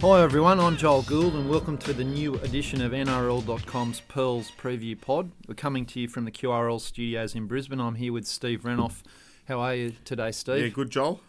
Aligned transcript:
Hi 0.00 0.22
everyone, 0.22 0.58
I'm 0.60 0.76
Joel 0.78 1.02
Gould 1.02 1.34
and 1.34 1.48
welcome 1.50 1.76
to 1.78 1.92
the 1.92 2.04
new 2.04 2.34
edition 2.36 2.80
of 2.80 2.92
NRL.com's 2.92 4.00
Pearls 4.00 4.50
Preview 4.58 4.98
Pod. 4.98 5.30
We're 5.46 5.54
coming 5.54 5.84
to 5.86 6.00
you 6.00 6.08
from 6.08 6.24
the 6.24 6.30
QRL 6.30 6.80
studios 6.80 7.34
in 7.34 7.46
Brisbane. 7.46 7.80
I'm 7.80 7.96
here 7.96 8.12
with 8.12 8.26
Steve 8.26 8.62
Renouf. 8.62 9.02
How 9.46 9.60
are 9.60 9.74
you 9.74 9.92
today, 10.06 10.30
Steve? 10.32 10.62
Yeah, 10.62 10.68
good, 10.68 10.90
Joel. 10.90 11.20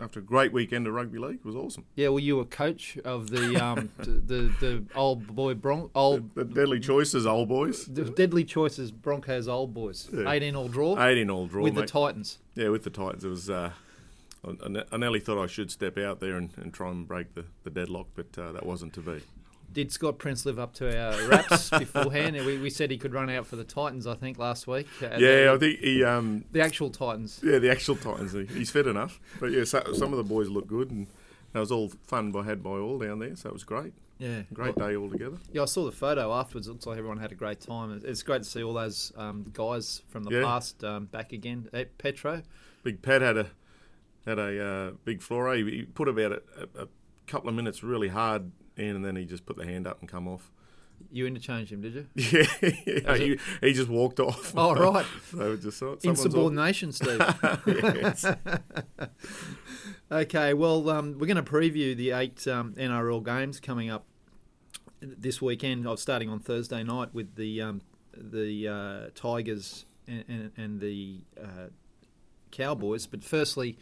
After 0.00 0.20
a 0.20 0.22
great 0.22 0.52
weekend 0.52 0.86
of 0.86 0.94
rugby 0.94 1.18
league, 1.18 1.40
it 1.40 1.44
was 1.44 1.54
awesome. 1.56 1.84
Yeah, 1.96 2.08
well, 2.08 2.20
you 2.20 2.36
were 2.36 2.44
coach 2.46 2.96
of 3.04 3.28
the 3.30 3.56
um, 3.62 3.90
the, 3.98 4.52
the 4.60 4.84
old 4.94 5.26
boy 5.26 5.54
Bron 5.54 5.90
old 5.94 6.34
The 6.34 6.44
deadly 6.44 6.80
choices, 6.80 7.26
old 7.26 7.48
boys. 7.48 7.84
the 7.84 8.04
deadly 8.04 8.44
choices 8.44 8.90
Broncos 8.90 9.48
old 9.48 9.74
boys. 9.74 10.08
Yeah. 10.12 10.30
18 10.30 10.54
all 10.56 10.68
draw 10.68 11.02
Eighteen 11.04 11.28
all 11.28 11.46
draw, 11.46 11.64
with 11.64 11.74
the. 11.74 11.84
Titans. 11.84 12.38
yeah, 12.54 12.68
with 12.68 12.84
the 12.84 12.90
Titans. 12.90 13.24
It 13.24 13.28
was. 13.28 13.50
Uh, 13.50 13.72
I, 14.44 14.84
I 14.92 14.96
nearly 14.96 15.20
thought 15.20 15.42
I 15.42 15.46
should 15.46 15.70
step 15.70 15.98
out 15.98 16.20
there 16.20 16.36
and, 16.36 16.50
and 16.56 16.72
try 16.72 16.90
and 16.90 17.06
break 17.06 17.34
the, 17.34 17.44
the 17.64 17.70
deadlock, 17.70 18.08
but 18.14 18.26
uh, 18.38 18.52
that 18.52 18.64
wasn't 18.66 18.92
to 18.94 19.00
be. 19.00 19.20
Did 19.70 19.92
Scott 19.92 20.18
Prince 20.18 20.46
live 20.46 20.58
up 20.58 20.72
to 20.74 20.86
our 20.98 21.28
raps 21.28 21.68
beforehand? 21.78 22.34
We, 22.36 22.56
we 22.58 22.70
said 22.70 22.90
he 22.90 22.96
could 22.96 23.12
run 23.12 23.28
out 23.28 23.46
for 23.46 23.56
the 23.56 23.64
Titans, 23.64 24.06
I 24.06 24.14
think, 24.14 24.38
last 24.38 24.66
week. 24.66 24.86
Uh, 25.02 25.08
Yeah, 25.18 25.18
the, 25.18 25.52
I 25.52 25.58
think 25.58 25.80
he. 25.80 26.04
Um, 26.04 26.44
the 26.52 26.62
actual 26.62 26.88
Titans. 26.88 27.40
yeah, 27.44 27.58
the 27.58 27.70
actual 27.70 27.96
Titans. 27.96 28.32
He's 28.50 28.70
fit 28.70 28.86
enough, 28.86 29.20
but 29.40 29.50
yeah, 29.50 29.64
so, 29.64 29.82
some 29.92 30.12
of 30.12 30.16
the 30.16 30.24
boys 30.24 30.48
look 30.48 30.66
good, 30.66 30.90
and 30.90 31.06
that 31.52 31.60
was 31.60 31.70
all 31.70 31.90
fun 32.06 32.32
by 32.32 32.44
had 32.44 32.62
by 32.62 32.70
all 32.78 32.98
down 32.98 33.18
there. 33.18 33.36
So 33.36 33.50
it 33.50 33.52
was 33.52 33.64
great, 33.64 33.92
Yeah, 34.18 34.42
great 34.54 34.74
day 34.76 34.96
altogether. 34.96 35.36
Yeah, 35.52 35.62
I 35.62 35.66
saw 35.66 35.84
the 35.84 35.92
photo 35.92 36.32
afterwards. 36.32 36.66
It 36.66 36.70
looks 36.72 36.86
like 36.86 36.96
everyone 36.96 37.18
had 37.18 37.32
a 37.32 37.34
great 37.36 37.60
time. 37.60 38.00
It's 38.06 38.22
great 38.22 38.44
to 38.44 38.48
see 38.48 38.62
all 38.62 38.72
those 38.72 39.12
um, 39.18 39.50
guys 39.52 40.00
from 40.08 40.24
the 40.24 40.30
Yeah. 40.30 40.44
past 40.44 40.82
um, 40.82 41.06
back 41.06 41.32
again. 41.34 41.68
Eh, 41.74 41.84
Petro, 41.98 42.40
Big 42.84 43.02
Pat 43.02 43.20
had 43.20 43.36
a 43.36 43.46
had 44.28 44.38
a 44.38 44.64
uh, 44.64 44.90
big 45.04 45.22
floor. 45.22 45.54
He, 45.54 45.64
he 45.64 45.82
put 45.82 46.08
about 46.08 46.32
a, 46.32 46.42
a, 46.82 46.88
couple 47.26 47.48
of 47.48 47.54
minutes 47.54 47.82
really 47.82 48.08
hard 48.08 48.50
in, 48.76 48.96
and 48.96 49.04
then 49.04 49.16
he 49.16 49.24
just 49.24 49.44
put 49.44 49.56
the 49.56 49.64
hand 49.64 49.86
up 49.86 50.00
and 50.00 50.08
come 50.08 50.26
off. 50.26 50.50
you 51.12 51.26
interchanged 51.26 51.72
him, 51.72 51.82
did 51.82 51.94
you? 51.94 52.06
Yeah, 52.14 52.70
yeah, 52.86 53.16
he, 53.16 53.38
he 53.60 53.72
just 53.72 53.88
walked 53.88 54.20
off. 54.20 54.52
Oh, 54.56 54.74
right. 54.92 55.06
so 55.30 55.56
just 55.56 55.78
thought 55.78 56.04
Insubordination, 56.04 56.92
Steve. 56.92 57.20
okay, 60.12 60.54
well, 60.54 60.88
um, 60.90 61.18
we're 61.18 61.26
going 61.26 61.36
to 61.36 61.42
preview 61.42 61.96
the 61.96 62.12
eight 62.12 62.46
um, 62.48 62.74
NRL 62.74 63.24
games 63.24 63.60
coming 63.60 63.90
up 63.90 64.04
this 65.00 65.40
weekend. 65.42 65.86
I'm 65.86 65.96
starting 65.96 66.28
on 66.28 66.40
Thursday 66.40 66.82
night 66.82 67.14
with 67.14 67.36
the 67.36 67.60
um, 67.62 67.82
the 68.16 68.68
uh, 68.68 69.10
Tigers 69.14 69.86
and, 70.06 70.24
and, 70.28 70.52
and 70.56 70.80
the 70.80 71.20
uh, 71.40 71.68
Cowboys. 72.50 73.06
But 73.06 73.22
firstly, 73.22 73.78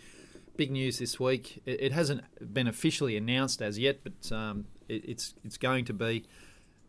big 0.56 0.70
news 0.70 0.98
this 0.98 1.18
week. 1.20 1.62
It, 1.66 1.80
it 1.80 1.92
hasn't 1.92 2.22
been 2.52 2.66
officially 2.66 3.16
announced 3.16 3.60
as 3.62 3.78
yet, 3.78 4.00
but 4.02 4.32
um, 4.34 4.66
it, 4.88 5.02
it's 5.08 5.34
it's 5.44 5.56
going 5.58 5.84
to 5.86 5.92
be 5.92 6.24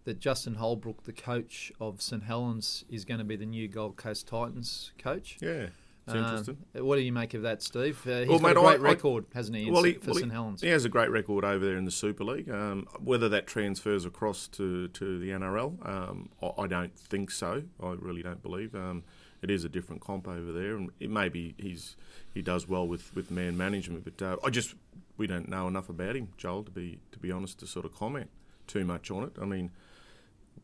that 0.05 0.19
Justin 0.19 0.55
Holbrook, 0.55 1.03
the 1.03 1.11
coach 1.13 1.71
of 1.81 2.01
St 2.01 2.23
Helens, 2.23 2.85
is 2.89 3.03
going 3.05 3.17
to 3.19 3.23
be 3.25 3.35
the 3.35 3.45
new 3.45 3.67
Gold 3.67 3.97
Coast 3.97 4.25
Titans 4.27 4.93
coach. 4.97 5.37
yeah, 5.41 5.67
interesting. 6.07 6.57
what 6.75 6.95
do 6.95 7.01
you 7.01 7.11
make 7.11 7.33
of 7.33 7.41
that, 7.41 7.61
Steve? 7.61 7.99
Uh, 8.07 8.19
he's 8.19 8.29
Well, 8.29 8.39
got 8.39 8.43
mate, 8.47 8.51
a 8.51 8.53
great 8.61 8.69
I- 8.79 8.89
I- 8.89 8.93
record, 8.93 9.25
hasn't 9.33 9.57
he, 9.57 9.69
Well, 9.69 9.83
he, 9.83 9.93
for 9.95 10.11
well, 10.11 10.19
St 10.19 10.31
Helens? 10.31 10.61
he 10.61 10.69
has 10.69 10.85
a 10.85 10.89
great 10.89 11.11
record 11.11 11.43
over 11.43 11.65
there 11.65 11.75
in 11.75 11.83
the 11.83 11.91
Super 11.91 12.23
League. 12.23 12.49
Um, 12.49 12.87
whether 13.03 13.27
that 13.27 13.47
transfers 13.47 14.05
across 14.05 14.47
to, 14.49 14.87
to 14.87 15.19
the 15.19 15.31
NRL, 15.31 15.85
um, 15.85 16.29
I, 16.41 16.51
I 16.63 16.67
don't 16.67 16.97
think 16.97 17.29
so. 17.29 17.63
I 17.83 17.91
really 17.99 18.23
don't 18.23 18.41
believe. 18.41 18.73
Um, 18.75 19.03
it 19.41 19.49
is 19.49 19.63
a 19.63 19.69
different 19.69 20.01
comp 20.01 20.27
over 20.27 20.51
there, 20.51 20.75
and 20.75 20.89
it 20.99 21.09
may 21.09 21.29
be 21.29 21.55
he's 21.57 21.95
he 22.33 22.41
does 22.41 22.67
well 22.67 22.87
with, 22.87 23.13
with 23.15 23.31
man 23.31 23.57
management, 23.57 24.03
but 24.03 24.21
uh, 24.21 24.37
I 24.43 24.49
just 24.49 24.75
we 25.17 25.27
don't 25.27 25.49
know 25.49 25.67
enough 25.67 25.89
about 25.89 26.15
him, 26.15 26.29
Joel, 26.37 26.63
to 26.63 26.71
be 26.71 26.99
to 27.11 27.19
be 27.19 27.31
honest, 27.31 27.59
to 27.59 27.67
sort 27.67 27.85
of 27.85 27.95
comment 27.95 28.29
too 28.67 28.85
much 28.85 29.11
on 29.11 29.23
it. 29.23 29.33
I 29.41 29.45
mean, 29.45 29.71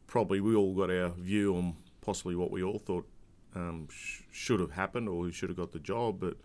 probably 0.08 0.42
we 0.42 0.56
all 0.56 0.74
got 0.74 0.90
our 0.90 1.10
view 1.10 1.56
on 1.56 1.76
possibly 2.02 2.36
what 2.36 2.52
we 2.52 2.64
all 2.64 2.80
thought 2.80 3.08
um, 3.56 3.88
sh- 3.92 4.22
should 4.32 4.60
have 4.60 4.72
happened 4.72 5.08
or 5.08 5.24
who 5.24 5.32
should 5.32 5.50
have 5.50 5.58
got 5.58 5.72
the 5.72 5.80
job, 5.80 6.20
but 6.20 6.36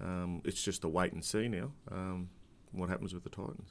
um, 0.00 0.42
it's 0.44 0.62
just 0.62 0.84
a 0.84 0.88
wait 0.88 1.12
and 1.12 1.24
see 1.24 1.48
now. 1.48 1.72
Um, 1.90 2.28
what 2.72 2.88
happens 2.88 3.14
with 3.14 3.24
the 3.24 3.30
Titans? 3.30 3.70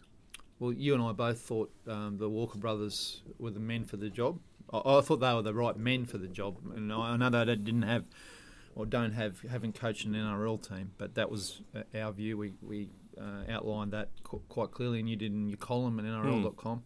Well, 0.60 0.74
you 0.74 0.94
and 0.96 1.04
I 1.04 1.12
both 1.12 1.40
thought 1.40 1.72
um, 1.88 2.18
the 2.18 2.28
Walker 2.28 2.58
brothers 2.58 3.22
were 3.38 3.52
the 3.52 3.60
men 3.60 3.84
for 3.84 3.98
the 3.98 4.10
job. 4.10 4.40
I, 4.72 4.78
I 4.98 5.02
thought 5.02 5.18
they 5.20 5.34
were 5.34 5.42
the 5.42 5.54
right 5.54 5.78
men 5.78 6.06
for 6.06 6.18
the 6.18 6.28
job, 6.28 6.58
and 6.76 6.92
I, 6.92 7.12
I 7.12 7.18
know 7.18 7.30
they 7.30 7.46
didn't 7.56 7.84
have 7.84 8.06
or 8.76 8.86
don't 8.86 9.14
have 9.14 9.42
haven't 9.50 9.74
coached 9.80 10.06
an 10.06 10.14
NRL 10.14 10.68
team, 10.68 10.92
but 10.98 11.16
that 11.16 11.32
was 11.32 11.62
uh, 11.76 11.82
our 11.98 12.12
view. 12.12 12.38
We 12.38 12.54
we 12.62 12.90
uh, 13.20 13.50
outlined 13.52 13.92
that 13.94 14.10
qu- 14.24 14.42
quite 14.50 14.72
clearly, 14.72 15.00
and 15.00 15.10
you 15.10 15.16
did 15.16 15.32
in 15.32 15.48
your 15.48 15.58
column 15.58 16.00
at 16.00 16.06
NRL.com. 16.06 16.84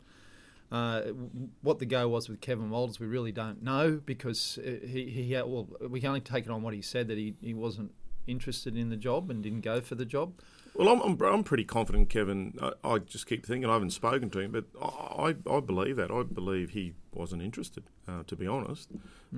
Uh, 0.72 1.02
w- 1.02 1.50
what 1.62 1.80
the 1.80 1.86
go 1.86 2.08
was 2.08 2.30
with 2.30 2.40
Kevin 2.40 2.70
Walters, 2.70 2.98
we 2.98 3.06
really 3.08 3.34
don't 3.34 3.62
know 3.62 4.00
because 4.06 4.58
uh, 4.66 4.86
he 4.88 5.06
he 5.10 5.34
had, 5.34 5.46
well, 5.46 5.68
we 5.90 6.00
can 6.00 6.08
only 6.10 6.22
take 6.22 6.46
it 6.46 6.50
on 6.52 6.62
what 6.62 6.74
he 6.74 6.82
said 6.82 7.10
that 7.10 7.18
he, 7.18 7.36
he 7.42 7.54
wasn't 7.54 7.92
interested 8.26 8.78
in 8.78 8.90
the 8.90 8.96
job 8.96 9.30
and 9.30 9.44
didn't 9.44 9.62
go 9.62 9.82
for 9.82 9.96
the 9.96 10.06
job. 10.06 10.34
Well, 10.76 10.88
I'm, 10.88 11.02
I'm, 11.02 11.22
I'm 11.22 11.44
pretty 11.44 11.66
confident, 11.66 12.10
Kevin. 12.10 12.58
I, 12.62 12.72
I 12.84 12.98
just 13.00 13.28
keep 13.28 13.46
thinking 13.46 13.70
I 13.70 13.74
haven't 13.74 13.92
spoken 13.92 14.30
to 14.32 14.40
him, 14.40 14.52
but 14.52 14.66
I, 14.82 15.36
I, 15.48 15.56
I 15.58 15.60
believe 15.60 15.98
that. 15.98 16.12
I 16.12 16.24
believe 16.24 16.72
he 16.72 16.94
wasn't 17.14 17.42
interested, 17.42 17.84
uh, 18.08 18.24
to 18.28 18.36
be 18.36 18.48
honest. 18.48 18.90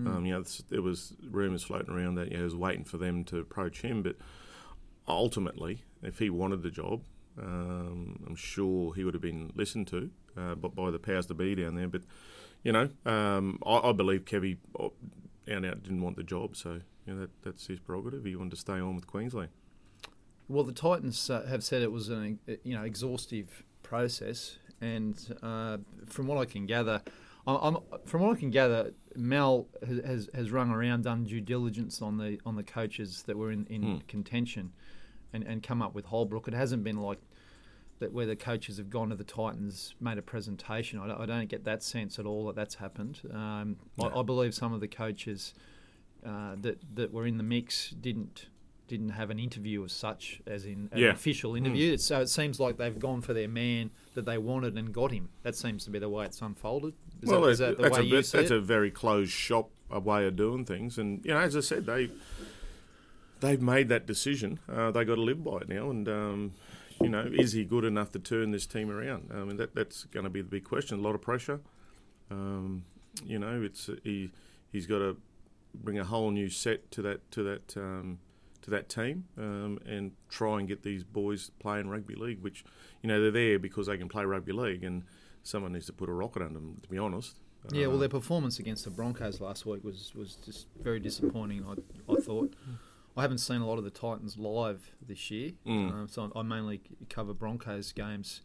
Um, 0.07 0.25
you 0.25 0.33
know, 0.33 0.43
there 0.69 0.81
was 0.81 1.15
rumours 1.29 1.63
floating 1.63 1.93
around 1.93 2.15
that 2.15 2.27
you 2.27 2.33
know, 2.33 2.39
he 2.39 2.43
was 2.43 2.55
waiting 2.55 2.83
for 2.83 2.97
them 2.97 3.23
to 3.25 3.39
approach 3.39 3.81
him, 3.81 4.03
but 4.03 4.15
ultimately, 5.07 5.83
if 6.01 6.19
he 6.19 6.29
wanted 6.29 6.61
the 6.61 6.71
job, 6.71 7.03
um, 7.41 8.23
I'm 8.27 8.35
sure 8.35 8.93
he 8.93 9.03
would 9.03 9.15
have 9.15 9.21
been 9.21 9.51
listened 9.55 9.87
to 9.87 10.11
uh, 10.37 10.55
but 10.55 10.75
by 10.75 10.91
the 10.91 10.99
powers 10.99 11.25
to 11.27 11.33
be 11.33 11.55
down 11.55 11.75
there. 11.75 11.87
But 11.87 12.01
you 12.63 12.71
know, 12.71 12.89
um, 13.05 13.59
I, 13.65 13.89
I 13.89 13.91
believe 13.91 14.25
Kevy 14.25 14.57
uh, 14.79 14.85
out 14.85 14.93
and 15.47 15.65
out 15.65 15.83
didn't 15.83 16.01
want 16.01 16.17
the 16.17 16.23
job, 16.23 16.55
so 16.55 16.81
you 17.05 17.13
know 17.13 17.21
that, 17.21 17.29
that's 17.43 17.67
his 17.67 17.79
prerogative. 17.79 18.25
He 18.25 18.35
wanted 18.35 18.51
to 18.51 18.57
stay 18.57 18.79
on 18.79 18.95
with 18.95 19.07
Queensland. 19.07 19.49
Well, 20.47 20.63
the 20.63 20.73
Titans 20.73 21.29
uh, 21.29 21.45
have 21.47 21.63
said 21.63 21.81
it 21.81 21.91
was 21.91 22.09
an 22.09 22.39
you 22.63 22.75
know 22.75 22.83
exhaustive 22.83 23.63
process, 23.81 24.57
and 24.81 25.15
uh, 25.41 25.77
from 26.07 26.27
what 26.27 26.37
I 26.37 26.45
can 26.45 26.65
gather, 26.65 27.01
I'm, 27.47 27.77
from 28.05 28.21
what 28.21 28.35
I 28.37 28.39
can 28.39 28.49
gather, 28.49 28.93
Mal 29.15 29.67
has, 29.87 29.99
has 30.05 30.29
has 30.33 30.51
rung 30.51 30.71
around, 30.71 31.03
done 31.05 31.23
due 31.23 31.41
diligence 31.41 32.01
on 32.01 32.17
the 32.17 32.39
on 32.45 32.55
the 32.55 32.63
coaches 32.63 33.23
that 33.27 33.37
were 33.37 33.51
in, 33.51 33.65
in 33.67 33.81
Hmm. 33.83 33.97
contention, 34.07 34.73
and, 35.31 35.43
and 35.43 35.63
come 35.63 35.81
up 35.81 35.93
with 35.95 36.05
Holbrook. 36.05 36.47
It 36.47 36.53
hasn't 36.53 36.83
been 36.83 36.97
like 36.97 37.19
that 37.99 38.11
where 38.11 38.25
the 38.25 38.35
coaches 38.35 38.77
have 38.77 38.89
gone 38.89 39.09
to 39.09 39.15
the 39.15 39.23
Titans, 39.23 39.95
made 40.01 40.17
a 40.17 40.21
presentation. 40.21 40.99
I 40.99 41.07
don't, 41.07 41.21
I 41.21 41.25
don't 41.25 41.47
get 41.47 41.63
that 41.63 41.83
sense 41.83 42.19
at 42.19 42.25
all 42.25 42.47
that 42.47 42.55
that's 42.55 42.75
happened. 42.75 43.21
Um, 43.31 43.77
I, 44.01 44.07
I 44.19 44.23
believe 44.23 44.53
some 44.53 44.73
of 44.73 44.81
the 44.81 44.87
coaches 44.89 45.53
uh, 46.25 46.55
that 46.61 46.79
that 46.95 47.13
were 47.13 47.25
in 47.25 47.37
the 47.37 47.43
mix 47.43 47.91
didn't 47.91 48.47
didn't 48.87 49.09
have 49.09 49.29
an 49.29 49.39
interview 49.39 49.83
as 49.85 49.91
such, 49.93 50.41
as 50.45 50.65
in 50.65 50.89
an 50.91 50.99
Yeah. 50.99 51.11
official 51.11 51.55
interview. 51.55 51.97
So 51.97 52.21
it 52.21 52.27
seems 52.27 52.59
like 52.59 52.77
they've 52.77 52.97
gone 52.99 53.21
for 53.21 53.33
their 53.33 53.47
man 53.47 53.91
that 54.13 54.25
they 54.25 54.37
wanted 54.37 54.77
and 54.77 54.93
got 54.93 55.11
him. 55.11 55.29
That 55.43 55.55
seems 55.55 55.85
to 55.85 55.89
be 55.91 55.99
the 55.99 56.09
way 56.09 56.25
it's 56.25 56.41
unfolded. 56.41 56.93
Is 57.21 57.29
well, 57.29 57.41
that, 57.41 57.49
is 57.49 57.59
that- 57.59 57.77
the 57.77 57.83
that's 57.83 57.97
way 57.97 58.01
a 58.01 58.05
you 58.05 58.21
that's 58.21 58.51
a 58.51 58.59
very 58.59 58.91
closed 58.91 59.31
shop 59.31 59.69
way 59.89 60.25
of 60.25 60.35
doing 60.35 60.65
things, 60.65 60.97
and 60.97 61.23
you 61.23 61.31
know, 61.31 61.39
as 61.39 61.55
I 61.55 61.59
said, 61.61 61.85
they 61.85 62.09
they've 63.39 63.61
made 63.61 63.89
that 63.89 64.05
decision. 64.05 64.59
Uh, 64.67 64.91
they 64.91 65.05
got 65.05 65.15
to 65.15 65.21
live 65.21 65.43
by 65.43 65.57
it 65.57 65.69
now, 65.69 65.89
and 65.89 66.07
um, 66.09 66.53
you 67.01 67.09
know, 67.09 67.29
is 67.31 67.53
he 67.53 67.63
good 67.63 67.83
enough 67.83 68.11
to 68.13 68.19
turn 68.19 68.51
this 68.51 68.65
team 68.65 68.89
around? 68.89 69.29
I 69.33 69.43
mean, 69.43 69.57
that 69.57 69.75
that's 69.75 70.05
going 70.05 70.23
to 70.23 70.29
be 70.29 70.41
the 70.41 70.47
big 70.49 70.63
question. 70.63 70.99
A 70.99 71.01
lot 71.01 71.15
of 71.15 71.21
pressure. 71.21 71.59
Um, 72.31 72.85
you 73.23 73.37
know, 73.39 73.61
it's 73.61 73.89
he 74.03 74.31
he's 74.71 74.87
got 74.87 74.99
to 74.99 75.17
bring 75.75 75.97
a 75.99 76.03
whole 76.03 76.31
new 76.31 76.49
set 76.49 76.89
to 76.91 77.01
that 77.03 77.29
to 77.31 77.43
that 77.43 77.77
um, 77.77 78.19
to 78.63 78.71
that 78.71 78.89
team 78.89 79.25
um, 79.37 79.79
and 79.85 80.11
try 80.29 80.59
and 80.59 80.67
get 80.67 80.83
these 80.83 81.03
boys 81.03 81.51
playing 81.59 81.87
rugby 81.89 82.15
league. 82.15 82.41
Which 82.41 82.65
you 83.01 83.07
know 83.07 83.21
they're 83.21 83.31
there 83.31 83.59
because 83.59 83.87
they 83.87 83.97
can 83.97 84.09
play 84.09 84.25
rugby 84.25 84.51
league, 84.53 84.83
and 84.83 85.03
someone 85.43 85.73
needs 85.73 85.85
to 85.87 85.93
put 85.93 86.09
a 86.09 86.13
rocket 86.13 86.41
under 86.41 86.55
them. 86.59 86.79
To 86.83 86.89
be 86.89 86.97
honest. 86.97 87.35
Yeah, 87.71 87.87
well, 87.87 87.95
Uh, 87.95 87.99
their 88.01 88.09
performance 88.09 88.59
against 88.59 88.83
the 88.83 88.89
Broncos 88.91 89.39
last 89.39 89.65
week 89.65 89.85
was, 89.85 90.13
was 90.13 90.35
just 90.35 90.67
very 90.81 90.99
disappointing. 90.99 91.63
I, 91.65 92.11
I 92.11 92.15
thought. 92.19 92.53
I 93.15 93.21
haven't 93.21 93.37
seen 93.37 93.61
a 93.61 93.65
lot 93.67 93.77
of 93.77 93.83
the 93.85 93.89
Titans 93.91 94.37
live 94.37 94.91
this 95.05 95.29
year, 95.31 95.51
Mm. 95.65 95.91
um, 95.93 96.07
so 96.09 96.29
I 96.35 96.41
mainly 96.41 96.81
cover 97.09 97.33
Broncos 97.33 97.93
games. 97.93 98.41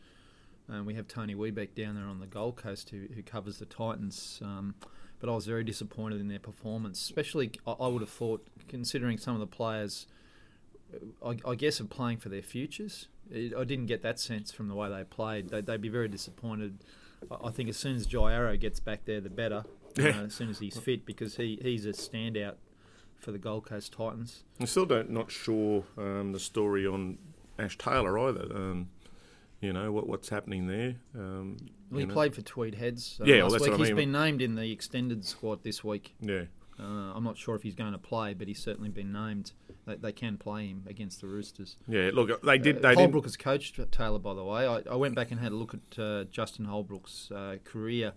And 0.68 0.86
we 0.86 0.94
have 0.94 1.08
Tony 1.08 1.34
Webeck 1.34 1.74
down 1.74 1.94
there 1.96 2.04
on 2.04 2.20
the 2.20 2.26
Gold 2.28 2.56
Coast 2.56 2.90
who, 2.90 3.06
who 3.14 3.22
covers 3.22 3.58
the 3.58 3.64
Titans. 3.66 4.38
Um, 4.44 4.74
but 5.20 5.28
I 5.28 5.34
was 5.34 5.46
very 5.46 5.64
disappointed 5.64 6.20
in 6.20 6.28
their 6.28 6.38
performance, 6.38 7.00
especially 7.00 7.50
I, 7.66 7.88
would 7.88 8.02
have 8.02 8.10
thought, 8.10 8.46
considering 8.68 9.18
some 9.18 9.34
of 9.34 9.40
the 9.40 9.46
players, 9.46 10.06
I, 11.24 11.36
I 11.46 11.54
guess, 11.54 11.80
are 11.80 11.84
playing 11.84 12.18
for 12.18 12.28
their 12.28 12.42
futures. 12.42 13.08
It, 13.30 13.54
I 13.54 13.64
didn't 13.64 13.86
get 13.86 14.02
that 14.02 14.20
sense 14.20 14.52
from 14.52 14.68
the 14.68 14.74
way 14.74 14.88
they 14.88 15.04
played. 15.04 15.50
They, 15.50 15.60
they'd 15.60 15.80
be 15.80 15.88
very 15.88 16.08
disappointed. 16.08 16.78
I, 17.30 17.48
I 17.48 17.50
think 17.50 17.68
as 17.68 17.76
soon 17.76 17.96
as 17.96 18.06
Jai 18.06 18.32
Arrow 18.32 18.56
gets 18.56 18.80
back 18.80 19.04
there, 19.04 19.20
the 19.20 19.30
better. 19.30 19.64
Yeah. 19.96 20.22
As 20.26 20.34
soon 20.34 20.48
as 20.48 20.60
he's 20.60 20.78
fit, 20.78 21.04
because 21.04 21.36
he, 21.36 21.58
he's 21.60 21.84
a 21.84 21.90
standout 21.90 22.54
for 23.18 23.32
the 23.32 23.38
Gold 23.38 23.66
Coast 23.66 23.92
Titans. 23.92 24.44
I'm 24.60 24.66
still 24.66 24.86
don't 24.86 25.10
not 25.10 25.30
sure 25.30 25.84
um, 25.96 26.32
the 26.32 26.38
story 26.38 26.86
on 26.86 27.18
Ash 27.58 27.76
Taylor 27.76 28.16
either. 28.18 28.46
Um, 28.54 28.90
You 29.60 29.72
know 29.72 29.90
what 29.92 30.06
what's 30.06 30.28
happening 30.28 30.66
there. 30.66 30.94
Um, 31.16 31.56
Well, 31.90 32.00
he 32.00 32.06
know. 32.06 32.14
played 32.14 32.34
for 32.34 32.42
Tweed 32.42 32.74
Heads 32.76 33.18
uh, 33.20 33.24
Yeah, 33.24 33.36
well, 33.36 33.42
last 33.44 33.52
that's 33.52 33.64
week. 33.64 33.72
I 33.72 33.76
He's 33.78 33.86
mean. 33.88 33.96
been 33.96 34.12
named 34.12 34.42
in 34.42 34.54
the 34.54 34.70
extended 34.70 35.24
squad 35.24 35.64
this 35.64 35.82
week. 35.82 36.14
Yeah, 36.20 36.44
Uh, 36.78 36.82
I'm 37.14 37.24
not 37.24 37.36
sure 37.36 37.56
if 37.56 37.62
he's 37.62 37.74
going 37.74 37.92
to 37.92 37.98
play, 37.98 38.34
but 38.34 38.46
he's 38.46 38.60
certainly 38.62 38.88
been 38.90 39.10
named. 39.12 39.52
They, 39.84 39.96
they 39.96 40.12
can 40.12 40.36
play 40.38 40.68
him 40.68 40.84
against 40.86 41.20
the 41.20 41.26
Roosters. 41.26 41.76
yeah. 41.88 42.10
Look, 42.12 42.40
they 42.42 42.58
did. 42.58 42.76
Uh, 42.76 42.80
They 42.82 42.88
did. 42.90 42.98
Holbrook 42.98 43.24
has 43.24 43.36
coached 43.36 43.80
Taylor, 43.90 44.18
by 44.20 44.34
the 44.34 44.44
way. 44.44 44.66
I, 44.66 44.82
I 44.90 44.94
went 44.94 45.14
back 45.16 45.30
and 45.32 45.40
had 45.40 45.50
a 45.52 45.56
look 45.56 45.74
at 45.74 45.98
uh, 45.98 46.24
Justin 46.24 46.66
Holbrook's 46.66 47.30
uh, 47.32 47.56
career, 47.64 48.12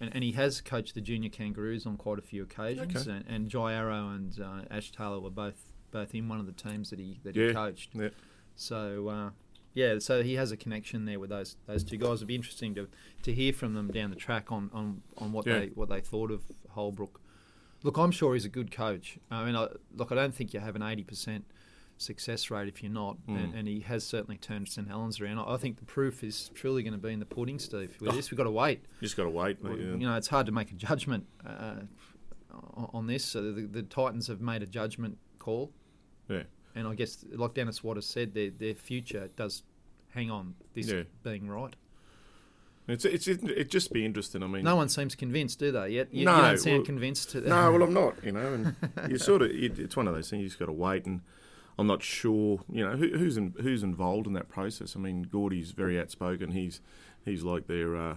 and, 0.00 0.10
and 0.14 0.24
he 0.24 0.32
has 0.32 0.60
coached 0.62 0.94
the 0.94 1.00
junior 1.02 1.28
Kangaroos 1.28 1.84
on 1.84 1.96
quite 1.98 2.18
a 2.18 2.22
few 2.22 2.44
occasions. 2.44 2.96
Okay. 2.96 3.10
And, 3.16 3.24
and 3.28 3.48
Jai 3.50 3.74
Arrow 3.74 4.08
and 4.08 4.40
uh, 4.40 4.62
Ash 4.70 4.90
Taylor 4.90 5.20
were 5.20 5.28
both 5.30 5.72
both 5.90 6.14
in 6.14 6.28
one 6.28 6.38
of 6.40 6.46
the 6.46 6.52
teams 6.52 6.88
that 6.90 6.98
he 6.98 7.18
that 7.24 7.34
he 7.36 7.52
coached. 7.52 7.90
Yeah. 7.94 8.08
So 8.56 9.08
uh, 9.08 9.30
yeah, 9.74 9.98
so 9.98 10.22
he 10.22 10.34
has 10.34 10.50
a 10.52 10.56
connection 10.56 11.04
there 11.04 11.20
with 11.20 11.30
those 11.30 11.56
those 11.66 11.84
two 11.84 11.96
guys. 11.98 12.16
It'd 12.16 12.28
be 12.28 12.34
interesting 12.34 12.74
to, 12.74 12.88
to 13.22 13.32
hear 13.32 13.52
from 13.52 13.74
them 13.74 13.90
down 13.90 14.10
the 14.10 14.16
track 14.16 14.50
on, 14.50 14.70
on, 14.72 15.02
on 15.18 15.32
what 15.32 15.46
Yeah. 15.46 15.60
they 15.60 15.66
what 15.68 15.88
they 15.88 16.00
thought 16.00 16.30
of 16.30 16.42
Holbrook. 16.70 17.20
Look, 17.84 17.96
I'm 17.96 18.10
sure 18.10 18.34
he's 18.34 18.44
a 18.44 18.48
good 18.48 18.72
coach. 18.72 19.18
I 19.30 19.44
mean, 19.44 19.54
I, 19.54 19.68
look, 19.94 20.10
I 20.10 20.16
don't 20.16 20.34
think 20.34 20.52
you 20.52 20.58
have 20.58 20.74
an 20.74 20.82
80% 20.82 21.42
success 21.96 22.50
rate 22.50 22.66
if 22.68 22.82
you're 22.82 22.90
not, 22.92 23.16
Mm. 23.28 23.36
and, 23.44 23.54
and 23.54 23.68
he 23.68 23.80
has 23.80 24.04
certainly 24.04 24.36
turned 24.36 24.68
St 24.68 24.88
Helens 24.88 25.20
around. 25.20 25.38
I 25.38 25.54
I 25.54 25.56
think 25.58 25.78
the 25.78 25.84
proof 25.84 26.24
is 26.24 26.50
truly 26.54 26.82
going 26.82 26.92
to 26.92 26.98
be 26.98 27.12
in 27.12 27.20
the 27.20 27.26
pudding, 27.26 27.58
Steve. 27.60 27.96
With 28.00 28.14
this, 28.14 28.30
we've 28.30 28.38
got 28.38 28.44
to 28.44 28.50
wait. 28.50 28.80
You 29.00 29.06
just 29.06 29.16
got 29.16 29.24
to 29.24 29.30
wait. 29.30 29.62
mate, 29.62 29.78
You 29.78 29.90
yeah. 30.00 30.08
know, 30.08 30.16
it's 30.16 30.28
hard 30.28 30.46
to 30.46 30.52
make 30.52 30.70
a 30.72 30.74
judgment 30.74 31.26
uh, 31.46 31.74
on 32.74 32.90
on 32.94 33.06
this. 33.06 33.24
So 33.24 33.52
the, 33.52 33.62
the 33.62 33.82
Titans 33.82 34.26
have 34.28 34.40
made 34.40 34.62
a 34.62 34.66
judgment 34.66 35.18
call, 35.38 35.72
Yeah. 36.28 36.44
And 36.78 36.86
I 36.88 36.94
guess, 36.94 37.24
like 37.32 37.54
Dennis 37.54 37.82
Watt 37.84 37.96
has 37.96 38.06
said, 38.06 38.34
their 38.34 38.50
their 38.50 38.74
future 38.74 39.28
does 39.36 39.62
hang 40.10 40.30
on 40.30 40.54
this 40.74 40.88
Yeah. 40.88 41.02
being 41.22 41.48
right. 41.48 41.74
It's 42.86 43.04
it's 43.04 43.28
it 43.28 43.70
just 43.70 43.92
be 43.92 44.04
interesting. 44.06 44.42
I 44.42 44.46
mean, 44.46 44.64
No 44.64 44.76
one 44.76 44.88
seems 44.88 45.14
convinced, 45.14 45.58
do 45.58 45.70
they? 45.72 45.90
Yet 45.90 46.08
you, 46.12 46.24
No, 46.24 46.36
you 46.36 46.42
don't 46.42 46.58
sound 46.58 46.76
well- 46.78 46.86
convinced. 46.86 47.30
To 47.30 47.40
No, 47.42 47.70
well, 47.72 47.82
I'm 47.82 47.92
not. 47.92 48.14
You 48.24 48.32
know, 48.32 48.52
and 48.54 49.10
you 49.10 49.18
sort 49.18 49.42
of 49.42 49.50
it, 49.50 49.78
it's 49.78 49.94
one 49.96 50.08
of 50.08 50.14
those 50.14 50.30
things. 50.30 50.40
You 50.42 50.48
just 50.48 50.58
got 50.58 50.66
to 50.66 50.72
wait, 50.72 51.04
and 51.04 51.20
I'm 51.78 51.86
not 51.86 52.02
sure. 52.02 52.60
You 52.72 52.84
know, 52.88 52.96
who, 52.96 53.08
who's 53.18 53.36
in, 53.36 53.54
who's 53.60 53.82
involved 53.82 54.26
in 54.26 54.32
that 54.32 54.48
process. 54.48 54.96
I 54.96 55.00
mean, 55.00 55.24
Gordy's 55.24 55.72
very 55.72 56.00
outspoken. 56.00 56.52
He's 56.52 56.80
he's 57.26 57.42
like 57.42 57.66
their 57.66 57.94
uh, 57.94 58.16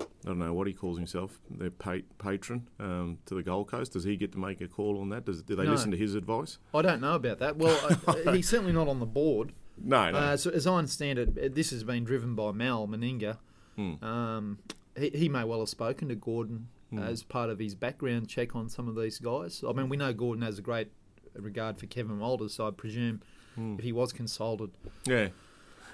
I 0.00 0.28
don't 0.30 0.38
know 0.38 0.52
what 0.52 0.66
he 0.66 0.72
calls 0.72 0.98
himself, 0.98 1.38
their 1.50 1.70
pa- 1.70 1.98
patron 2.18 2.68
um, 2.80 3.18
to 3.26 3.34
the 3.34 3.42
Gold 3.42 3.68
Coast. 3.68 3.92
Does 3.92 4.04
he 4.04 4.16
get 4.16 4.32
to 4.32 4.38
make 4.38 4.60
a 4.60 4.68
call 4.68 5.00
on 5.00 5.08
that? 5.10 5.24
Does 5.24 5.42
do 5.42 5.56
they 5.56 5.64
No. 5.64 5.72
listen 5.72 5.90
to 5.90 5.96
his 5.96 6.14
advice? 6.14 6.58
I 6.74 6.82
don't 6.82 7.00
know 7.00 7.14
about 7.14 7.38
that. 7.38 7.56
Well, 7.56 7.78
uh, 8.06 8.32
he's 8.32 8.48
certainly 8.48 8.72
not 8.72 8.88
on 8.88 9.00
the 9.00 9.06
board. 9.06 9.52
No, 9.82 10.10
no. 10.10 10.18
Uh, 10.18 10.36
so 10.36 10.50
as 10.50 10.66
I 10.66 10.74
understand 10.74 11.18
it, 11.18 11.28
uh, 11.38 11.48
this 11.52 11.70
has 11.70 11.84
been 11.84 12.04
driven 12.04 12.34
by 12.34 12.50
Mal 12.52 12.86
Meninga. 12.88 13.38
Hmm. 13.76 14.04
Um, 14.04 14.58
he, 14.98 15.10
he 15.10 15.28
may 15.28 15.44
well 15.44 15.60
have 15.60 15.68
spoken 15.68 16.08
to 16.08 16.14
Gordon 16.14 16.68
Hmm. 16.90 17.00
as 17.00 17.22
part 17.22 17.50
of 17.50 17.58
his 17.58 17.74
background 17.74 18.28
check 18.28 18.56
on 18.56 18.68
some 18.70 18.88
of 18.88 18.96
these 18.96 19.18
guys. 19.18 19.62
I 19.68 19.72
mean, 19.72 19.90
we 19.90 19.98
know 19.98 20.12
Gordon 20.14 20.42
has 20.42 20.58
a 20.58 20.62
great 20.62 20.88
regard 21.34 21.78
for 21.78 21.84
Kevin 21.86 22.18
Walters, 22.18 22.54
so 22.54 22.66
I 22.66 22.70
presume 22.70 23.20
Hmm. 23.56 23.74
if 23.78 23.84
he 23.84 23.92
was 23.92 24.12
consulted, 24.12 24.70
yeah, 25.04 25.28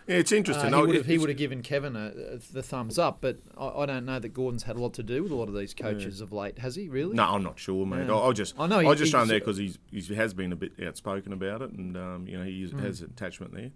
yeah. 0.07 0.17
It's 0.17 0.33
interesting. 0.33 0.73
uh, 0.75 0.81
he 0.81 0.87
would 0.87 0.95
have, 0.97 1.07
he 1.07 1.19
would 1.19 1.29
have 1.29 1.39
given 1.39 1.63
Kevin 1.63 1.97
a, 1.97 2.13
a, 2.35 2.37
the 2.53 2.63
thumbs 2.63 2.99
up. 2.99 3.19
But 3.21 3.39
I, 3.57 3.69
I 3.69 3.87
don't 3.87 4.05
know 4.05 4.19
that 4.19 4.29
Gordon's 4.31 4.65
had 4.65 4.77
a 4.77 4.81
lot 4.81 4.95
to 4.95 5.03
do 5.03 5.23
with 5.23 5.33
a 5.33 5.35
lot 5.35 5.49
of 5.49 5.55
these 5.55 5.75
coaches 5.75 6.21
of 6.21 6.33
late. 6.33 6.59
Has 6.59 6.75
he 6.77 6.89
really? 6.89 7.15
No, 7.15 7.25
I'm 7.25 7.43
not 7.43 7.59
sure, 7.59 7.85
mate. 7.87 8.07
Yeah. 8.09 8.15
I, 8.15 8.29
I 8.29 8.33
just, 8.33 8.55
I 8.59 8.67
know 8.67 8.79
I 8.79 8.83
he- 8.83 8.89
was 8.89 8.99
just 8.99 9.07
he's- 9.09 9.11
throwing 9.13 9.29
there 9.29 9.39
because 9.41 9.57
he's, 9.57 9.79
he 9.91 10.15
has 10.15 10.35
been 10.35 10.53
a 10.53 10.57
bit 10.57 10.73
outspoken 10.87 11.33
about 11.33 11.63
it, 11.63 11.71
and 11.73 11.97
um, 11.97 12.27
you 12.29 12.39
know 12.39 12.45
he 12.45 12.63
is, 12.63 12.73
has 12.73 13.01
attachment 13.03 13.55
there. 13.55 13.71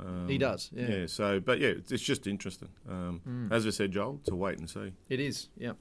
Um, 0.00 0.26
He 0.28 0.38
does, 0.38 0.70
yeah. 0.74 1.06
So, 1.06 1.38
but 1.38 1.60
yeah, 1.60 1.68
it's, 1.68 1.92
it's 1.92 2.02
just 2.02 2.26
interesting. 2.26 2.68
Um, 2.88 3.48
As 3.52 3.64
I 3.64 3.70
said, 3.70 3.92
Joel, 3.92 4.20
to 4.26 4.34
wait 4.34 4.58
and 4.58 4.68
see. 4.68 4.92
It 5.08 5.20
is, 5.20 5.48
yeah. 5.56 5.72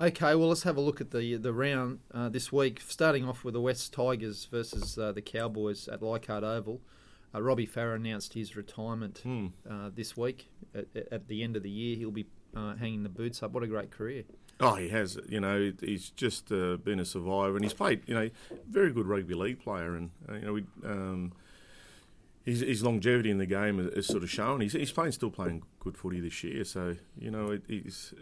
Okay, 0.00 0.34
well, 0.34 0.48
let's 0.48 0.62
have 0.62 0.76
a 0.78 0.80
look 0.80 1.00
at 1.02 1.10
the 1.10 1.36
the 1.36 1.52
round 1.52 1.98
uh, 2.14 2.28
this 2.30 2.50
week. 2.50 2.80
Starting 2.86 3.26
off 3.28 3.44
with 3.44 3.52
the 3.54 3.60
West 3.60 3.92
Tigers 3.92 4.46
versus 4.50 4.96
uh, 4.98 5.12
the 5.12 5.20
Cowboys 5.20 5.88
at 5.88 6.02
Leichhardt 6.02 6.42
Oval. 6.44 6.80
Uh, 7.34 7.40
Robbie 7.42 7.66
Farah 7.66 7.96
announced 7.96 8.34
his 8.34 8.56
retirement 8.56 9.18
Hmm. 9.22 9.46
uh, 9.68 9.90
this 9.94 10.16
week. 10.16 10.48
At, 10.74 10.86
at 11.12 11.28
the 11.28 11.42
end 11.42 11.56
of 11.56 11.62
the 11.62 11.70
year, 11.70 11.96
he'll 11.96 12.10
be 12.10 12.26
uh, 12.56 12.74
hanging 12.76 13.02
the 13.02 13.08
boots 13.08 13.42
up. 13.42 13.52
What 13.52 13.62
a 13.62 13.66
great 13.68 13.90
career! 13.90 14.24
Oh, 14.58 14.74
he 14.74 14.88
has. 14.90 15.18
You 15.28 15.40
know, 15.40 15.72
he's 15.80 16.10
just 16.10 16.50
uh, 16.52 16.76
been 16.76 17.00
a 17.00 17.04
survivor, 17.04 17.54
and 17.56 17.64
he's 17.64 17.72
played. 17.72 18.02
You 18.06 18.14
know, 18.14 18.30
very 18.68 18.92
good 18.92 19.06
rugby 19.06 19.34
league 19.34 19.60
player, 19.60 19.94
and 19.96 20.10
uh, 20.28 20.34
you 20.34 20.40
know, 20.42 20.52
we, 20.54 20.64
um, 20.84 21.32
his, 22.44 22.60
his 22.60 22.82
longevity 22.82 23.30
in 23.30 23.38
the 23.38 23.46
game 23.46 23.78
is, 23.80 23.86
is 23.94 24.06
sort 24.06 24.22
of 24.22 24.30
shown. 24.30 24.60
He's, 24.60 24.72
he's 24.72 24.92
playing, 24.92 25.12
still 25.12 25.30
playing 25.30 25.62
good 25.78 25.96
footy 25.96 26.20
this 26.20 26.42
year. 26.44 26.64
So 26.64 26.96
you 27.18 27.30
know, 27.30 27.52
it, 27.52 27.62
he's 27.68 28.12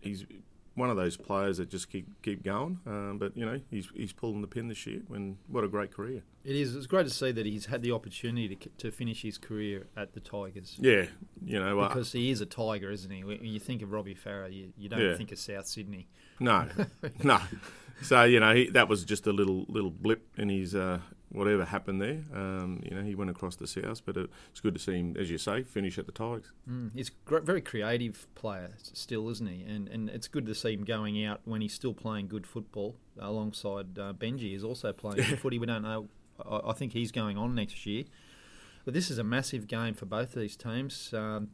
he's 0.00 0.26
one 0.74 0.88
of 0.90 0.96
those 0.96 1.16
players 1.16 1.56
that 1.58 1.68
just 1.68 1.90
keep 1.90 2.06
keep 2.22 2.42
going. 2.42 2.78
Um, 2.86 3.18
but 3.18 3.36
you 3.36 3.44
know, 3.44 3.60
he's 3.70 3.88
he's 3.94 4.12
pulling 4.12 4.40
the 4.40 4.46
pin 4.46 4.68
this 4.68 4.86
year. 4.86 5.02
When 5.08 5.38
what 5.48 5.64
a 5.64 5.68
great 5.68 5.92
career! 5.92 6.22
It 6.44 6.56
is. 6.56 6.74
It's 6.76 6.86
great 6.86 7.04
to 7.04 7.10
see 7.12 7.32
that 7.32 7.44
he's 7.46 7.66
had 7.66 7.82
the 7.82 7.92
opportunity 7.92 8.54
to, 8.56 8.68
to 8.78 8.90
finish 8.90 9.22
his 9.22 9.36
career 9.38 9.86
at 9.96 10.12
the 10.14 10.20
Tigers. 10.20 10.76
Yeah, 10.80 11.06
you 11.44 11.58
know, 11.58 11.80
uh, 11.80 11.88
Because 11.88 12.12
he 12.12 12.30
is 12.30 12.40
a 12.40 12.46
Tiger, 12.46 12.90
isn't 12.90 13.10
he? 13.10 13.24
When 13.24 13.44
you 13.44 13.60
think 13.60 13.82
of 13.82 13.92
Robbie 13.92 14.14
Farah, 14.14 14.52
you, 14.52 14.72
you 14.78 14.88
don't 14.88 15.00
Yeah. 15.00 15.16
think 15.16 15.32
of 15.32 15.38
South 15.38 15.66
Sydney. 15.66 16.08
No, 16.38 16.66
no. 17.22 17.38
So 18.02 18.24
you 18.24 18.40
know 18.40 18.54
he, 18.54 18.70
that 18.70 18.88
was 18.88 19.04
just 19.04 19.26
a 19.26 19.32
little 19.32 19.66
little 19.68 19.90
blip 19.90 20.26
in 20.38 20.48
his 20.48 20.74
uh, 20.74 21.00
whatever 21.30 21.64
happened 21.64 22.00
there. 22.00 22.24
Um, 22.34 22.82
you 22.84 22.94
know 22.94 23.02
he 23.02 23.14
went 23.14 23.30
across 23.30 23.56
the 23.56 23.66
south, 23.66 24.02
but 24.04 24.16
it's 24.16 24.60
good 24.60 24.74
to 24.74 24.80
see 24.80 24.94
him, 24.98 25.16
as 25.18 25.30
you 25.30 25.38
say, 25.38 25.62
finish 25.62 25.98
at 25.98 26.06
the 26.06 26.12
Tigers. 26.12 26.52
Mm, 26.68 26.90
he's 26.94 27.08
a 27.08 27.12
gr- 27.24 27.38
very 27.38 27.60
creative 27.60 28.26
player 28.34 28.70
still, 28.82 29.28
isn't 29.30 29.46
he? 29.46 29.62
And 29.62 29.88
and 29.88 30.08
it's 30.10 30.28
good 30.28 30.46
to 30.46 30.54
see 30.54 30.72
him 30.74 30.84
going 30.84 31.24
out 31.24 31.40
when 31.44 31.60
he's 31.60 31.74
still 31.74 31.94
playing 31.94 32.28
good 32.28 32.46
football 32.46 32.96
alongside 33.18 33.98
uh, 33.98 34.12
Benji 34.12 34.54
is 34.54 34.64
also 34.64 34.92
playing 34.92 35.16
good 35.28 35.38
footy. 35.42 35.58
We 35.58 35.66
don't 35.66 35.82
know. 35.82 36.08
I, 36.44 36.70
I 36.70 36.72
think 36.72 36.92
he's 36.92 37.12
going 37.12 37.36
on 37.36 37.54
next 37.54 37.86
year. 37.86 38.04
But 38.84 38.94
this 38.94 39.10
is 39.10 39.18
a 39.18 39.24
massive 39.24 39.66
game 39.66 39.94
for 39.94 40.06
both 40.06 40.32
these 40.32 40.56
teams. 40.56 41.12
Um, 41.12 41.50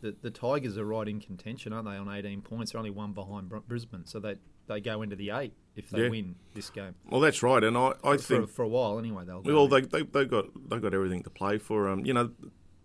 the 0.00 0.14
the 0.20 0.30
Tigers 0.30 0.78
are 0.78 0.84
right 0.84 1.08
in 1.08 1.20
contention, 1.20 1.72
aren't 1.72 1.86
they? 1.88 1.96
On 1.96 2.08
18 2.08 2.42
points, 2.42 2.72
they're 2.72 2.78
only 2.78 2.90
one 2.90 3.12
behind 3.12 3.48
Brisbane, 3.66 4.06
so 4.06 4.20
they 4.20 4.36
they 4.66 4.80
go 4.80 5.02
into 5.02 5.16
the 5.16 5.30
eight 5.30 5.54
if 5.76 5.90
they 5.90 6.02
Yeah. 6.02 6.08
win 6.10 6.36
this 6.54 6.70
game. 6.70 6.94
Well, 7.08 7.20
that's 7.20 7.42
right, 7.42 7.64
and 7.64 7.76
I, 7.76 7.94
I 8.04 8.16
for, 8.16 8.22
think 8.22 8.50
for 8.50 8.62
a 8.62 8.68
while 8.68 8.98
anyway. 8.98 9.24
They'll 9.24 9.42
go 9.42 9.54
well 9.54 9.68
they 9.68 9.80
they 9.82 10.02
they 10.02 10.24
got 10.24 10.46
they 10.68 10.78
got 10.78 10.94
everything 10.94 11.22
to 11.24 11.30
play 11.30 11.58
for. 11.58 11.88
Um, 11.88 12.04
you 12.04 12.12
know, 12.12 12.30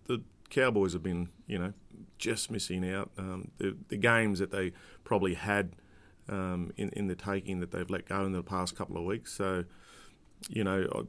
the 0.06 0.24
Cowboys 0.50 0.93
have 0.93 1.03
been 1.03 1.29
you 1.48 1.60
know 1.60 1.74
just 2.17 2.50
missing 2.51 2.89
out. 2.89 3.12
Um, 3.17 3.51
the 3.58 3.75
the 3.89 3.98
games 3.98 4.39
that 4.39 4.51
they 4.51 4.72
probably 5.03 5.34
had 5.36 5.75
um, 6.29 6.72
in 6.77 6.89
in 6.89 7.08
the 7.08 7.15
taking 7.15 7.60
that 7.60 7.72
they've 7.72 7.89
let 7.89 8.08
go 8.08 8.25
in 8.25 8.32
the 8.32 8.43
past 8.43 8.75
couple 8.75 8.98
of 8.98 9.03
weeks. 9.03 9.34
So 9.34 9.65
you 10.50 10.63
know, 10.63 11.05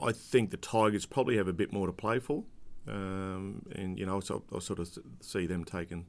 I, 0.00 0.06
I 0.06 0.12
think 0.12 0.50
the 0.50 0.56
Tigers 0.56 1.06
probably 1.06 1.36
have 1.36 1.48
a 1.48 1.52
bit 1.52 1.72
more 1.72 1.86
to 1.86 1.92
play 1.92 2.18
for, 2.18 2.44
um, 2.88 3.62
and 3.74 3.98
you 3.98 4.06
know, 4.06 4.20
so 4.20 4.42
I 4.54 4.58
sort 4.58 4.78
of 4.78 4.88
see 5.20 5.46
them 5.46 5.64
taking 5.64 6.06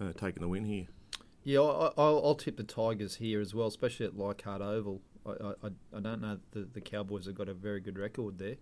uh, 0.00 0.12
taking 0.12 0.42
the 0.42 0.48
win 0.48 0.64
here. 0.64 0.86
Yeah, 1.44 1.60
I, 1.60 1.86
I- 1.86 1.92
I'll, 1.98 2.22
I'll 2.24 2.34
tip 2.34 2.56
the 2.56 2.62
Tigers 2.64 3.16
here 3.16 3.40
as 3.40 3.54
well, 3.54 3.66
especially 3.66 4.06
at 4.06 4.16
Leichhardt 4.16 4.62
Oval. 4.62 5.00
I, 5.26 5.30
I, 5.30 5.50
I- 5.64 5.96
I 5.96 6.00
don't 6.00 6.20
know 6.20 6.38
the 6.52 6.68
the 6.72 6.80
Cowboys 6.80 7.26
have 7.26 7.34
got 7.34 7.48
a 7.48 7.54
very 7.54 7.80
good 7.80 7.98
record 7.98 8.38
there. 8.38 8.56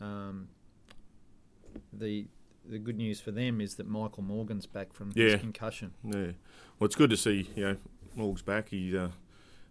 Um, 0.00 0.48
the 1.92 2.26
the 2.68 2.78
good 2.78 2.96
news 2.96 3.20
for 3.20 3.30
them 3.30 3.60
is 3.60 3.76
that 3.76 3.86
Michael 3.88 4.22
Morgan's 4.24 4.66
back 4.66 4.92
from 4.92 5.12
Yeah. 5.14 5.30
his 5.32 5.40
concussion. 5.40 5.92
Yeah, 6.04 6.32
well, 6.78 6.86
it's 6.86 6.96
good 6.96 7.10
to 7.10 7.16
see 7.16 7.48
you 7.54 7.62
know 7.64 7.76
Morg's 8.14 8.42
back. 8.42 8.70
He 8.70 8.96
uh, 8.96 9.08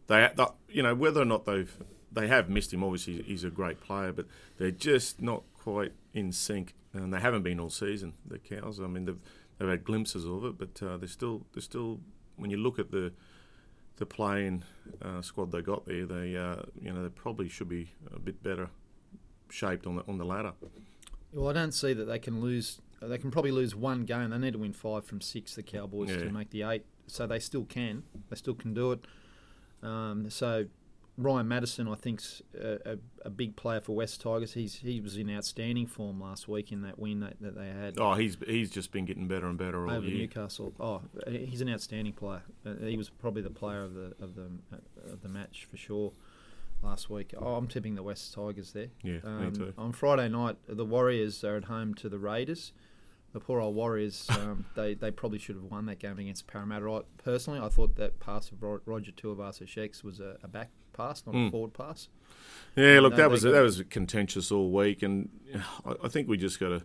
they, 0.07 0.29
they 0.35 0.45
you 0.69 0.83
know 0.83 0.95
whether 0.95 1.21
or 1.21 1.25
not 1.25 1.45
they've 1.45 1.75
they 2.11 2.27
have 2.27 2.49
missed 2.49 2.73
him. 2.73 2.83
Obviously, 2.83 3.21
he's 3.23 3.43
a 3.43 3.49
great 3.49 3.81
player, 3.81 4.11
but 4.13 4.25
they're 4.57 4.71
just 4.71 5.21
not 5.21 5.43
quite 5.65 5.93
in 6.13 6.31
sync, 6.31 6.75
and 6.93 7.11
they 7.13 7.19
haven't 7.19 7.41
been 7.41 7.59
all 7.59 7.69
season. 7.71 8.13
The 8.27 8.37
cows. 8.37 8.79
I 8.79 8.87
mean, 8.87 9.05
they've 9.05 9.19
they've 9.57 9.67
had 9.69 9.83
glimpses 9.83 10.25
of 10.25 10.45
it, 10.45 10.57
but 10.57 10.81
uh, 10.87 10.97
they're 10.97 11.07
still 11.09 11.45
they're 11.53 11.61
still 11.73 11.99
when 12.37 12.51
you 12.51 12.57
look 12.57 12.77
at 12.79 12.91
the 12.91 13.11
the 13.97 14.05
playing 14.05 14.63
uh, 15.01 15.21
squad 15.21 15.51
they 15.51 15.61
got 15.61 15.85
there, 15.85 16.05
they 16.05 16.35
uh, 16.37 16.57
you 16.79 16.93
know 16.93 17.01
they 17.03 17.09
probably 17.09 17.49
should 17.49 17.69
be 17.69 17.89
a 18.15 18.19
bit 18.19 18.41
better 18.43 18.69
shaped 19.49 19.87
on 19.87 19.95
the 19.95 20.03
on 20.07 20.17
the 20.17 20.25
ladder. 20.25 20.53
Well, 21.33 21.49
I 21.49 21.53
don't 21.53 21.73
see 21.73 21.93
that 21.93 22.05
they 22.05 22.19
can 22.19 22.39
lose. 22.41 22.79
They 23.01 23.17
can 23.17 23.31
probably 23.31 23.51
lose 23.51 23.75
one 23.75 24.05
game. 24.05 24.29
They 24.29 24.37
need 24.37 24.53
to 24.53 24.59
win 24.59 24.73
five 24.73 25.03
from 25.05 25.19
six. 25.19 25.55
The 25.55 25.63
Cowboys 25.63 26.09
Yeah. 26.11 26.23
to 26.25 26.31
make 26.31 26.51
the 26.51 26.61
eight, 26.63 26.85
so 27.07 27.25
they 27.27 27.39
still 27.39 27.65
can. 27.65 28.03
They 28.29 28.35
still 28.35 28.53
can 28.55 28.73
do 28.73 28.91
it. 28.93 29.05
Um, 29.83 30.29
so 30.29 30.65
Ryan 31.17 31.47
Matterson, 31.47 31.87
I 31.87 31.95
think's 31.95 32.41
a, 32.59 32.93
a, 32.93 32.97
a 33.25 33.29
big 33.29 33.55
player 33.55 33.79
for 33.79 33.95
West 33.95 34.19
Tigers. 34.21 34.53
He's 34.53 34.75
he 34.75 34.99
was 34.99 35.15
in 35.15 35.29
outstanding 35.33 35.87
form 35.87 36.19
last 36.19 36.47
week 36.47 36.71
in 36.73 36.81
that 36.81 36.99
win 36.99 37.21
that, 37.21 37.39
that 37.39 37.55
they 37.55 37.67
had 37.67 37.97
Oh, 37.97 38.13
he's 38.15 38.37
he's 38.45 38.69
just 38.69 38.91
been 38.91 39.05
getting 39.05 39.27
better 39.27 39.47
and 39.47 39.57
better 39.57 39.87
all 39.87 39.93
over 39.95 40.05
year. 40.05 40.17
Newcastle. 40.19 40.73
Oh, 40.79 41.01
he's 41.27 41.61
an 41.61 41.69
outstanding 41.69 42.13
player. 42.13 42.43
Uh, 42.65 42.73
he 42.81 42.97
was 42.97 43.09
probably 43.09 43.41
the 43.41 43.49
player 43.49 43.81
of 43.83 43.93
the 43.93 44.13
of 44.21 44.35
the 44.35 44.49
uh, 44.73 45.13
of 45.13 45.21
the 45.21 45.29
match 45.29 45.67
for 45.71 45.77
sure 45.77 46.11
last 46.83 47.09
week. 47.09 47.33
Oh, 47.37 47.55
I'm 47.55 47.67
tipping 47.67 47.95
the 47.95 48.03
West 48.03 48.33
Tigers 48.33 48.73
there. 48.73 48.89
Yeah, 49.01 49.19
Um, 49.23 49.45
me 49.45 49.51
too. 49.57 49.73
On 49.77 49.93
Friday 49.93 50.27
night, 50.27 50.57
the 50.67 50.85
Warriors 50.85 51.43
are 51.45 51.55
at 51.55 51.65
home 51.65 51.93
to 51.95 52.09
the 52.09 52.19
Raiders. 52.19 52.73
The 53.31 53.39
poor 53.39 53.59
old 53.59 53.75
Warriors, 53.75 54.27
um, 54.29 54.65
they, 54.75 54.93
they 54.93 55.11
probably 55.11 55.39
should 55.39 55.55
have 55.55 55.65
won 55.65 55.85
that 55.87 55.99
game 55.99 56.19
against 56.19 56.47
Parramatta. 56.47 56.89
I, 56.89 57.01
personally, 57.17 57.59
I 57.59 57.67
thought 57.69 57.95
that 57.95 58.19
pass 58.19 58.49
of 58.51 58.61
Roger 58.61 59.11
Tuivasa-Sheck 59.11 60.03
was 60.03 60.19
a, 60.21 60.37
a 60.43 60.47
back 60.47 60.69
pass, 60.95 61.23
not 61.25 61.35
a 61.35 61.37
Mm. 61.37 61.51
forward 61.51 61.73
pass. 61.73 62.09
Yeah, 62.75 62.99
look, 62.99 63.15
that 63.15 63.29
was 63.29 63.43
that 63.43 63.61
was 63.61 63.81
contentious 63.89 64.51
all 64.51 64.71
week, 64.71 65.01
and 65.03 65.29
I, 65.85 65.93
I 66.05 66.07
think 66.09 66.27
we 66.27 66.37
just 66.37 66.59
got 66.59 66.69
to, 66.69 66.83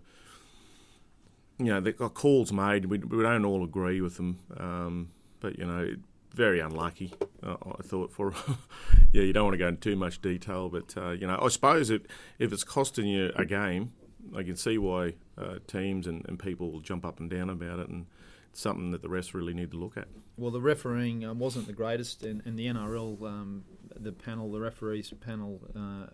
you 1.59 1.67
know, 1.67 1.81
the 1.81 1.93
got 1.93 2.15
calls 2.15 2.53
made. 2.53 2.87
We, 2.87 2.99
we 2.99 3.23
don't 3.23 3.45
all 3.45 3.65
agree 3.65 4.01
with 4.01 4.17
them, 4.17 4.39
um, 4.57 5.11
but 5.41 5.59
you 5.59 5.67
know, 5.67 5.95
very 6.35 6.61
unlucky. 6.61 7.13
Uh, 7.43 7.57
I 7.79 7.83
thought 7.83 8.13
for, 8.13 8.33
yeah, 9.13 9.23
you 9.23 9.33
don't 9.33 9.45
want 9.45 9.55
to 9.55 9.59
go 9.59 9.69
into 9.69 9.81
too 9.81 9.97
much 9.97 10.23
detail, 10.23 10.69
but 10.69 10.95
uh, 10.97 11.11
you 11.11 11.27
know, 11.27 11.39
I 11.43 11.49
suppose 11.49 11.91
it, 11.91 12.07
if 12.39 12.53
it's 12.53 12.65
costing 12.65 13.07
you 13.09 13.33
a 13.35 13.45
game, 13.45 13.93
I 14.37 14.43
can 14.45 14.57
see 14.57 14.79
why 14.79 15.15
uh, 15.37 15.57
teams 15.67 16.07
and, 16.07 16.25
and 16.29 16.39
people 16.39 16.71
will 16.71 16.81
jump 16.81 17.05
up 17.05 17.19
and 17.21 17.29
down 17.29 17.51
about 17.51 17.81
it, 17.81 17.89
and 17.89 18.07
something 18.53 18.91
that 18.91 19.03
the 19.03 19.09
rest 19.09 19.35
really 19.35 19.55
need 19.55 19.71
to 19.71 19.77
look 19.77 19.97
at. 19.97 20.09
Well, 20.37 20.51
the 20.51 20.61
refereeing 20.61 21.25
um, 21.25 21.39
wasn't 21.39 21.67
the 21.67 21.73
greatest, 21.73 22.23
and, 22.25 22.43
and 22.45 22.59
the 22.59 22.67
NRL, 22.67 23.23
um, 23.23 23.65
the 23.95 24.13
panel, 24.13 24.51
the 24.51 24.61
referees 24.61 25.13
panel, 25.21 25.61
uh, 25.77 26.07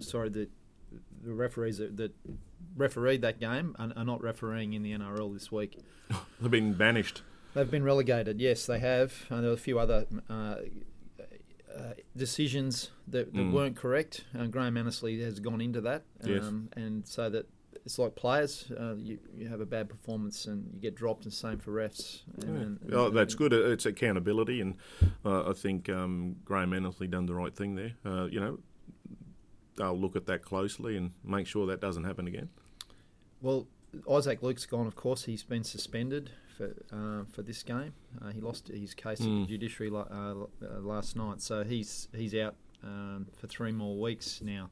sorry, 0.00 0.28
the 0.28 0.48
the 1.24 1.32
referees 1.32 1.78
that, 1.78 1.96
that 1.96 2.12
refereed 2.76 3.22
that 3.22 3.40
game 3.40 3.74
are, 3.78 3.90
are 3.96 4.04
not 4.04 4.22
refereeing 4.22 4.74
in 4.74 4.82
the 4.82 4.92
NRL 4.92 5.32
this 5.32 5.50
week. 5.50 5.78
They've 6.40 6.50
been 6.50 6.74
banished. 6.74 7.22
They've 7.54 7.70
been 7.70 7.84
relegated. 7.84 8.40
Yes, 8.40 8.66
they 8.66 8.78
have. 8.78 9.24
Uh, 9.30 9.40
there 9.40 9.48
were 9.50 9.54
a 9.54 9.58
few 9.58 9.78
other 9.78 10.06
uh, 10.28 10.56
uh, 11.74 11.92
decisions 12.16 12.90
that, 13.08 13.32
that 13.32 13.40
Mm. 13.40 13.52
weren't 13.52 13.76
correct. 13.76 14.24
Uh, 14.38 14.46
Graham 14.46 14.76
Annesley 14.76 15.20
has 15.22 15.40
gone 15.40 15.60
into 15.62 15.80
that, 15.80 16.02
Yes. 16.22 16.44
um, 16.44 16.68
and 16.76 17.06
so 17.06 17.30
that 17.30 17.46
it's 17.84 17.98
like 17.98 18.14
players. 18.14 18.70
Uh, 18.78 18.94
you, 18.96 19.18
you 19.36 19.48
have 19.48 19.60
a 19.60 19.66
bad 19.66 19.88
performance 19.88 20.46
and 20.46 20.70
you 20.72 20.80
get 20.80 20.94
dropped, 20.94 21.24
and 21.24 21.32
same 21.32 21.58
for 21.58 21.72
refs. 21.72 22.22
And, 22.42 22.44
Yeah. 22.44 22.60
and- 22.62 22.94
oh, 22.94 23.10
that's 23.10 23.34
good. 23.34 23.52
It's 23.52 23.86
accountability, 23.86 24.60
and 24.60 24.76
uh, 25.24 25.48
I 25.50 25.52
think 25.52 25.88
um, 25.88 26.36
Graham 26.44 26.72
Annesley 26.72 27.06
done 27.08 27.26
the 27.26 27.34
right 27.34 27.54
thing 27.54 27.74
there. 27.74 27.92
Uh, 28.04 28.24
you 28.26 28.40
know, 28.40 28.58
they'll 29.76 29.98
look 29.98 30.16
at 30.16 30.26
that 30.26 30.42
closely 30.42 30.96
and 30.96 31.12
make 31.24 31.46
sure 31.46 31.66
that 31.66 31.80
doesn't 31.80 32.04
happen 32.04 32.26
again. 32.26 32.48
Well, 33.40 33.66
Isaac 34.10 34.42
Luke's 34.42 34.66
gone. 34.66 34.86
Of 34.86 34.94
course, 34.96 35.24
he's 35.24 35.42
been 35.42 35.64
suspended 35.64 36.30
for 36.56 36.74
uh, 36.92 37.24
for 37.32 37.42
this 37.42 37.62
game. 37.62 37.94
Uh, 38.20 38.30
he 38.30 38.40
lost 38.40 38.68
his 38.68 38.94
case 38.94 39.20
Mm. 39.20 39.42
the 39.42 39.48
judiciary 39.58 39.90
uh, 39.94 40.00
uh, 40.10 40.44
last 40.80 41.16
night, 41.16 41.40
so 41.40 41.64
he's 41.64 42.08
he's 42.14 42.34
out 42.34 42.54
um, 42.84 43.26
for 43.36 43.46
three 43.48 43.72
more 43.72 43.98
weeks 44.00 44.40
now. 44.42 44.70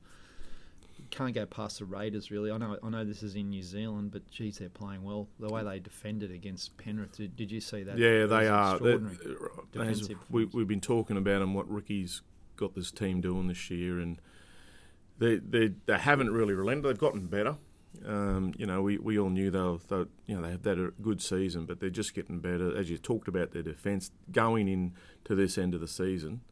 Can't 1.10 1.34
go 1.34 1.44
past 1.46 1.78
the 1.80 1.84
Raiders, 1.84 2.30
really. 2.30 2.50
I 2.50 2.56
know 2.58 2.78
I 2.82 2.88
know 2.88 3.04
this 3.04 3.22
is 3.22 3.34
in 3.34 3.50
New 3.50 3.62
Zealand, 3.62 4.12
but 4.12 4.30
geez, 4.30 4.58
they're 4.58 4.68
playing 4.68 5.02
well. 5.02 5.28
The 5.38 5.48
way 5.48 5.64
they 5.64 5.78
defended 5.80 6.30
against 6.30 6.76
Penrith, 6.76 7.16
did, 7.16 7.34
did 7.36 7.50
you 7.50 7.60
see 7.60 7.82
that? 7.82 7.98
yeah, 7.98 8.26
they 8.26 8.46
are. 8.48 8.76
extraordinary. 8.76 9.16
They- 9.72 10.14
we, 10.30 10.44
we've 10.46 10.68
been 10.68 10.80
talking 10.80 11.16
about 11.16 11.42
and 11.42 11.54
what 11.54 11.68
Ricky's 11.70 12.22
got 12.56 12.74
this 12.74 12.90
team 12.90 13.20
doing 13.20 13.48
this 13.48 13.70
year, 13.70 13.98
and 13.98 14.20
they 15.18 15.36
they, 15.36 15.72
they 15.86 15.98
haven't 15.98 16.30
really 16.30 16.54
relented. 16.54 16.84
They've 16.84 16.98
gotten 16.98 17.26
better. 17.26 17.56
Um, 18.06 18.54
you 18.56 18.66
know, 18.66 18.82
we, 18.82 18.98
we 18.98 19.18
all 19.18 19.30
knew 19.30 19.50
they 19.50 19.58
were, 19.58 19.78
they, 19.88 20.04
you 20.26 20.40
know 20.40 20.42
they 20.42 20.50
had 20.70 20.78
a 20.78 20.92
good 21.02 21.20
season, 21.20 21.66
but 21.66 21.80
they're 21.80 21.90
just 21.90 22.14
getting 22.14 22.38
better. 22.38 22.76
As 22.76 22.88
you 22.88 22.98
talked 22.98 23.26
about 23.26 23.50
their 23.50 23.62
defence 23.62 24.12
going 24.30 24.68
in 24.68 24.94
to 25.24 25.34
this 25.34 25.58
end 25.58 25.74
of 25.74 25.80
the 25.80 25.88
season, 25.88 26.42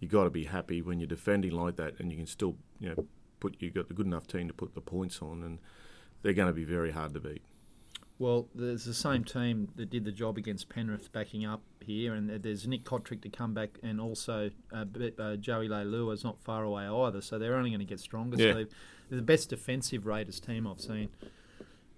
you 0.00 0.08
got 0.08 0.24
to 0.24 0.30
be 0.30 0.44
happy 0.44 0.82
when 0.82 0.98
you're 0.98 1.06
defending 1.06 1.52
like 1.52 1.76
that, 1.76 2.00
and 2.00 2.10
you 2.10 2.16
can 2.18 2.26
still 2.26 2.56
you 2.80 2.88
know 2.88 3.06
put 3.42 3.56
you 3.58 3.70
got 3.70 3.90
a 3.90 3.94
good 3.94 4.06
enough 4.06 4.26
team 4.28 4.46
to 4.46 4.54
put 4.54 4.74
the 4.74 4.80
points 4.80 5.20
on, 5.20 5.42
and 5.42 5.58
they're 6.22 6.32
going 6.32 6.46
to 6.46 6.54
be 6.54 6.64
very 6.64 6.92
hard 6.92 7.12
to 7.14 7.20
beat. 7.20 7.42
Well, 8.18 8.46
there's 8.54 8.84
the 8.84 8.94
same 8.94 9.24
team 9.24 9.68
that 9.74 9.90
did 9.90 10.04
the 10.04 10.12
job 10.12 10.38
against 10.38 10.68
Penrith 10.68 11.10
backing 11.10 11.44
up 11.44 11.62
here, 11.80 12.14
and 12.14 12.30
there's 12.30 12.68
Nick 12.68 12.84
Cotric 12.84 13.20
to 13.22 13.28
come 13.28 13.52
back, 13.52 13.80
and 13.82 14.00
also 14.00 14.50
uh, 14.72 14.84
uh, 15.18 15.36
Joey 15.36 15.68
Leilua 15.68 16.14
is 16.14 16.22
not 16.22 16.38
far 16.44 16.62
away 16.62 16.86
either, 16.86 17.20
so 17.20 17.38
they're 17.38 17.56
only 17.56 17.70
going 17.70 17.80
to 17.80 17.86
get 17.86 17.98
stronger. 17.98 18.36
Yeah. 18.36 18.52
Steve. 18.52 18.68
They're 19.08 19.18
the 19.18 19.24
best 19.24 19.50
defensive 19.50 20.06
Raiders 20.06 20.38
team 20.38 20.66
I've 20.68 20.80
seen 20.80 21.08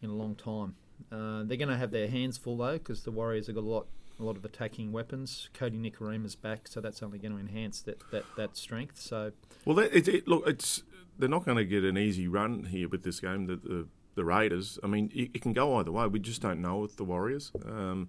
in 0.00 0.08
a 0.08 0.14
long 0.14 0.34
time. 0.34 0.76
Uh, 1.12 1.42
they're 1.44 1.58
going 1.58 1.68
to 1.68 1.76
have 1.76 1.90
their 1.90 2.08
hands 2.08 2.38
full 2.38 2.56
though, 2.56 2.78
because 2.78 3.02
the 3.02 3.10
Warriors 3.10 3.46
have 3.48 3.56
got 3.56 3.64
a 3.64 3.68
lot, 3.68 3.86
a 4.18 4.22
lot 4.22 4.36
of 4.36 4.44
attacking 4.44 4.92
weapons. 4.92 5.48
Kodi 5.54 5.80
Nikorima's 5.80 6.36
back, 6.36 6.68
so 6.68 6.80
that's 6.80 7.02
only 7.02 7.18
going 7.18 7.32
to 7.32 7.40
enhance 7.40 7.80
that, 7.82 7.98
that, 8.10 8.24
that 8.36 8.56
strength. 8.56 9.00
So 9.00 9.32
Well, 9.64 9.78
it, 9.78 10.08
it, 10.08 10.28
look, 10.28 10.46
it's 10.46 10.82
they're 11.18 11.28
not 11.28 11.44
going 11.44 11.58
to 11.58 11.64
get 11.64 11.84
an 11.84 11.98
easy 11.98 12.28
run 12.28 12.64
here 12.64 12.88
with 12.88 13.02
this 13.02 13.20
game. 13.20 13.46
The 13.46 13.56
the, 13.56 13.86
the 14.14 14.24
Raiders. 14.24 14.78
I 14.82 14.86
mean, 14.86 15.10
it, 15.14 15.30
it 15.34 15.42
can 15.42 15.52
go 15.52 15.76
either 15.76 15.92
way. 15.92 16.06
We 16.06 16.20
just 16.20 16.42
don't 16.42 16.60
know 16.60 16.78
with 16.78 16.96
the 16.96 17.04
Warriors. 17.04 17.52
Um, 17.66 18.08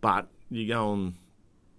but 0.00 0.28
you 0.50 0.68
go 0.68 0.90
on 0.90 1.14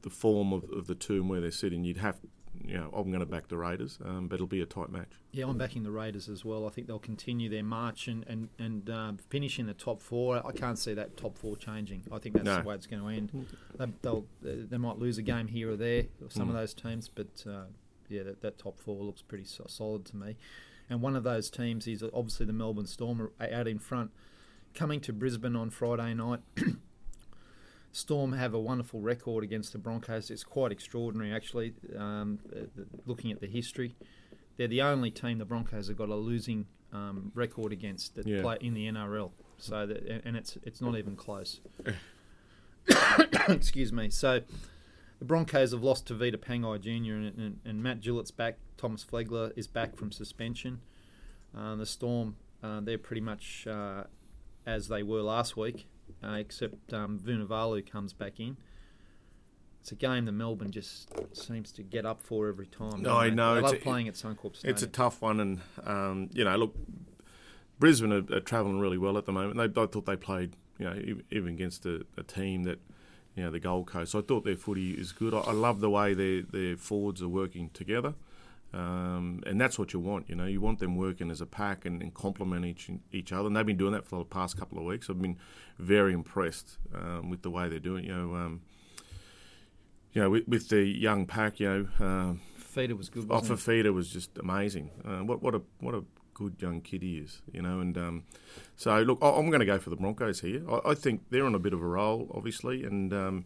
the 0.02 0.10
form 0.10 0.54
of, 0.54 0.64
of 0.72 0.88
the 0.88 0.96
two 0.96 1.16
and 1.16 1.30
where 1.30 1.42
they're 1.42 1.52
sitting, 1.52 1.84
you'd 1.84 1.98
have. 1.98 2.18
You 2.64 2.78
know, 2.78 2.90
I'm 2.94 3.10
going 3.12 3.20
to 3.20 3.26
back 3.26 3.48
the 3.48 3.58
Raiders, 3.58 4.00
um, 4.04 4.28
but 4.28 4.36
it'll 4.36 4.48
be 4.48 4.62
a 4.62 4.66
tight 4.66 4.90
match. 4.90 5.10
Yeah, 5.32 5.46
I'm 5.48 5.58
backing 5.58 5.84
the 5.84 5.92
Raiders 5.92 6.30
as 6.30 6.44
well. 6.46 6.66
I 6.66 6.70
think 6.70 6.88
they'll 6.88 6.98
continue 7.00 7.50
their 7.50 7.64
march 7.64 8.08
and 8.08 8.24
and 8.28 8.50
and 8.60 8.90
um, 8.90 9.18
finish 9.30 9.60
in 9.60 9.68
the 9.68 9.74
top 9.74 10.02
four. 10.02 10.42
I 10.46 10.52
can't 10.52 10.78
see 10.80 10.94
that 10.94 11.18
top 11.18 11.38
four 11.38 11.56
changing. 11.58 12.04
I 12.12 12.18
think 12.20 12.36
that's 12.36 12.46
No. 12.46 12.58
the 12.62 12.68
way 12.68 12.76
it's 12.76 12.88
going 12.88 13.02
to 13.04 13.10
end. 13.10 13.48
They, 13.78 13.86
they'll 14.02 14.26
they 14.42 14.78
might 14.78 14.98
lose 14.98 15.18
a 15.18 15.22
game 15.24 15.48
here 15.48 15.72
or 15.72 15.76
there, 15.76 16.06
some 16.30 16.50
of 16.50 16.56
Mm. 16.56 16.60
those 16.60 16.74
teams, 16.74 17.10
but 17.10 17.44
uh, 17.48 17.66
yeah, 18.10 18.24
that, 18.24 18.42
that 18.42 18.58
top 18.58 18.80
four 18.80 19.04
looks 19.04 19.22
pretty 19.22 19.46
so- 19.46 19.66
solid 19.68 20.06
to 20.06 20.16
me. 20.18 20.38
And 20.90 21.02
one 21.02 21.16
of 21.16 21.24
those 21.24 21.50
teams 21.50 21.88
is 21.88 22.04
obviously 22.14 22.46
the 22.46 22.54
Melbourne 22.54 22.86
Storm 22.86 23.32
out 23.42 23.68
in 23.68 23.80
front, 23.80 24.12
coming 24.76 25.00
to 25.02 25.14
Brisbane 25.14 25.56
on 25.56 25.70
Friday 25.72 26.14
night. 26.14 26.42
Storm 27.96 28.34
have 28.34 28.54
a 28.54 28.60
wonderful 28.60 29.00
record 29.00 29.42
against 29.44 29.72
the 29.72 29.78
Broncos. 29.78 30.30
It's 30.30 30.44
quite 30.44 30.72
extraordinary, 30.74 31.32
actually, 31.32 31.74
um, 31.98 32.40
uh, 32.54 32.66
looking 33.06 33.32
at 33.32 33.40
the 33.40 33.48
history. 33.48 33.96
They're 34.58 34.68
the 34.68 34.82
only 34.82 35.12
team 35.12 35.38
the 35.38 35.46
Broncos 35.46 35.88
have 35.88 35.96
got 35.98 36.10
a 36.10 36.16
losing 36.16 36.66
um, 36.92 37.32
record 37.36 37.72
against 37.72 38.16
that 38.16 38.28
Yeah. 38.28 38.42
play 38.42 38.58
in 38.60 38.74
the 38.74 38.86
NRL. 38.88 39.32
So, 39.58 39.86
that, 39.86 40.22
and 40.26 40.36
it's 40.36 40.58
it's 40.64 40.82
not 40.82 40.98
even 40.98 41.16
close. 41.16 41.62
Excuse 43.48 43.94
me. 43.94 44.10
So, 44.10 44.42
the 45.20 45.26
Broncos 45.26 45.72
have 45.72 45.82
lost 45.82 46.06
to 46.08 46.14
Vita 46.16 46.38
Pangai 46.38 46.82
Jr. 46.82 47.14
and, 47.14 47.38
and, 47.40 47.60
and 47.64 47.82
Matt 47.82 48.02
Gillett's 48.02 48.32
back. 48.32 48.58
Thomas 48.76 49.06
Flegler 49.06 49.52
is 49.56 49.68
back 49.68 49.96
from 49.96 50.12
suspension. 50.12 50.82
Uh, 51.58 51.76
the 51.76 51.86
Storm, 51.86 52.36
uh, 52.62 52.82
they're 52.82 52.98
pretty 52.98 53.22
much 53.22 53.66
uh, 53.68 54.04
as 54.66 54.90
they 54.90 55.02
were 55.02 55.22
last 55.22 55.56
week, 55.56 55.88
uh, 56.24 56.34
except 56.34 56.94
um, 56.94 57.20
Vunivalu 57.20 57.90
comes 57.90 58.14
back 58.14 58.40
in. 58.40 58.58
It's 59.82 59.92
a 59.92 59.96
game 59.96 60.26
that 60.26 60.32
Melbourne 60.32 60.72
just 60.72 61.12
seems 61.36 61.72
to 61.74 61.84
get 61.84 62.08
up 62.08 62.20
for 62.20 62.48
every 62.48 62.66
time. 62.66 63.04
No, 63.04 63.18
I 63.18 63.30
know. 63.30 63.56
They 63.56 63.62
love 63.62 63.74
a- 63.74 63.78
playing 63.78 64.08
at 64.08 64.16
Suncorp 64.16 64.56
Stadium. 64.56 64.74
It's 64.74 64.82
a 64.82 64.88
tough 64.88 65.22
one, 65.22 65.40
and 65.40 65.62
um, 65.86 66.30
you 66.34 66.44
know, 66.44 66.56
look, 66.56 66.76
Brisbane 67.78 68.12
are, 68.12 68.36
are 68.36 68.40
travelling 68.40 68.80
really 68.80 68.98
well 68.98 69.16
at 69.18 69.26
the 69.26 69.32
moment. 69.32 69.58
They, 69.58 69.82
I 69.82 69.86
thought 69.86 70.06
they 70.08 70.16
played, 70.16 70.56
you 70.80 70.86
know, 70.86 70.96
even 71.30 71.50
against 71.54 71.86
a, 71.86 72.04
a 72.18 72.24
team 72.24 72.64
that, 72.64 72.80
you 73.36 73.44
know, 73.44 73.52
the 73.52 73.60
Gold 73.60 73.86
Coast. 73.86 74.16
I 74.16 74.22
thought 74.22 74.44
their 74.44 74.56
footy 74.56 74.94
is 74.94 75.12
good. 75.12 75.36
I, 75.36 75.40
I 75.40 75.52
love 75.52 75.82
the 75.82 75.90
way 75.92 76.16
their 76.16 76.42
their 76.42 76.78
forwards 76.78 77.22
are 77.22 77.28
working 77.30 77.70
together, 77.70 78.16
um, 78.74 79.42
and 79.46 79.60
that's 79.62 79.78
what 79.80 79.94
you 79.94 80.00
want. 80.00 80.30
You 80.30 80.36
know, 80.36 80.46
you 80.46 80.60
want 80.62 80.80
them 80.80 80.96
working 80.98 81.32
as 81.32 81.40
a 81.42 81.46
pack 81.46 81.86
and, 81.86 82.02
and 82.02 82.14
complement 82.14 82.66
each 82.66 82.90
each 83.12 83.32
other. 83.32 83.48
And 83.48 83.56
they've 83.56 83.66
been 83.66 83.78
doing 83.78 83.94
that 83.94 84.06
for 84.06 84.20
the 84.20 84.26
past 84.26 84.58
couple 84.58 84.78
of 84.78 84.84
weeks. 84.84 85.10
I've 85.10 85.22
been 85.22 85.38
very 85.80 86.14
impressed 86.14 86.78
um, 86.94 87.30
with 87.30 87.42
the 87.42 87.50
way 87.50 87.70
they're 87.70 87.80
doing. 87.80 88.06
it. 88.06 88.08
You 88.10 88.16
know. 88.16 88.36
Um, 88.36 88.62
you 90.14 90.22
know, 90.22 90.30
with, 90.30 90.48
with 90.48 90.70
the 90.70 90.82
young 90.86 91.26
pack, 91.26 91.60
you 91.60 91.68
know, 92.00 92.06
um, 92.06 92.40
Feeder 92.56 92.96
was 92.96 93.10
good. 93.10 93.28
Wasn't 93.28 93.60
Fifita 93.60 93.94
was 93.94 94.10
just 94.10 94.38
amazing. 94.38 94.90
Uh, 95.04 95.20
what 95.26 95.42
what 95.42 95.54
a 95.56 95.62
what 95.80 95.94
a 95.94 96.04
good 96.34 96.56
young 96.62 96.80
kid 96.82 97.02
he 97.02 97.18
is, 97.18 97.42
you 97.52 97.62
know. 97.62 97.82
And 97.82 97.98
um, 97.98 98.24
so 98.78 99.02
look, 99.02 99.18
I- 99.22 99.32
I'm 99.32 99.48
going 99.50 99.60
to 99.60 99.66
go 99.66 99.78
for 99.78 99.90
the 99.90 99.98
Broncos 99.98 100.40
here. 100.40 100.64
I, 100.70 100.92
I 100.92 100.94
think 100.96 101.24
they're 101.32 101.46
on 101.46 101.54
a 101.56 101.60
bit 101.60 101.74
of 101.74 101.82
a 101.82 101.86
roll, 101.86 102.32
obviously, 102.34 102.86
and 102.86 103.14
um, 103.14 103.46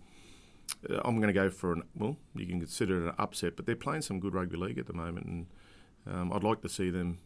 I'm 1.04 1.16
going 1.16 1.28
to 1.28 1.34
go 1.34 1.50
for 1.50 1.74
an 1.74 1.84
well, 1.96 2.18
you 2.36 2.46
can 2.46 2.60
consider 2.60 3.06
it 3.06 3.10
an 3.10 3.16
upset, 3.18 3.56
but 3.56 3.66
they're 3.66 3.76
playing 3.76 4.02
some 4.02 4.20
good 4.20 4.34
rugby 4.34 4.58
league 4.58 4.78
at 4.78 4.88
the 4.88 4.94
moment, 4.94 5.26
and 5.26 5.46
um, 6.08 6.34
I'd 6.34 6.44
like 6.44 6.62
to 6.62 6.70
see 6.70 6.90
them. 6.90 7.20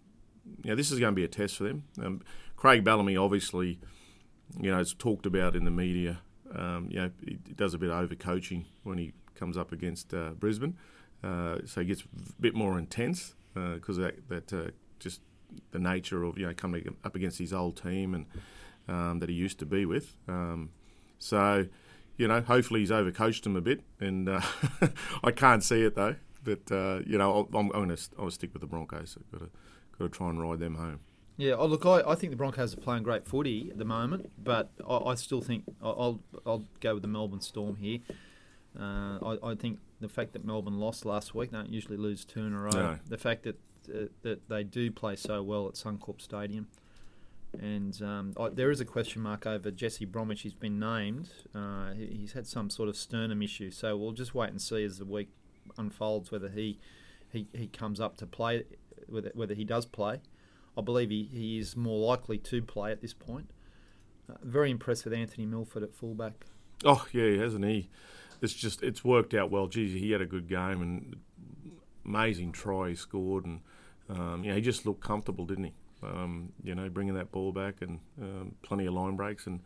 You 0.64 0.72
know, 0.72 0.76
this 0.76 0.92
is 0.92 1.00
going 1.00 1.14
to 1.14 1.16
be 1.16 1.24
a 1.24 1.30
test 1.30 1.58
for 1.58 1.64
them. 1.64 1.84
Um, 2.02 2.22
Craig 2.58 2.84
Bellamy, 2.84 3.16
obviously, 3.16 3.80
you 4.60 4.72
know, 4.72 4.80
is 4.80 4.94
talked 4.94 5.26
about 5.26 5.56
in 5.56 5.64
the 5.64 5.72
media. 5.72 6.20
Um, 6.54 6.88
you 6.92 6.98
know, 6.98 7.12
he 7.26 7.38
does 7.56 7.74
a 7.74 7.78
bit 7.78 7.90
of 7.90 7.98
over 7.98 8.16
coaching 8.16 8.66
when 8.84 8.98
he 8.98 9.14
comes 9.36 9.58
up 9.58 9.72
against 9.72 10.14
uh, 10.14 10.32
Brisbane. 10.32 10.78
Uh, 11.24 11.60
so 11.66 11.82
it 11.82 11.86
gets 11.86 12.02
a 12.02 12.42
bit 12.42 12.54
more 12.54 12.78
intense 12.78 13.36
because 13.54 13.98
that, 13.98 14.28
that 14.28 14.52
uh, 14.52 14.72
just 15.00 15.22
the 15.72 15.80
nature 15.80 16.24
of 16.24 16.38
you 16.38 16.46
know 16.46 16.54
coming 16.54 16.96
up 17.04 17.16
against 17.16 17.40
his 17.40 17.54
old 17.54 17.82
team 17.82 18.14
and 18.14 18.26
um, 18.88 19.20
that 19.20 19.30
he 19.30 19.36
used 19.36 19.60
to 19.60 19.66
be 19.66 19.86
with. 19.86 20.16
Um, 20.28 20.70
so 21.20 21.68
you 22.18 22.28
know, 22.28 22.42
hopefully 22.42 22.82
he's 22.82 22.92
overcoached 22.92 23.46
him 23.46 23.56
a 23.56 23.62
bit, 23.62 23.82
and 24.00 24.30
uh, 24.30 24.42
I 25.24 25.32
can't 25.32 25.64
see 25.64 25.84
it 25.84 25.96
though. 25.96 26.16
but 26.44 26.72
uh, 26.72 27.00
you 27.06 27.18
know, 27.18 27.48
I'm, 27.54 27.56
I'm 27.56 27.70
going 27.70 27.90
to 27.90 27.98
I'll 28.20 28.32
stick 28.32 28.54
with 28.54 28.62
the 28.62 28.68
Broncos. 28.68 29.18
I've 29.20 29.40
got 29.40 29.46
to 29.46 29.52
got 29.98 30.06
to 30.06 30.10
try 30.10 30.30
and 30.30 30.42
ride 30.42 30.60
them 30.60 30.76
home. 30.76 31.00
Yeah, 31.36 31.54
oh, 31.54 31.66
look, 31.66 31.86
I, 31.86 32.02
I 32.08 32.16
think 32.16 32.32
the 32.32 32.38
Broncos 32.38 32.76
are 32.76 32.82
playing 32.82 33.04
great 33.04 33.26
footy 33.26 33.70
at 33.72 33.80
the 33.80 33.86
moment, 33.86 34.32
but 34.44 34.70
I, 34.88 34.98
I 34.98 35.16
still 35.16 35.42
think 35.42 35.64
I'll 35.82 36.20
I'll 36.46 36.64
go 36.80 36.94
with 36.94 37.02
the 37.02 37.10
Melbourne 37.10 37.42
Storm 37.42 37.76
here. 37.78 38.00
Uh, 38.80 39.18
I, 39.24 39.52
I 39.52 39.56
think 39.56 39.80
the 40.00 40.10
fact 40.10 40.34
that 40.34 40.46
Melbourne 40.46 40.80
lost 40.80 41.06
last 41.06 41.34
week, 41.34 41.52
they 41.52 41.58
don't 41.58 41.70
usually 41.70 41.98
lose 41.98 42.26
two 42.26 42.42
in 42.42 42.54
a 42.54 42.60
row. 42.60 42.72
No. 42.72 43.00
The 43.08 43.18
fact 43.18 43.44
that 43.44 43.60
uh, 43.90 44.06
that 44.22 44.48
they 44.50 44.64
do 44.64 44.92
play 44.92 45.16
so 45.16 45.42
well 45.42 45.68
at 45.68 45.74
Suncorp 45.74 46.22
Stadium, 46.22 46.68
and 47.60 48.02
um, 48.02 48.34
there 48.54 48.72
is 48.72 48.82
a 48.82 48.86
question 48.86 49.22
mark 49.22 49.46
over 49.46 49.72
Jesse 49.72 50.06
Bromwich. 50.06 50.42
He's 50.42 50.54
been 50.54 50.80
named. 50.80 51.30
Uh, 51.54 51.94
he, 51.94 52.06
he's 52.22 52.34
had 52.34 52.48
some 52.48 52.70
sort 52.70 52.90
of 52.90 52.96
sternum 52.96 53.42
issue, 53.42 53.72
so 53.72 53.96
we'll 53.96 54.12
just 54.12 54.34
wait 54.34 54.50
and 54.50 54.62
see 54.62 54.84
as 54.84 54.98
the 54.98 55.06
week 55.06 55.30
unfolds 55.78 56.32
whether 56.32 56.50
he 56.50 56.80
he, 57.32 57.48
he 57.54 57.68
comes 57.68 58.00
up 58.00 58.16
to 58.18 58.28
play, 58.28 58.64
whether, 59.08 59.32
whether 59.34 59.56
he 59.56 59.64
does 59.64 59.86
play. 59.86 60.22
I 60.78 60.82
believe 60.82 61.10
he, 61.10 61.30
he 61.32 61.58
is 61.58 61.76
more 61.76 62.00
likely 62.00 62.38
to 62.38 62.62
play 62.62 62.92
at 62.92 63.02
this 63.02 63.14
point. 63.14 63.50
Uh, 64.30 64.36
very 64.44 64.72
impressed 64.72 65.04
with 65.04 65.14
Anthony 65.14 65.46
Milford 65.46 65.84
at 65.84 65.94
fullback. 65.94 66.46
Oh 66.86 67.06
yeah, 67.12 67.38
hasn't 67.38 67.66
he? 67.66 67.90
It's 68.42 68.54
just 68.54 68.84
it's 68.84 69.04
worked 69.04 69.34
out 69.34 69.52
well. 69.52 69.68
Geez, 69.68 69.94
he 69.94 70.12
had 70.12 70.22
a 70.22 70.26
good 70.26 70.48
game 70.48 70.82
and 70.82 71.16
amazing 72.06 72.52
try 72.52 72.90
he 72.90 72.96
scored, 72.96 73.46
and 73.46 73.62
um, 74.10 74.44
yeah, 74.44 74.56
he 74.56 74.62
just 74.62 74.86
looked 74.86 75.02
comfortable, 75.02 75.46
didn't 75.46 75.66
he? 75.66 75.74
Um, 76.06 76.52
you 76.64 76.76
know, 76.76 76.90
bringing 76.90 77.16
that 77.16 77.32
ball 77.32 77.52
back 77.52 77.82
and 77.82 78.00
um, 78.22 78.56
plenty 78.62 78.86
of 78.86 78.94
line 78.94 79.16
breaks, 79.16 79.48
and 79.48 79.62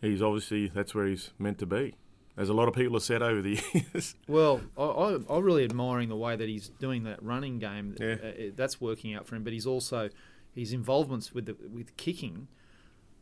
he's 0.00 0.22
obviously 0.22 0.68
that's 0.68 0.94
where 0.94 1.06
he's 1.06 1.32
meant 1.38 1.58
to 1.58 1.66
be. 1.66 1.94
As 2.36 2.48
a 2.48 2.54
lot 2.54 2.66
of 2.66 2.74
people 2.74 2.94
have 2.94 3.02
said 3.02 3.22
over 3.22 3.42
the 3.42 3.60
years. 3.74 4.14
Well, 4.26 4.62
I, 4.78 4.82
I, 4.82 5.18
I'm 5.28 5.44
really 5.44 5.64
admiring 5.64 6.08
the 6.08 6.16
way 6.16 6.34
that 6.34 6.48
he's 6.48 6.68
doing 6.68 7.04
that 7.04 7.22
running 7.22 7.58
game. 7.58 7.94
Yeah. 8.00 8.14
Uh, 8.14 8.32
that's 8.56 8.80
working 8.80 9.14
out 9.14 9.26
for 9.26 9.36
him, 9.36 9.44
but 9.44 9.52
he's 9.52 9.66
also 9.66 10.08
his 10.54 10.72
involvements 10.72 11.32
with 11.32 11.46
the, 11.46 11.56
with 11.70 11.96
kicking. 11.96 12.48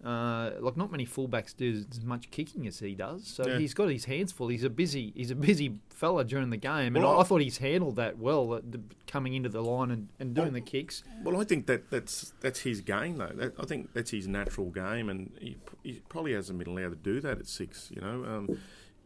Uh, 0.02 0.52
like 0.60 0.78
not 0.78 0.90
many 0.90 1.04
fullbacks 1.04 1.54
do 1.54 1.84
as 1.90 2.02
much 2.04 2.30
kicking 2.30 2.66
as 2.66 2.78
he 2.78 2.94
does, 2.94 3.26
so 3.26 3.46
Yeah. 3.46 3.58
he's 3.58 3.74
got 3.74 3.88
his 3.90 4.06
hands 4.06 4.32
full. 4.32 4.48
He's 4.48 4.64
a 4.64 4.70
busy, 4.70 5.12
he's 5.14 5.30
a 5.30 5.34
busy 5.34 5.76
fella 5.90 6.24
during 6.24 6.48
the 6.48 6.56
game, 6.56 6.96
and 6.96 7.04
Well, 7.04 7.18
I, 7.18 7.20
I- 7.20 7.24
thought 7.24 7.42
he's 7.42 7.58
handled 7.58 7.96
that 7.96 8.16
well, 8.16 8.54
uh, 8.54 8.60
the- 8.66 8.80
coming 9.06 9.34
into 9.34 9.50
the 9.50 9.62
line 9.62 9.90
and, 9.90 10.08
and 10.18 10.34
doing 10.34 10.54
the 10.54 10.62
kicks. 10.62 11.04
Well, 11.22 11.38
I 11.38 11.44
think 11.44 11.66
that 11.66 11.90
that's 11.90 12.32
that's 12.40 12.60
his 12.60 12.80
game 12.80 13.18
though. 13.18 13.32
That, 13.34 13.52
I 13.60 13.66
think 13.66 13.92
that's 13.92 14.10
his 14.12 14.26
natural 14.26 14.70
game, 14.70 15.10
and 15.10 15.32
he, 15.38 15.58
he 15.82 16.00
probably 16.08 16.32
hasn't 16.32 16.58
been 16.58 16.68
allowed 16.68 16.90
to 16.90 16.96
do 16.96 17.20
that 17.20 17.38
at 17.38 17.46
six. 17.46 17.90
You 17.94 18.00
know, 18.00 18.24
um, 18.24 18.58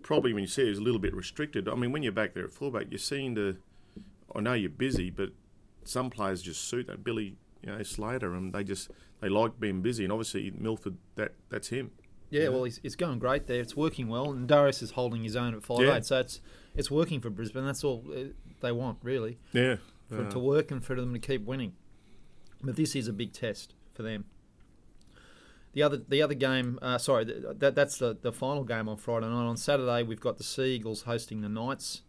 probably 0.03 0.33
when 0.33 0.43
you 0.45 0.49
see 0.49 0.63
it, 0.63 0.69
he's 0.69 0.79
a 0.79 0.83
little 0.83 1.01
bit 1.01 1.13
restricted. 1.13 1.69
I 1.69 1.75
mean, 1.75 1.91
when 1.91 2.05
you're 2.05 2.13
back 2.13 2.35
there 2.35 2.45
at 2.45 2.53
fullback, 2.53 2.87
you're 2.91 2.99
seeing 2.99 3.35
the. 3.35 3.57
I 4.33 4.41
know 4.41 4.53
you're 4.53 4.71
busy, 4.71 5.11
but 5.11 5.31
some 5.83 6.09
players 6.09 6.41
just 6.41 6.69
suit 6.69 6.87
that. 6.87 7.03
Billy, 7.03 7.35
you 7.64 7.73
know, 7.73 7.83
Slater, 7.83 8.35
and 8.35 8.52
they 8.52 8.64
just 8.64 8.90
they 9.21 9.28
like 9.28 9.59
being 9.59 9.80
busy, 9.83 10.04
and 10.04 10.12
obviously 10.12 10.52
Milford, 10.56 10.97
that 11.16 11.33
that's 11.49 11.68
him. 11.68 11.90
Yeah, 12.30 12.49
well, 12.49 12.64
he's, 12.64 12.80
it's 12.83 12.97
going 12.97 13.18
great 13.21 13.47
there. 13.47 13.61
It's 13.61 13.76
working 13.76 14.09
well, 14.09 14.33
and 14.33 14.49
Darius 14.49 14.83
is 14.83 14.90
holding 14.92 15.23
his 15.23 15.37
own 15.37 15.54
at 15.54 15.62
five 15.62 15.80
Yeah. 15.80 15.97
eight, 15.97 16.04
so 16.06 16.18
it's 16.18 16.40
it's 16.75 16.90
working 16.90 17.21
for 17.21 17.30
Brisbane. 17.30 17.64
That's 17.64 17.85
all 17.85 18.04
uh, 18.14 18.25
they 18.61 18.73
want, 18.73 18.99
really. 19.02 19.38
Yeah, 19.52 19.76
for 20.09 20.23
it 20.23 20.26
Uh, 20.26 20.30
to 20.30 20.38
work 20.40 20.71
and 20.71 20.85
for 20.85 20.97
them 20.97 21.12
to 21.12 21.18
keep 21.21 21.44
winning. 21.44 21.75
But 22.62 22.76
this 22.76 22.97
is 22.97 23.09
a 23.09 23.12
big 23.12 23.33
test 23.33 23.75
for 23.94 24.02
them. 24.02 24.25
The 25.75 25.83
other, 25.83 25.97
the 25.97 26.23
other 26.23 26.35
game, 26.35 26.78
uh, 26.83 26.99
sorry, 26.99 27.26
th- 27.26 27.42
that 27.59 27.75
that's 27.75 27.99
the, 27.99 28.16
the 28.21 28.33
final 28.33 28.62
game 28.64 28.88
on 28.88 28.97
Friday 28.97 29.26
night. 29.26 29.44
On 29.47 29.56
Saturday, 29.56 30.02
we've 30.04 30.21
got 30.21 30.38
the 30.38 30.44
Seagulls 30.44 31.02
hosting 31.02 31.40
the 31.40 31.49
Knights. 31.49 32.02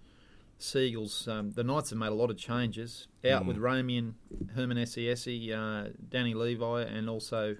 Seagulls, 0.57 1.27
um, 1.27 1.51
the 1.51 1.63
Knights 1.63 1.89
have 1.89 1.99
made 1.99 2.07
a 2.07 2.15
lot 2.15 2.29
of 2.31 2.37
changes. 2.37 3.07
Out 3.29 3.43
Mm. 3.43 3.47
with 3.47 3.57
Ramian, 3.57 4.13
Herman 4.55 4.77
Ese'ese, 4.77 5.51
uh, 5.51 5.89
Danny 6.09 6.33
Levi, 6.33 6.83
and 6.83 7.09
also 7.09 7.57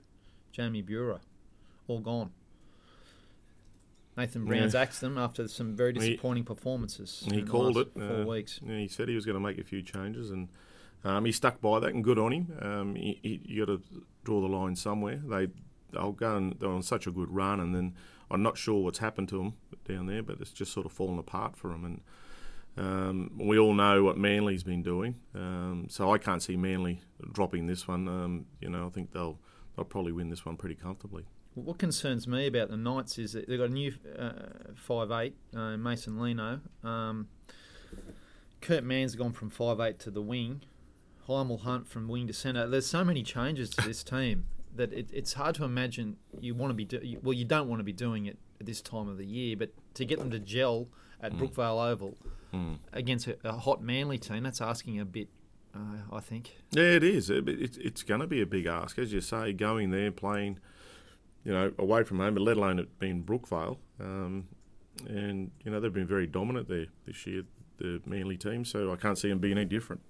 Jamie 0.51 0.81
Buhrer, 0.83 1.19
all 1.87 1.99
gone. 1.99 2.31
Nathan 4.17 4.45
Brown's 4.45 4.73
Yeah. 4.73 4.81
axed 4.81 5.01
them 5.01 5.17
after 5.17 5.47
some 5.49 5.75
very 5.75 5.91
He- 5.93 5.99
disappointing 5.99 6.45
performances. 6.45 7.23
he 7.29 7.39
in 7.39 7.45
the 7.45 7.51
called 7.51 7.77
it. 7.77 7.91
four 7.93 8.21
uh, 8.21 8.25
weeks. 8.25 8.61
yeah, 8.65 8.77
he 8.79 8.87
said 8.87 9.09
he 9.09 9.15
was 9.15 9.25
going 9.25 9.33
to 9.35 9.41
make 9.41 9.57
a 9.57 9.63
few 9.63 9.81
changes, 9.81 10.31
and 10.31 10.47
um, 11.03 11.25
he 11.25 11.31
stuck 11.33 11.59
by 11.59 11.79
that. 11.81 11.93
And 11.93 12.03
good 12.03 12.17
on 12.17 12.31
him. 12.31 12.57
Um, 12.61 12.95
he, 12.95 13.19
he, 13.21 13.41
you 13.43 13.65
got 13.65 13.73
to 13.77 14.03
draw 14.23 14.39
the 14.41 14.47
line 14.47 14.75
somewhere. 14.75 15.21
They 15.25 15.49
they'll 15.91 16.11
go 16.13 16.35
and 16.35 16.53
they're 16.59 16.69
on 16.69 16.81
such 16.83 17.07
a 17.07 17.11
good 17.11 17.29
run, 17.29 17.59
and 17.59 17.75
then 17.75 17.93
I'm 18.31 18.41
not 18.41 18.57
sure 18.57 18.81
what's 18.83 18.99
happened 18.99 19.29
to 19.29 19.37
them 19.37 19.53
down 19.85 20.07
there, 20.07 20.23
but 20.23 20.39
it's 20.41 20.51
just 20.51 20.71
sort 20.73 20.85
of 20.85 20.91
fallen 20.93 21.19
apart 21.19 21.55
for 21.57 21.69
them. 21.69 21.83
And 21.85 22.01
um, 22.77 23.31
we 23.37 23.57
all 23.57 23.73
know 23.73 24.03
what 24.03 24.17
Manly's 24.17 24.63
been 24.63 24.83
doing, 24.83 25.15
um, 25.33 25.87
so 25.89 26.11
I 26.11 26.17
can't 26.17 26.43
see 26.43 26.57
Manly 26.57 27.01
dropping 27.31 27.67
this 27.67 27.87
one. 27.87 28.07
Um, 28.07 28.45
you 28.59 28.69
know, 28.69 28.85
I 28.85 28.89
think 28.89 29.11
they'll 29.13 29.39
they'll 29.75 29.85
probably 29.85 30.11
win 30.11 30.29
this 30.29 30.45
one 30.45 30.57
pretty 30.57 30.75
comfortably. 30.75 31.25
What 31.53 31.77
concerns 31.77 32.27
me 32.27 32.47
about 32.47 32.69
the 32.69 32.75
Knights 32.77 33.17
is 33.17 33.31
that 33.31 33.47
they've 33.47 33.57
got 33.57 33.69
a 33.69 33.73
new 33.73 33.93
uh, 34.17 34.73
five 34.75 35.09
eight, 35.11 35.35
uh, 35.55 35.77
Mason 35.77 36.19
Lino. 36.19 36.59
Um, 36.83 37.29
Kurt 38.59 38.83
Mann's 38.83 39.15
gone 39.15 39.31
from 39.31 39.49
five 39.49 39.79
eight 39.79 39.99
to 39.99 40.11
the 40.11 40.21
wing. 40.21 40.61
Hymel 41.29 41.61
Hunt 41.61 41.87
from 41.87 42.07
wing 42.07 42.27
to 42.27 42.33
centre. 42.33 42.67
There's 42.67 42.85
so 42.85 43.03
many 43.03 43.23
changes 43.23 43.69
to 43.71 43.87
this 43.87 44.03
team 44.03 44.45
that 44.75 44.91
it, 44.93 45.09
it's 45.13 45.33
hard 45.33 45.55
to 45.55 45.63
imagine 45.63 46.17
you 46.39 46.53
want 46.53 46.71
to 46.71 46.75
be 46.75 46.85
do- 46.85 47.19
well. 47.23 47.33
You 47.33 47.45
don't 47.45 47.69
want 47.69 47.79
to 47.79 47.83
be 47.83 47.93
doing 47.93 48.25
it 48.25 48.37
at 48.59 48.65
this 48.65 48.81
time 48.81 49.07
of 49.07 49.17
the 49.17 49.25
year, 49.25 49.55
but 49.55 49.71
to 49.95 50.05
get 50.05 50.19
them 50.19 50.29
to 50.31 50.39
gel 50.39 50.89
at 51.21 51.33
Brookvale 51.33 51.91
Oval 51.91 52.17
Mm. 52.53 52.77
against 52.93 53.27
a, 53.27 53.37
a 53.43 53.51
hot 53.53 53.81
Manly 53.81 54.17
team, 54.17 54.43
that's 54.43 54.61
asking 54.61 54.99
a 54.99 55.05
bit. 55.05 55.27
Uh, 55.75 55.97
I 56.15 56.21
think. 56.21 56.55
Yeah, 56.71 56.83
it 56.83 57.03
is. 57.03 57.29
It, 57.29 57.49
it, 57.49 57.77
it's 57.81 58.01
going 58.01 58.21
to 58.21 58.27
be 58.27 58.41
a 58.41 58.45
big 58.45 58.65
ask, 58.65 58.97
as 58.97 59.11
you 59.11 59.19
say, 59.19 59.51
going 59.51 59.91
there 59.91 60.09
playing, 60.09 60.59
you 61.43 61.51
know, 61.51 61.73
away 61.77 62.03
from 62.03 62.19
home, 62.19 62.33
but 62.35 62.43
let 62.43 62.55
alone 62.55 62.79
it 62.79 62.97
being 62.97 63.23
Brookvale. 63.23 63.77
Um, 63.99 64.47
and 65.05 65.51
you 65.65 65.71
know 65.71 65.81
they've 65.81 65.91
been 65.91 66.07
very 66.07 66.27
dominant 66.27 66.69
there 66.69 66.85
this 67.05 67.27
year, 67.27 67.43
the 67.77 68.01
Manly 68.05 68.37
team. 68.37 68.63
So 68.63 68.93
I 68.93 68.95
can't 68.95 69.17
see 69.17 69.27
them 69.27 69.39
being 69.39 69.57
any 69.57 69.65
different. 69.65 70.01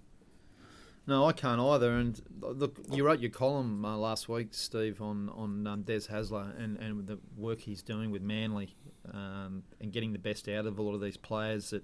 No, 1.07 1.25
I 1.25 1.33
can't 1.33 1.61
either. 1.61 1.91
And 1.91 2.19
look, 2.41 2.79
you 2.91 3.05
wrote 3.05 3.19
your 3.19 3.29
column 3.31 3.85
uh, 3.85 3.95
last 3.95 4.27
week, 4.27 4.49
Steve, 4.51 5.01
on 5.01 5.29
on 5.29 5.67
um, 5.67 5.81
Des 5.83 6.07
Hasler 6.11 6.57
and 6.61 6.77
and 6.77 7.07
the 7.07 7.19
work 7.37 7.61
he's 7.61 7.81
doing 7.81 8.11
with 8.11 8.21
Manly, 8.21 8.75
um, 9.13 9.63
and 9.79 9.91
getting 9.91 10.13
the 10.13 10.19
best 10.19 10.47
out 10.47 10.65
of 10.65 10.79
a 10.79 10.81
lot 10.81 10.93
of 10.93 11.01
these 11.01 11.17
players 11.17 11.69
that 11.69 11.83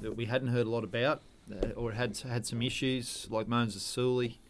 that 0.00 0.16
we 0.16 0.24
hadn't 0.24 0.48
heard 0.48 0.66
a 0.66 0.70
lot 0.70 0.84
about, 0.84 1.22
uh, 1.52 1.68
or 1.76 1.92
had 1.92 2.16
had 2.18 2.44
some 2.46 2.62
issues 2.62 3.28
like 3.30 3.46
Moses 3.46 3.82
Suli. 3.82 4.40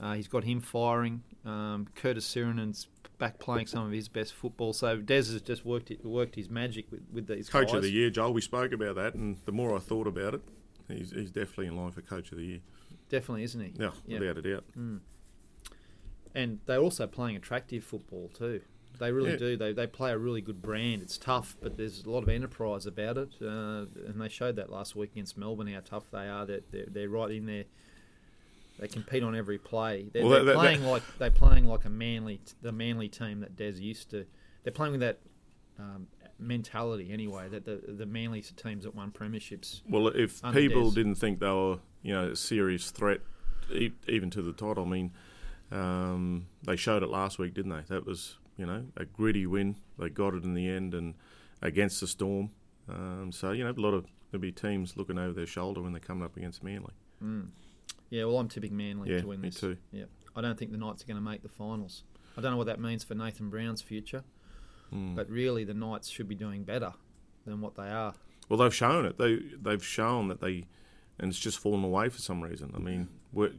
Uh, 0.00 0.14
he's 0.14 0.28
got 0.28 0.44
him 0.44 0.60
firing. 0.60 1.22
Um, 1.44 1.88
Curtis 1.94 2.26
Sironen's 2.26 2.88
back 3.18 3.38
playing 3.38 3.66
some 3.66 3.86
of 3.86 3.92
his 3.92 4.08
best 4.08 4.32
football. 4.32 4.72
So 4.72 4.96
Des 4.96 5.16
has 5.16 5.40
just 5.42 5.64
worked 5.64 5.90
it, 5.90 6.04
worked 6.04 6.34
his 6.34 6.50
magic 6.50 6.86
with, 6.90 7.02
with 7.12 7.26
these 7.28 7.48
Coach 7.48 7.68
guys. 7.68 7.76
of 7.76 7.82
the 7.82 7.90
year, 7.90 8.10
Joel. 8.10 8.32
We 8.32 8.40
spoke 8.40 8.72
about 8.72 8.96
that, 8.96 9.14
and 9.14 9.36
the 9.44 9.52
more 9.52 9.76
I 9.76 9.78
thought 9.78 10.06
about 10.06 10.34
it, 10.34 10.42
he's, 10.88 11.12
he's 11.12 11.30
definitely 11.30 11.66
in 11.66 11.76
line 11.76 11.92
for 11.92 12.00
coach 12.00 12.32
of 12.32 12.38
the 12.38 12.44
year. 12.44 12.60
Definitely, 13.12 13.44
isn't 13.44 13.60
he? 13.60 13.72
Yeah, 13.78 13.90
Yeah. 14.06 14.18
without 14.18 14.38
a 14.38 14.42
doubt. 14.42 14.64
and 16.34 16.58
they're 16.66 16.80
also 16.80 17.06
playing 17.06 17.36
attractive 17.36 17.84
football 17.84 18.30
too. 18.34 18.62
They 18.98 19.12
really 19.12 19.32
Yeah. 19.32 19.36
do. 19.36 19.56
They 19.56 19.72
they 19.72 19.86
play 19.86 20.12
a 20.12 20.18
really 20.18 20.40
good 20.40 20.62
brand. 20.62 21.02
It's 21.02 21.18
tough, 21.18 21.56
but 21.60 21.76
there's 21.76 22.04
a 22.04 22.10
lot 22.10 22.22
of 22.22 22.28
enterprise 22.28 22.86
about 22.86 23.18
it, 23.18 23.34
uh, 23.42 23.84
and 24.06 24.20
they 24.20 24.28
showed 24.28 24.56
that 24.56 24.70
last 24.70 24.96
week 24.96 25.12
against 25.12 25.36
Melbourne 25.36 25.66
how 25.68 25.80
tough 25.80 26.10
they 26.10 26.28
are. 26.28 26.46
That 26.46 26.70
they're, 26.72 26.86
they're 26.88 27.08
right 27.08 27.30
in 27.30 27.46
there. 27.46 27.64
They 28.78 28.88
compete 28.88 29.22
on 29.22 29.36
every 29.36 29.58
play. 29.58 30.08
They're, 30.12 30.22
Well, 30.22 30.30
they're 30.32 30.44
that- 30.44 30.52
that- 30.54 30.58
playing 30.58 30.84
like 30.84 31.02
they're 31.18 31.30
playing 31.30 31.66
like 31.66 31.84
a 31.84 31.90
manly 31.90 32.40
the 32.62 32.72
manly 32.72 33.08
team 33.10 33.40
that 33.40 33.54
Des 33.56 33.72
used 33.80 34.10
to. 34.10 34.24
They're 34.64 34.72
playing 34.72 34.92
with 34.92 35.00
that 35.02 35.20
um, 35.78 36.06
mentality 36.42 37.10
anyway. 37.12 37.48
That 37.48 37.64
the 37.64 37.80
the 37.86 38.06
manly 38.06 38.42
teams 38.42 38.84
that 38.84 38.94
won 38.94 39.10
premierships. 39.10 39.82
Well, 39.88 40.08
if 40.08 40.42
people 40.52 40.90
Des. 40.90 40.94
didn't 40.96 41.16
think 41.16 41.38
they 41.40 41.46
were, 41.48 41.78
you 42.02 42.12
know, 42.14 42.30
a 42.30 42.36
serious 42.36 42.90
threat, 42.90 43.20
e- 43.72 43.92
even 44.08 44.30
to 44.30 44.42
the 44.42 44.52
title, 44.52 44.84
I 44.84 44.88
mean, 44.88 45.12
um, 45.70 46.46
they 46.64 46.76
showed 46.76 47.02
it 47.02 47.08
last 47.08 47.38
week, 47.38 47.54
didn't 47.54 47.70
they? 47.72 47.82
That 47.88 48.06
was, 48.06 48.36
you 48.56 48.66
know, 48.66 48.84
a 48.96 49.04
gritty 49.04 49.46
win. 49.46 49.76
They 49.98 50.08
got 50.08 50.34
it 50.34 50.44
in 50.44 50.54
the 50.54 50.68
end, 50.68 50.94
and 50.94 51.14
against 51.60 52.00
the 52.00 52.06
Storm. 52.06 52.50
Um, 52.88 53.30
so 53.32 53.52
you 53.52 53.64
know, 53.64 53.70
a 53.70 53.80
lot 53.80 53.94
of 53.94 54.06
there'll 54.30 54.42
be 54.42 54.52
teams 54.52 54.96
looking 54.96 55.18
over 55.18 55.32
their 55.32 55.46
shoulder 55.46 55.80
when 55.82 55.92
they're 55.92 56.00
coming 56.00 56.24
up 56.24 56.36
against 56.36 56.62
Manly. 56.62 56.92
Mm. 57.22 57.48
Yeah, 58.10 58.24
well, 58.24 58.38
I'm 58.38 58.48
tipping 58.48 58.76
Manly 58.76 59.10
Yeah, 59.10 59.20
to 59.22 59.26
win 59.26 59.40
me 59.40 59.48
this. 59.48 59.60
too. 59.60 59.76
Yeah, 59.90 60.04
I 60.36 60.40
don't 60.42 60.58
think 60.58 60.70
the 60.72 60.76
Knights 60.78 61.02
are 61.02 61.06
going 61.06 61.16
to 61.16 61.22
make 61.22 61.42
the 61.42 61.48
finals. 61.48 62.04
I 62.36 62.40
don't 62.40 62.50
know 62.50 62.56
what 62.58 62.66
that 62.66 62.80
means 62.80 63.04
for 63.04 63.14
Nathan 63.14 63.48
Brown's 63.50 63.80
future, 63.82 64.24
Mm. 64.92 65.14
but 65.14 65.28
really 65.30 65.64
the 65.64 65.74
Knights 65.74 66.08
should 66.08 66.28
be 66.28 66.34
doing 66.34 66.64
better 66.64 66.92
than 67.46 67.60
what 67.60 67.76
they 67.76 67.88
are. 67.88 68.14
Well, 68.48 68.58
they've 68.58 68.74
shown 68.74 69.06
it. 69.06 69.18
They 69.18 69.38
they've 69.60 69.84
shown 69.84 70.28
that 70.28 70.40
they, 70.40 70.66
and 71.18 71.30
it's 71.30 71.38
just 71.38 71.58
fallen 71.58 71.82
away 71.84 72.08
for 72.08 72.18
some 72.18 72.42
reason. 72.42 72.72
I 72.74 72.78
mean, 72.78 73.08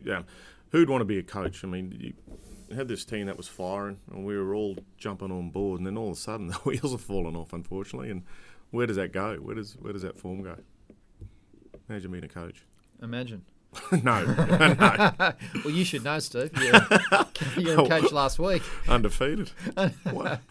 yeah, 0.04 0.24
who'd 0.72 0.90
want 0.90 1.02
to 1.02 1.06
be 1.06 1.18
a 1.18 1.24
coach? 1.24 1.64
I 1.64 1.68
mean, 1.68 1.98
you 2.00 2.76
had 2.76 2.88
this 2.88 3.06
team 3.06 3.26
that 3.28 3.38
was 3.38 3.48
firing, 3.48 4.00
and 4.12 4.26
we 4.26 4.38
were 4.38 4.54
all 4.54 4.78
jumping 4.98 5.32
on 5.32 5.50
board, 5.50 5.80
and 5.80 5.88
then 5.88 5.98
all 5.98 6.12
of 6.12 6.18
a 6.18 6.20
sudden 6.20 6.48
the 6.50 6.56
wheels 6.58 6.94
are 6.94 7.00
falling 7.00 7.36
off, 7.36 7.54
unfortunately. 7.54 8.12
And 8.12 8.24
where 8.72 8.86
does 8.86 8.98
that 8.98 9.12
go? 9.12 9.38
Where 9.38 9.56
does 9.56 9.74
where 9.80 9.94
does 9.94 10.04
that 10.04 10.20
form 10.20 10.44
go? 10.44 10.58
Imagine 11.90 12.12
being 12.12 12.24
a 12.24 12.30
coach. 12.30 12.66
Imagine. 13.02 13.44
no, 14.04 14.24
no, 14.26 15.14
well, 15.66 15.74
you 15.74 15.84
should 15.86 16.04
know, 16.04 16.20
Steve. 16.20 16.52
You're, 16.62 16.82
you're 17.58 17.80
a 17.82 17.88
coach 17.88 18.12
last 18.12 18.40
week. 18.40 18.62
undefeated. 18.88 19.52
What? 20.12 20.42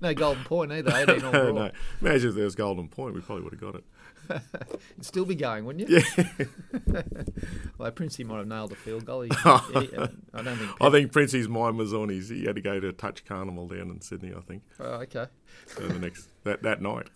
No 0.00 0.14
golden 0.14 0.44
point 0.44 0.72
either. 0.72 0.90
Eh, 0.92 1.02
18 1.02 1.24
overall. 1.24 1.54
no, 1.54 1.70
imagine 2.00 2.28
if 2.30 2.34
there 2.34 2.44
was 2.44 2.54
golden 2.54 2.88
point, 2.88 3.14
we 3.14 3.20
probably 3.20 3.44
would 3.44 3.52
have 3.52 3.60
got 3.60 3.74
it. 3.76 3.84
You'd 4.96 5.04
still 5.06 5.24
be 5.24 5.36
going, 5.36 5.64
wouldn't 5.64 5.88
you? 5.88 6.00
Yeah, 6.16 7.02
Well, 7.78 7.90
Princey 7.92 8.24
might 8.24 8.38
have 8.38 8.48
nailed 8.48 8.72
a 8.72 8.74
field 8.74 9.04
goal. 9.04 9.22
He, 9.22 9.28
he- 9.28 9.36
I 9.46 10.42
don't 10.42 10.56
think. 10.56 10.70
I 10.80 10.90
think 10.90 11.12
Princey's 11.12 11.48
mind 11.48 11.78
was 11.78 11.94
on 11.94 12.08
his. 12.08 12.28
He 12.30 12.44
had 12.44 12.56
to 12.56 12.60
go 12.60 12.80
to 12.80 12.88
a 12.88 12.92
touch 12.92 13.24
carnival 13.24 13.68
down 13.68 13.90
in 13.90 14.00
Sydney. 14.00 14.32
I 14.36 14.40
think 14.40 14.62
Oh, 14.80 14.94
okay. 15.02 15.26
so 15.66 15.82
the 15.86 15.98
next 16.00 16.28
that 16.44 16.62
that 16.64 16.82
night. 16.82 17.06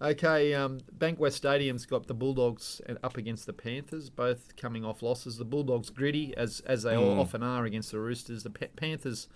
Okay, 0.00 0.54
um, 0.54 0.78
Bankwest 0.96 1.32
Stadium's 1.32 1.84
got 1.84 2.06
the 2.06 2.14
Bulldogs 2.14 2.80
up 3.02 3.16
against 3.16 3.46
the 3.46 3.52
Panthers, 3.52 4.10
both 4.10 4.54
coming 4.56 4.84
off 4.84 5.02
losses. 5.02 5.38
The 5.38 5.44
Bulldogs 5.44 5.90
gritty, 5.90 6.36
as 6.36 6.60
as 6.60 6.84
they 6.84 6.94
all 6.94 7.16
Mm. 7.16 7.18
often 7.18 7.42
are 7.42 7.64
against 7.64 7.90
the 7.90 7.98
Roosters. 7.98 8.44
The 8.44 8.50
Pa- 8.50 8.66
Panthers, 8.76 9.26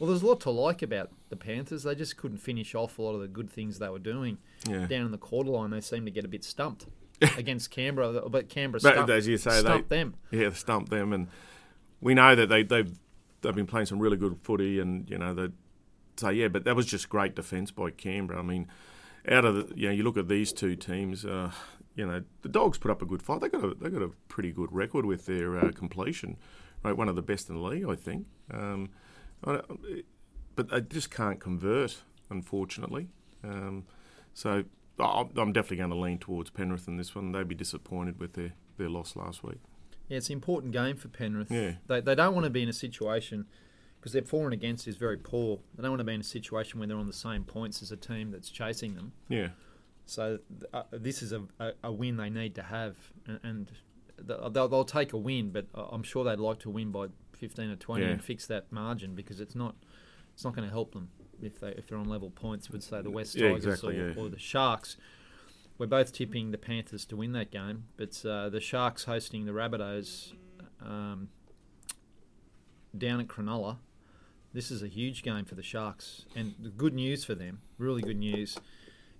well, 0.00 0.08
there's 0.10 0.22
a 0.22 0.26
lot 0.26 0.40
to 0.40 0.50
like 0.50 0.82
about 0.82 1.10
the 1.28 1.36
Panthers. 1.36 1.84
They 1.84 1.94
just 1.94 2.16
couldn't 2.16 2.38
finish 2.38 2.74
off 2.74 2.98
a 2.98 3.02
lot 3.02 3.14
of 3.14 3.20
the 3.20 3.28
good 3.28 3.48
things 3.48 3.78
they 3.78 3.88
were 3.88 4.00
doing. 4.00 4.38
Yeah, 4.68 4.86
Down 4.88 5.06
in 5.06 5.12
the 5.12 5.18
quarter 5.18 5.50
line, 5.50 5.70
they 5.70 5.80
seemed 5.80 6.06
to 6.06 6.10
get 6.12 6.24
a 6.24 6.28
bit 6.28 6.42
stumped 6.42 6.86
against 7.36 7.70
Canberra, 7.70 8.28
but 8.28 8.48
Canberra 8.48 8.80
But 8.82 8.94
stumped, 8.94 9.10
as 9.10 9.28
you 9.28 9.36
say, 9.38 9.50
they- 9.52 9.60
stumped 9.60 9.88
them. 9.88 10.14
yeah, 10.32 10.50
stump 10.50 10.88
them, 10.88 11.12
and 11.12 11.28
we 12.00 12.14
know 12.14 12.34
that 12.34 12.48
they 12.48 12.64
they've 12.64 12.98
they've 13.42 13.54
been 13.54 13.66
playing 13.68 13.86
some 13.86 14.00
really 14.00 14.16
good 14.16 14.36
footy, 14.42 14.80
and 14.80 15.08
you 15.08 15.16
know 15.18 15.32
that. 15.34 15.52
So 16.16 16.30
yeah, 16.30 16.48
but 16.48 16.64
that 16.64 16.74
was 16.74 16.86
just 16.86 17.08
great 17.08 17.36
defence 17.36 17.70
by 17.70 17.92
Canberra. 17.92 18.40
I 18.40 18.42
mean, 18.42 18.66
out 19.30 19.44
of 19.44 19.54
the 19.54 19.76
you 19.76 19.88
know 19.88 19.94
you 19.94 20.02
look 20.02 20.16
at 20.16 20.28
these 20.28 20.52
two 20.52 20.76
teams, 20.76 21.24
uh, 21.24 21.52
you 21.94 22.06
know 22.06 22.22
the 22.42 22.48
Dogs 22.48 22.78
put 22.78 22.90
up 22.90 23.02
a 23.02 23.06
good 23.06 23.22
fight. 23.22 23.40
They 23.40 23.48
got 23.48 23.64
a 23.64 23.74
they 23.74 23.90
got 23.90 24.02
a 24.02 24.10
pretty 24.28 24.52
good 24.52 24.72
record 24.72 25.04
with 25.04 25.26
their 25.26 25.58
uh, 25.58 25.72
completion, 25.72 26.36
right? 26.82 26.96
One 26.96 27.08
of 27.08 27.16
the 27.16 27.22
best 27.22 27.48
in 27.48 27.56
the 27.56 27.62
league, 27.62 27.86
I 27.88 27.94
think. 27.94 28.26
Um, 28.52 28.90
I 29.44 29.60
but 30.56 30.70
they 30.70 30.80
just 30.80 31.10
can't 31.10 31.38
convert, 31.38 32.02
unfortunately. 32.30 33.08
Um, 33.44 33.84
so 34.34 34.64
I'm 34.98 35.30
I'm 35.36 35.52
definitely 35.52 35.76
going 35.78 35.90
to 35.90 35.96
lean 35.96 36.18
towards 36.18 36.50
Penrith 36.50 36.88
in 36.88 36.96
this 36.96 37.14
one. 37.14 37.32
They'd 37.32 37.46
be 37.46 37.54
disappointed 37.54 38.18
with 38.18 38.32
their, 38.32 38.54
their 38.76 38.88
loss 38.88 39.14
last 39.14 39.44
week. 39.44 39.60
Yeah, 40.08 40.16
it's 40.16 40.28
an 40.28 40.34
important 40.34 40.72
game 40.72 40.96
for 40.96 41.08
Penrith. 41.08 41.50
Yeah. 41.50 41.72
They, 41.86 42.00
they 42.00 42.14
don't 42.14 42.34
want 42.34 42.44
to 42.44 42.50
be 42.50 42.62
in 42.62 42.68
a 42.68 42.72
situation 42.72 43.46
because 44.00 44.12
their 44.12 44.22
for 44.22 44.44
and 44.44 44.52
against 44.54 44.86
is 44.88 44.96
very 44.96 45.16
poor. 45.18 45.58
They 45.76 45.82
don't 45.82 45.90
want 45.92 46.00
to 46.00 46.04
be 46.04 46.14
in 46.14 46.20
a 46.20 46.24
situation 46.24 46.78
where 46.78 46.86
they're 46.88 46.96
on 46.96 47.06
the 47.06 47.12
same 47.12 47.44
points 47.44 47.82
as 47.82 47.90
a 47.92 47.96
team 47.96 48.30
that's 48.30 48.50
chasing 48.50 48.94
them. 48.94 49.12
Yeah. 49.28 49.48
So 50.06 50.38
uh, 50.72 50.84
this 50.92 51.22
is 51.22 51.32
a, 51.32 51.42
a, 51.60 51.72
a 51.84 51.92
win 51.92 52.16
they 52.16 52.30
need 52.30 52.54
to 52.54 52.62
have, 52.62 52.96
and, 53.26 53.40
and 53.42 53.72
they'll, 54.18 54.48
they'll 54.50 54.68
they'll 54.68 54.84
take 54.84 55.12
a 55.12 55.18
win. 55.18 55.50
But 55.50 55.66
I- 55.74 55.88
I'm 55.92 56.02
sure 56.02 56.24
they'd 56.24 56.38
like 56.38 56.60
to 56.60 56.70
win 56.70 56.90
by 56.92 57.08
15 57.36 57.70
or 57.70 57.76
20 57.76 58.02
Yeah. 58.02 58.08
and 58.10 58.22
fix 58.24 58.46
that 58.46 58.72
margin 58.72 59.14
because 59.14 59.40
it's 59.40 59.54
not 59.54 59.74
it's 60.34 60.44
not 60.44 60.54
going 60.54 60.66
to 60.66 60.72
help 60.72 60.92
them 60.94 61.10
if 61.42 61.60
they 61.60 61.68
if 61.70 61.86
they're 61.86 61.98
on 61.98 62.08
level 62.08 62.30
points 62.30 62.70
with 62.70 62.82
say 62.82 63.02
the 63.02 63.10
West 63.10 63.34
Yeah, 63.34 63.48
Tigers 63.48 63.64
exactly, 63.66 63.98
or, 64.00 64.08
yeah. 64.10 64.14
or 64.20 64.28
the 64.28 64.38
Sharks. 64.38 64.96
We're 65.76 65.86
both 65.86 66.12
tipping 66.12 66.50
the 66.50 66.58
Panthers 66.58 67.04
to 67.06 67.16
win 67.16 67.32
that 67.32 67.50
game, 67.52 67.84
but 67.96 68.24
uh, 68.26 68.48
the 68.48 68.60
Sharks 68.60 69.04
hosting 69.04 69.44
the 69.44 69.52
Rabbitohs 69.52 70.32
um, 70.80 71.28
down 72.96 73.20
at 73.20 73.28
Cronulla. 73.28 73.76
This 74.58 74.72
is 74.72 74.82
a 74.82 74.88
huge 74.88 75.22
game 75.22 75.44
for 75.44 75.54
the 75.54 75.62
Sharks, 75.62 76.24
and 76.34 76.52
the 76.58 76.68
good 76.68 76.92
news 76.92 77.22
for 77.24 77.36
them, 77.36 77.60
really 77.78 78.02
good 78.02 78.18
news, 78.18 78.58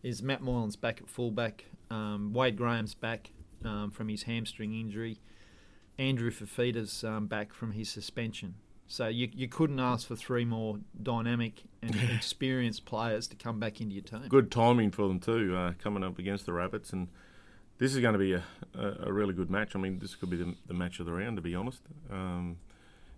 is 0.02 0.20
Matt 0.20 0.42
Moylan's 0.42 0.74
back 0.74 1.00
at 1.00 1.08
fullback. 1.08 1.66
Um, 1.92 2.32
Wade 2.32 2.56
Graham's 2.56 2.94
back 2.94 3.30
um, 3.64 3.92
from 3.92 4.08
his 4.08 4.24
hamstring 4.24 4.74
injury. 4.74 5.20
Andrew 5.96 6.32
Fifita's 6.32 7.04
um, 7.04 7.28
back 7.28 7.52
from 7.54 7.70
his 7.70 7.88
suspension. 7.88 8.56
So 8.88 9.06
you, 9.06 9.28
you 9.32 9.46
couldn't 9.46 9.78
ask 9.78 10.08
for 10.08 10.16
three 10.16 10.44
more 10.44 10.80
dynamic 11.00 11.62
and 11.82 11.94
experienced 12.16 12.84
players 12.84 13.28
to 13.28 13.36
come 13.36 13.60
back 13.60 13.80
into 13.80 13.94
your 13.94 14.02
team. 14.02 14.26
Good 14.28 14.50
timing 14.50 14.90
for 14.90 15.06
them 15.06 15.20
too, 15.20 15.54
uh, 15.56 15.74
coming 15.78 16.02
up 16.02 16.18
against 16.18 16.46
the 16.46 16.52
Rabbits, 16.52 16.92
and 16.92 17.06
this 17.78 17.94
is 17.94 18.00
going 18.00 18.14
to 18.14 18.18
be 18.18 18.32
a, 18.32 18.42
a, 18.76 19.04
a 19.06 19.12
really 19.12 19.34
good 19.34 19.52
match. 19.52 19.76
I 19.76 19.78
mean, 19.78 20.00
this 20.00 20.16
could 20.16 20.30
be 20.30 20.36
the, 20.36 20.56
the 20.66 20.74
match 20.74 20.98
of 20.98 21.06
the 21.06 21.12
round, 21.12 21.36
to 21.36 21.42
be 21.42 21.54
honest. 21.54 21.82
Um, 22.10 22.56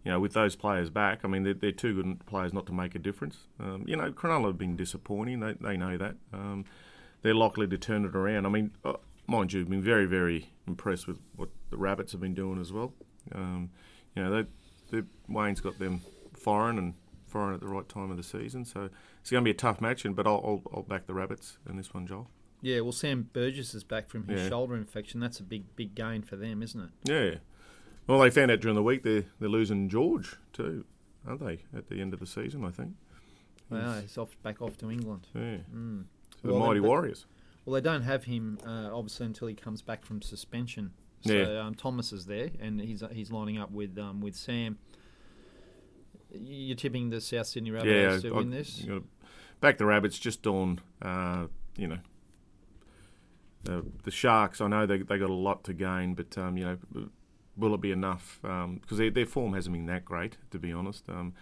you 0.04 0.10
know, 0.10 0.18
with 0.20 0.32
those 0.32 0.56
players 0.56 0.88
back, 0.90 1.20
I 1.24 1.28
mean, 1.28 1.42
they're, 1.42 1.54
they're 1.54 1.72
two 1.72 1.94
good 2.02 2.24
players 2.26 2.52
not 2.52 2.66
to 2.66 2.72
make 2.72 2.94
a 2.94 2.98
difference. 2.98 3.38
Um, 3.58 3.84
you 3.86 3.96
know, 3.96 4.10
Cronulla 4.12 4.46
have 4.46 4.58
been 4.58 4.76
disappointing. 4.76 5.40
They, 5.40 5.54
they 5.60 5.76
know 5.76 5.96
that. 5.98 6.16
Um, 6.32 6.64
they're 7.22 7.34
likely 7.34 7.66
to 7.68 7.76
turn 7.78 8.04
it 8.06 8.16
around. 8.16 8.46
I 8.46 8.48
mean, 8.48 8.70
uh, 8.84 8.94
mind 9.26 9.52
you, 9.52 9.60
I've 9.60 9.68
been 9.68 9.82
very, 9.82 10.06
very 10.06 10.50
impressed 10.66 11.06
with 11.06 11.18
what 11.36 11.50
the 11.70 11.76
Rabbits 11.76 12.12
have 12.12 12.20
been 12.20 12.34
doing 12.34 12.58
as 12.60 12.72
well. 12.72 12.94
Um, 13.34 13.70
you 14.16 14.22
know, 14.24 14.30
they, 14.42 14.48
they, 15.00 15.06
Wayne's 15.28 15.60
got 15.60 15.78
them 15.78 16.00
firing 16.34 16.78
and 16.78 16.94
firing 17.26 17.54
at 17.54 17.60
the 17.60 17.68
right 17.68 17.88
time 17.88 18.10
of 18.10 18.16
the 18.16 18.22
season. 18.22 18.64
So 18.64 18.88
it's 19.20 19.30
going 19.30 19.42
to 19.42 19.44
be 19.44 19.50
a 19.52 19.54
tough 19.54 19.80
match, 19.82 20.04
and 20.06 20.16
but 20.16 20.26
I'll, 20.26 20.42
I'll, 20.44 20.62
I'll 20.78 20.82
back 20.82 21.06
the 21.06 21.14
Rabbits 21.14 21.58
in 21.68 21.76
this 21.76 21.92
one, 21.92 22.06
Joel. 22.06 22.30
Yeah, 22.62 22.80
well, 22.80 22.92
Sam 22.92 23.28
Burgess 23.32 23.74
is 23.74 23.84
back 23.84 24.08
from 24.08 24.26
his 24.28 24.42
Yeah. 24.42 24.48
shoulder 24.48 24.76
infection. 24.76 25.20
That's 25.20 25.40
a 25.40 25.42
big, 25.42 25.76
big 25.76 25.94
gain 25.94 26.22
for 26.22 26.36
them, 26.36 26.62
isn't 26.62 26.80
it? 26.80 26.90
Yeah. 27.04 27.34
Well, 28.10 28.18
they 28.20 28.30
found 28.30 28.50
out 28.50 28.60
during 28.60 28.74
the 28.74 28.82
week 28.82 29.02
they're, 29.04 29.24
they're 29.38 29.48
losing 29.48 29.88
George 29.88 30.34
too, 30.52 30.84
aren't 31.26 31.40
they, 31.44 31.60
at 31.76 31.88
the 31.88 32.00
end 32.00 32.12
of 32.12 32.20
the 32.20 32.26
season, 32.26 32.64
I 32.64 32.70
think. 32.70 32.94
Wow, 33.70 34.00
he's 34.00 34.18
off 34.18 34.36
back 34.42 34.60
off 34.60 34.76
to 34.78 34.90
England. 34.90 35.28
Yeah. 35.34 35.58
Mm. 35.72 36.04
The 36.42 36.52
Well, 36.52 36.58
Mighty 36.66 36.80
they- 36.80 36.86
Warriors. 36.88 37.26
Well, 37.64 37.74
they 37.74 37.80
don't 37.82 38.02
have 38.02 38.24
him 38.24 38.58
uh, 38.66 38.88
obviously 38.92 39.26
until 39.26 39.46
he 39.46 39.54
comes 39.54 39.80
back 39.82 40.04
from 40.04 40.22
suspension. 40.22 40.92
So 41.20 41.34
Yeah. 41.34 41.60
um, 41.66 41.74
Thomas 41.74 42.12
is 42.12 42.24
there, 42.26 42.50
and 42.58 42.80
he's 42.80 43.02
he's 43.12 43.30
lining 43.30 43.58
up 43.58 43.70
with 43.70 43.96
um, 43.98 44.20
with 44.20 44.34
Sam. 44.34 44.78
You're 46.32 46.76
tipping 46.76 47.10
the 47.10 47.20
South 47.20 47.46
Sydney 47.46 47.70
Yeah, 47.70 47.80
Rabbitohs 47.82 48.22
to 48.22 48.34
I- 48.34 48.38
win 48.38 48.50
this. 48.50 48.84
back 49.60 49.78
the 49.78 49.84
Rabbits 49.84 50.18
just 50.18 50.46
on, 50.46 50.80
uh, 51.02 51.46
you 51.76 51.88
know, 51.88 51.98
the, 53.64 53.84
the 54.04 54.10
Sharks. 54.10 54.60
I 54.60 54.68
know 54.68 54.86
they 54.86 54.98
they 54.98 55.18
got 55.18 55.30
a 55.30 55.34
lot 55.34 55.62
to 55.64 55.74
gain, 55.74 56.14
but 56.14 56.36
um, 56.38 56.56
you 56.56 56.64
know, 56.64 57.08
will 57.60 57.74
it 57.74 57.80
be 57.80 57.92
enough? 57.92 58.38
Because 58.42 58.98
their 58.98 59.10
their 59.10 59.26
form 59.26 59.54
hasn't 59.54 59.72
been 59.74 59.86
that 59.86 60.04
great, 60.04 60.36
to 60.50 60.58
be 60.58 60.72
honest. 60.72 61.08
Um, 61.08 61.34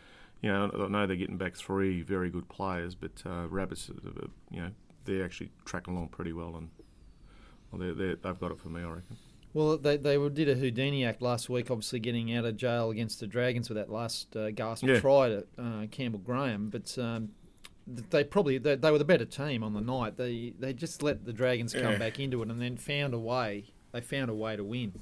you 0.42 0.50
know, 0.52 0.70
I 0.74 0.88
know 0.88 1.06
they're 1.06 1.16
getting 1.16 1.36
back 1.36 1.56
three 1.56 2.02
very 2.02 2.30
good 2.30 2.48
players, 2.48 2.94
but 2.94 3.22
uh, 3.26 3.48
Rabbits, 3.48 3.90
uh, 3.90 4.26
you 4.50 4.60
know, 4.60 4.70
they're 5.04 5.24
actually 5.24 5.50
tracking 5.64 5.94
along 5.94 6.08
pretty 6.08 6.32
well, 6.32 6.54
and 6.56 6.70
well, 7.72 7.80
they're, 7.80 7.94
they're, 7.94 8.16
they've 8.16 8.38
got 8.38 8.52
it 8.52 8.60
for 8.60 8.68
me, 8.68 8.82
I 8.82 8.84
reckon. 8.88 9.16
Well, 9.54 9.78
they 9.78 9.96
they 9.96 10.16
did 10.28 10.48
a 10.48 10.54
Houdini 10.54 11.04
act 11.04 11.22
last 11.22 11.48
week, 11.48 11.70
obviously 11.70 11.98
getting 12.00 12.34
out 12.36 12.44
of 12.44 12.56
jail 12.56 12.90
against 12.90 13.18
the 13.20 13.26
Dragons 13.26 13.68
with 13.68 13.78
that 13.78 13.90
last 13.90 14.36
uh, 14.36 14.50
gasp 14.50 14.84
Yeah. 14.84 15.00
try 15.00 15.28
to 15.30 15.46
uh, 15.58 15.86
Campbell 15.90 16.20
Graham, 16.20 16.68
but. 16.70 16.96
Um, 16.98 17.30
they 18.10 18.22
probably 18.22 18.58
they, 18.58 18.74
they 18.76 18.90
were 18.90 18.98
the 18.98 19.04
better 19.06 19.24
team 19.24 19.64
on 19.64 19.72
the 19.72 19.80
night. 19.80 20.18
They 20.18 20.52
they 20.58 20.74
just 20.74 21.02
let 21.02 21.24
the 21.24 21.32
Dragons 21.32 21.72
come 21.72 21.92
Yeah. 21.92 21.96
back 21.98 22.20
into 22.20 22.42
it 22.42 22.50
and 22.50 22.60
then 22.60 22.76
found 22.76 23.14
a 23.14 23.18
way. 23.18 23.72
They 23.92 24.02
found 24.02 24.28
a 24.30 24.34
way 24.34 24.56
to 24.56 24.62
win. 24.62 24.92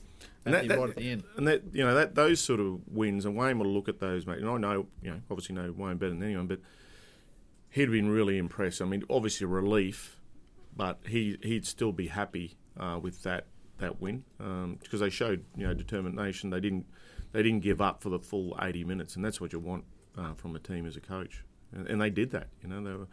And 0.46 0.54
At 0.54 0.62
that- 0.62 0.68
that- 0.68 0.78
right 0.80 0.90
at 0.90 0.96
the 0.96 1.10
end. 1.10 1.24
And 1.36 1.46
that 1.48 1.62
you 1.72 1.84
know 1.84 1.94
that 1.94 2.14
those 2.14 2.40
sort 2.40 2.60
of 2.60 2.80
wins, 2.88 3.24
and 3.26 3.36
Wayne 3.36 3.58
will 3.58 3.66
look 3.66 3.88
at 3.88 3.98
those, 3.98 4.26
mate. 4.26 4.38
And 4.38 4.48
I 4.48 4.56
know, 4.56 4.86
you 5.02 5.10
know, 5.10 5.20
obviously 5.30 5.54
know 5.54 5.72
Wayne 5.72 5.96
better 5.98 6.10
than 6.12 6.22
anyone, 6.22 6.46
but 6.46 6.60
he'd 7.70 7.90
been 7.90 8.08
really 8.08 8.38
impressed. 8.38 8.80
I 8.80 8.84
mean, 8.84 9.04
obviously 9.10 9.46
relief, 9.46 10.18
but 10.76 11.00
he 11.06 11.36
he'd 11.42 11.66
still 11.66 11.92
be 11.92 12.06
happy 12.08 12.56
uh, 12.78 12.98
with 13.02 13.22
that 13.24 13.46
that 13.78 14.00
win 14.00 14.24
because 14.80 15.00
they 15.00 15.10
showed 15.10 15.44
you 15.56 15.66
know 15.66 15.74
determination. 15.74 16.50
They 16.50 16.60
didn't 16.60 16.86
they 17.32 17.42
didn't 17.42 17.60
give 17.60 17.80
up 17.80 18.02
for 18.02 18.08
the 18.10 18.18
full 18.18 18.56
eighty 18.62 18.84
minutes, 18.84 19.16
and 19.16 19.24
that's 19.24 19.40
what 19.40 19.52
you 19.52 19.58
want 19.58 19.84
uh, 20.16 20.34
from 20.34 20.54
a 20.56 20.58
team 20.58 20.86
as 20.86 20.96
a 20.96 21.00
coach. 21.00 21.44
And, 21.72 21.86
and 21.88 22.00
they 22.00 22.10
did 22.10 22.30
that. 22.30 22.48
You 22.62 22.68
know, 22.68 22.82
they 22.82 22.92
were 22.96 23.08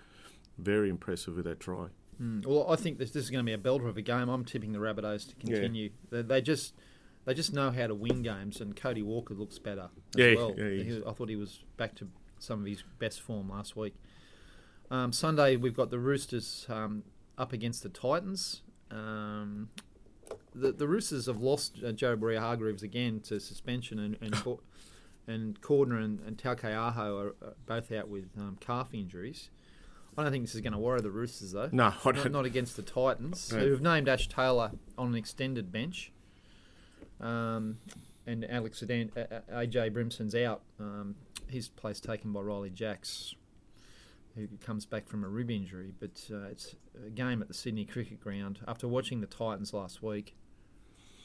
very 0.60 0.90
impressive 0.90 1.36
with 1.36 1.46
that 1.46 1.60
try. 1.60 1.88
Mm. 2.22 2.46
Well, 2.46 2.70
I 2.70 2.76
think 2.76 3.00
this, 3.00 3.10
this 3.10 3.24
is 3.24 3.32
going 3.32 3.44
to 3.44 3.50
be 3.50 3.54
a 3.54 3.58
belter 3.58 3.90
of 3.90 3.98
a 3.98 4.02
game. 4.04 4.30
I'm 4.30 4.46
tipping 4.46 4.72
the 4.72 4.78
Rabbitohs 4.78 5.28
to 5.30 5.36
Yeah. 5.42 5.56
continue. 5.56 5.90
They, 6.12 6.22
they 6.22 6.42
just 6.42 6.76
they 7.26 7.34
just 7.34 7.54
know 7.54 7.72
how 7.72 7.88
to 7.88 7.96
win 7.96 8.22
games, 8.22 8.60
and 8.62 8.76
Cody 8.76 9.02
Walker 9.02 9.34
looks 9.34 9.60
better 9.60 9.90
as 10.16 10.20
Yeah, 10.20 10.36
well. 10.36 10.54
yeah, 10.58 11.00
I 11.08 11.14
thought 11.14 11.30
he 11.30 11.36
was 11.36 11.64
back 11.78 11.96
to 11.96 12.08
some 12.40 12.60
of 12.62 12.66
his 12.66 12.84
best 13.00 13.22
form 13.22 13.50
last 13.50 13.76
week. 13.76 13.96
Um, 14.92 15.12
Sunday 15.14 15.56
we've 15.56 15.76
got 15.76 15.90
the 15.90 16.00
Roosters 16.00 16.66
um, 16.70 17.04
up 17.38 17.54
against 17.54 17.84
the 17.84 17.90
Titans. 17.90 18.62
Um, 18.92 19.70
the 20.54 20.72
the 20.72 20.88
Roosters 20.88 21.26
have 21.28 21.42
lost 21.42 21.78
uh, 21.86 21.92
Jared 21.94 22.20
Waerea-Hargreaves 22.20 22.84
again 22.84 23.20
to 23.22 23.40
suspension, 23.40 23.98
and 24.00 24.18
and, 24.22 24.36
and 25.28 25.62
Cordner 25.62 26.04
and, 26.04 26.20
and 26.22 26.38
Tauke 26.38 26.66
Aho 26.76 27.34
are 27.42 27.54
both 27.66 27.92
out 27.92 28.10
with 28.10 28.26
um, 28.38 28.58
calf 28.60 28.90
injuries. 28.94 29.50
I 30.16 30.22
don't 30.22 30.32
think 30.32 30.44
this 30.44 30.54
is 30.54 30.62
going 30.62 30.74
to 30.74 30.80
worry 30.80 31.02
the 31.02 31.10
Roosters 31.10 31.54
though. 31.54 31.70
No, 31.72 31.86
I 31.86 31.94
Not, 32.06 32.16
don't. 32.16 32.32
not 32.32 32.46
against 32.46 32.76
the 32.76 32.84
Titans, 32.84 33.50
who've 33.50 33.82
named 33.82 34.08
Ash 34.08 34.28
Taylor 34.28 34.74
on 34.96 35.08
an 35.08 35.16
extended 35.16 35.72
bench. 35.72 36.12
Um, 37.24 37.78
and 38.28 38.50
Alex 38.50 38.80
Sedan, 38.80 39.10
AJ 39.52 39.94
Brimson's 39.94 40.36
out. 40.36 40.62
Um, 40.80 41.16
his 41.48 41.70
place 41.70 42.00
taken 42.00 42.32
by 42.32 42.42
Riley 42.42 42.70
Jacks. 42.70 43.36
who 44.36 44.48
comes 44.62 44.86
back 44.86 45.08
from 45.08 45.24
a 45.24 45.28
rib 45.28 45.52
injury. 45.52 45.94
But 46.00 46.22
uh, 46.32 46.48
it's 46.50 46.76
a 47.06 47.10
game 47.10 47.42
at 47.42 47.48
the 47.48 47.54
Sydney 47.54 47.86
Cricket 47.86 48.20
Ground. 48.20 48.60
After 48.68 48.88
watching 48.88 49.22
the 49.22 49.28
Titans 49.28 49.74
last 49.74 50.02
week, 50.02 50.36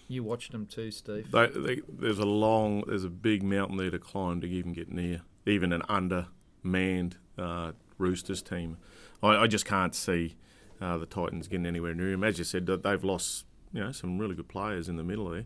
you 0.08 0.24
watched 0.24 0.52
them 0.52 0.66
too, 0.66 0.90
Steve. 0.90 1.30
They, 1.30 1.46
they, 1.48 1.80
there's 1.88 2.18
a 2.18 2.26
long, 2.26 2.82
there's 2.87 3.04
a 3.04 3.11
big 3.11 3.42
mountain 3.42 3.76
there 3.76 3.90
to 3.90 3.98
climb 3.98 4.40
to 4.40 4.46
even 4.48 4.72
get 4.72 4.90
near, 4.90 5.20
even 5.46 5.72
an 5.72 5.82
undermanned 5.88 7.16
uh, 7.37 7.72
Roosters 7.98 8.42
team. 8.42 8.78
I, 9.22 9.37
I, 9.37 9.46
just 9.46 9.64
can't 9.64 9.94
see 9.94 10.37
uh, 10.80 10.96
the 10.98 11.06
Titans 11.06 11.48
getting 11.48 11.66
anywhere 11.66 11.94
near 11.94 12.12
him. 12.12 12.24
As 12.24 12.38
you 12.38 12.44
said, 12.44 12.66
they've 12.66 13.04
lost 13.04 13.44
you 13.72 13.80
know 13.80 13.92
some 13.92 14.18
really 14.18 14.34
good 14.34 14.48
players 14.48 14.88
in 14.88 14.96
the 14.96 15.04
middle 15.04 15.28
there, 15.28 15.44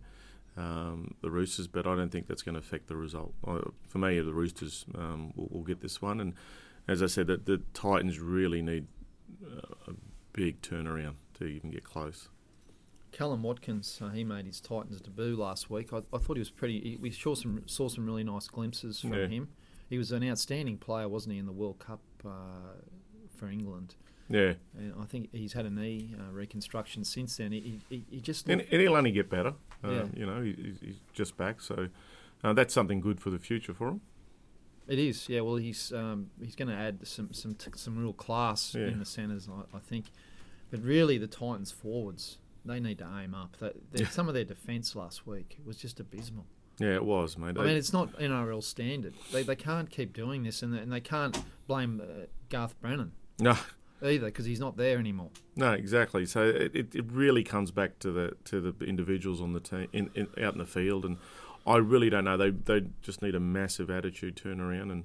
um, 0.57 1.15
the 1.23 1.31
Roosters, 1.31 1.67
but 1.67 1.87
I 1.87 1.95
don't 1.95 2.11
think 2.11 2.27
that's 2.27 2.43
going 2.43 2.55
to 2.55 2.61
affect 2.61 2.89
the 2.89 2.97
result. 2.97 3.35
for 3.89 3.99
me, 3.99 4.21
the 4.21 4.35
Roosters 4.35 4.85
um, 4.95 5.33
will, 5.37 5.49
will, 5.51 5.63
get 5.63 5.81
this 5.81 6.03
one, 6.03 6.21
and 6.21 6.35
as 6.87 7.03
I 7.03 7.07
said, 7.07 7.27
the, 7.27 7.37
the 7.39 7.63
Titans 7.75 8.19
really 8.19 8.63
need 8.63 8.87
uh, 9.45 9.75
a 9.89 9.95
big 10.33 10.61
turnaround 10.63 11.15
to 11.35 11.45
even 11.45 11.71
get 11.71 11.85
close. 11.85 12.29
Kallum 13.13 13.43
Watkins, 13.43 14.01
uh, 14.03 14.09
he 14.09 14.25
made 14.25 14.47
his 14.47 14.61
Titans 14.61 15.01
debut 15.01 15.37
last 15.37 15.69
week. 15.71 15.93
I, 15.93 15.99
I 16.13 16.19
thought 16.19 16.37
he 16.37 16.41
was 16.41 16.51
pretty. 16.51 16.99
we 17.01 17.11
saw 17.11 17.35
some 17.35 17.63
saw 17.67 17.89
some 17.89 18.07
really 18.07 18.25
nice 18.25 18.49
glimpses 18.49 19.01
from 19.01 19.15
yeah. 19.15 19.27
him. 19.27 19.49
He 19.89 19.99
was 19.99 20.13
an 20.13 20.27
outstanding 20.27 20.79
player, 20.79 21.09
wasn't 21.09 21.35
he, 21.35 21.39
in 21.39 21.45
the 21.45 21.53
World 21.53 21.79
Cup 21.79 22.01
uh, 22.25 22.81
for 23.37 23.49
England? 23.49 23.95
Yeah, 24.29 24.55
and 24.77 24.95
I 25.01 25.05
think 25.05 25.29
he's 25.33 25.53
had 25.53 25.67
a 25.67 25.71
knee 25.71 26.15
uh, 26.19 26.33
reconstruction 26.33 27.05
since 27.05 27.37
then. 27.37 27.53
He, 27.53 27.81
he, 27.89 28.05
he 28.11 28.21
just 28.21 28.49
and, 28.49 28.61
and, 28.61 28.81
he'll 28.81 28.95
only 28.95 29.13
get 29.13 29.29
better. 29.29 29.55
Uh, 29.85 29.91
yeah. 29.91 30.05
you 30.15 30.27
know, 30.27 30.43
he, 30.43 30.75
he's 30.81 31.01
just 31.13 31.37
back, 31.37 31.61
so 31.61 31.89
uh, 32.45 32.53
that's 32.53 32.73
something 32.73 33.01
good 33.01 33.21
for 33.21 33.31
the 33.31 33.39
future 33.39 33.75
for 33.75 33.89
him. 33.89 34.01
It 34.89 34.99
is, 34.99 35.29
yeah. 35.29 35.41
Well, 35.41 35.57
he's 35.57 35.93
um, 35.93 36.31
he's 36.43 36.57
going 36.57 36.69
to 36.69 36.75
add 36.75 37.07
some 37.07 37.33
some 37.33 37.55
t- 37.55 37.71
some 37.77 37.99
real 37.99 38.13
class 38.13 38.75
yeah. 38.75 38.87
in 38.87 38.99
the 38.99 39.05
centres, 39.05 39.49
I, 39.51 39.77
I, 39.77 39.81
think. 39.81 40.07
But 40.71 40.83
really, 40.83 41.19
the 41.19 41.27
Titans 41.27 41.71
forwards 41.71 42.39
they 42.65 42.81
need 42.81 42.99
to 42.99 43.09
aim 43.21 43.35
up. 43.35 43.57
They, 43.93 44.05
some 44.05 44.29
of 44.29 44.35
their 44.35 44.45
defence 44.45 44.95
last 44.95 45.27
week 45.27 45.59
was 45.65 45.77
just 45.77 46.01
abysmal. 46.01 46.47
Yeah, 46.79 46.95
it 46.95 47.05
was, 47.05 47.37
mate. 47.37 47.57
I 47.59 47.65
mean, 47.65 47.77
it's 47.77 47.93
not 47.93 48.13
NRL 48.19 48.63
standard. 48.63 49.15
They, 49.33 49.43
they 49.43 49.57
can't 49.57 49.91
keep 49.91 50.13
doing 50.13 50.43
this, 50.43 50.63
and 50.63 50.73
they, 50.75 50.79
and 50.79 50.93
they 50.93 51.01
can't 51.01 51.43
blame 51.67 52.01
uh, 52.01 52.27
Garth 52.49 52.81
Brennan. 52.81 53.13
No, 53.39 53.57
either 54.03 54.27
because 54.27 54.45
he's 54.45 54.61
not 54.61 54.77
there 54.77 54.99
anymore. 54.99 55.31
No, 55.57 55.73
exactly. 55.73 56.27
So 56.27 56.43
it, 56.43 56.95
it 56.95 57.11
really 57.11 57.45
comes 57.45 57.71
back 57.71 57.99
to 58.01 58.13
the 58.13 58.33
to 58.45 58.61
the 58.61 58.85
individuals 58.85 59.41
on 59.41 59.53
the 59.53 59.61
team 59.61 59.89
in, 59.93 60.11
in, 60.15 60.29
out 60.43 60.55
in 60.55 60.59
the 60.59 60.67
field, 60.67 61.05
and 61.05 61.19
I 61.67 61.77
really 61.77 62.11
don't 62.11 62.25
know. 62.25 62.37
They 62.37 62.51
they 62.51 62.87
just 63.03 63.23
need 63.23 63.35
a 63.35 63.41
massive 63.41 63.91
attitude 63.91 64.37
turnaround 64.37 64.93
and 64.93 65.05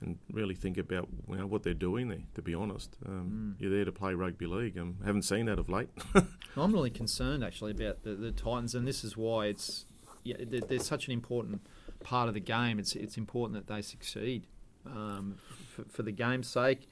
and 0.00 0.18
really 0.30 0.54
think 0.54 0.78
about 0.78 1.08
you 1.28 1.36
know, 1.36 1.46
what 1.46 1.62
they're 1.62 1.74
doing 1.74 2.08
there. 2.08 2.22
To 2.34 2.42
be 2.42 2.54
honest, 2.54 2.96
um, 3.06 3.56
mm. 3.58 3.62
you're 3.62 3.70
there 3.70 3.84
to 3.84 3.92
play 3.92 4.14
rugby 4.14 4.46
league. 4.46 4.78
I 4.78 4.82
um, 4.82 4.96
haven't 5.04 5.22
seen 5.22 5.46
that 5.46 5.58
of 5.58 5.68
late. 5.68 5.88
I'm 6.56 6.72
really 6.72 6.90
concerned 6.90 7.42
actually 7.42 7.72
about 7.72 8.02
the, 8.02 8.14
the 8.14 8.30
Titans, 8.30 8.74
and 8.74 8.86
this 8.86 9.02
is 9.02 9.16
why 9.16 9.46
it's 9.46 9.86
yeah, 10.24 10.36
they're, 10.40 10.60
they're, 10.60 10.78
such 10.78 11.06
an 11.06 11.12
important 11.12 11.62
part 12.00 12.28
of 12.28 12.34
the 12.34 12.40
game. 12.40 12.78
It's 12.78 12.94
it's 12.94 13.16
important 13.16 13.66
that 13.66 13.72
they 13.72 13.82
succeed 13.82 14.44
um, 14.86 15.36
for, 15.74 15.84
for 15.84 16.02
the 16.02 16.12
game's 16.12 16.48
sake 16.48 16.88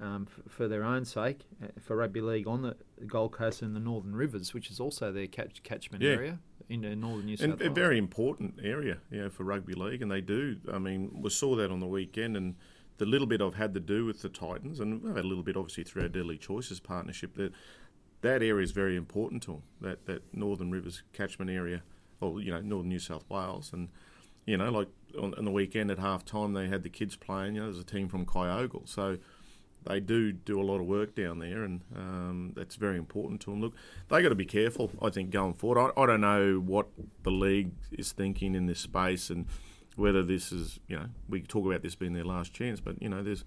um, 0.00 0.26
for, 0.26 0.48
for, 0.48 0.68
their 0.68 0.84
own 0.84 1.04
sake, 1.04 1.40
uh, 1.62 1.68
for 1.80 1.96
rugby 1.96 2.20
league 2.20 2.46
on 2.46 2.62
the 2.62 2.76
Gold 3.06 3.32
Coast 3.32 3.62
and 3.62 3.74
the 3.74 3.80
Northern 3.80 4.14
Rivers, 4.14 4.52
which 4.52 4.70
is 4.70 4.80
also 4.80 5.12
their 5.12 5.26
catch, 5.26 5.62
catchment 5.62 6.02
yeah. 6.02 6.10
area 6.10 6.38
into 6.68 6.94
northern 6.96 7.26
New 7.26 7.36
South 7.36 7.44
and 7.44 7.60
Wales. 7.60 7.70
A 7.70 7.74
very 7.74 7.98
important 7.98 8.54
area, 8.62 8.98
you 9.10 9.22
know, 9.22 9.30
for 9.30 9.44
rugby 9.44 9.74
league, 9.74 10.02
and 10.02 10.10
they 10.10 10.20
do. 10.20 10.56
I 10.72 10.78
mean, 10.78 11.10
we 11.22 11.30
saw 11.30 11.56
that 11.56 11.70
on 11.70 11.80
the 11.80 11.86
weekend, 11.86 12.36
and 12.36 12.56
the 12.98 13.06
little 13.06 13.26
bit 13.26 13.40
I've 13.40 13.54
had 13.54 13.74
to 13.74 13.80
do 13.80 14.04
with 14.04 14.22
the 14.22 14.28
Titans, 14.28 14.80
and 14.80 15.02
we've 15.02 15.14
had 15.14 15.24
a 15.24 15.28
little 15.28 15.44
bit 15.44 15.56
obviously 15.56 15.84
through 15.84 16.02
our 16.02 16.08
Deadly 16.08 16.38
Choices 16.38 16.80
partnership. 16.80 17.34
That 17.36 17.52
that 18.22 18.42
area 18.42 18.62
is 18.64 18.72
very 18.72 18.96
important 18.96 19.42
to 19.44 19.52
them. 19.52 19.62
That 19.80 20.06
that 20.06 20.34
Northern 20.34 20.70
Rivers 20.70 21.02
catchment 21.12 21.50
area, 21.50 21.82
or 22.20 22.40
you 22.40 22.50
know, 22.50 22.60
Northern 22.60 22.88
New 22.88 22.98
South 22.98 23.24
Wales, 23.28 23.70
and 23.72 23.88
you 24.46 24.56
know, 24.56 24.70
like 24.70 24.88
on, 25.20 25.34
on 25.34 25.44
the 25.44 25.50
weekend 25.50 25.90
at 25.90 25.98
half 25.98 26.24
time, 26.24 26.52
they 26.52 26.68
had 26.68 26.82
the 26.82 26.90
kids 26.90 27.16
playing. 27.16 27.54
You 27.54 27.60
know, 27.60 27.66
there's 27.66 27.78
a 27.78 27.84
team 27.84 28.08
from 28.08 28.26
Kyogle, 28.26 28.88
so 28.88 29.18
they 29.86 30.00
do 30.00 30.32
do 30.32 30.60
a 30.60 30.64
lot 30.64 30.80
of 30.80 30.86
work 30.86 31.14
down 31.14 31.38
there, 31.38 31.62
and 31.64 31.80
um, 31.94 32.52
that's 32.56 32.76
very 32.76 32.96
important 32.96 33.40
to 33.42 33.50
them. 33.50 33.60
Look, 33.60 33.74
they 34.08 34.22
got 34.22 34.30
to 34.30 34.34
be 34.34 34.44
careful. 34.44 34.90
I 35.00 35.10
think 35.10 35.30
going 35.30 35.54
forward, 35.54 35.92
I, 35.96 36.00
I, 36.00 36.06
don't 36.06 36.20
know 36.20 36.56
what 36.56 36.88
the 37.22 37.30
league 37.30 37.72
is 37.92 38.12
thinking 38.12 38.54
in 38.54 38.66
this 38.66 38.80
space, 38.80 39.30
and 39.30 39.46
whether 39.96 40.22
this 40.22 40.52
is 40.52 40.80
you 40.88 40.96
know 40.96 41.06
we 41.28 41.42
talk 41.42 41.66
about 41.66 41.82
this 41.82 41.94
being 41.94 42.12
their 42.12 42.24
last 42.24 42.52
chance, 42.52 42.80
but 42.80 43.00
you 43.00 43.08
know 43.08 43.22
there's 43.22 43.44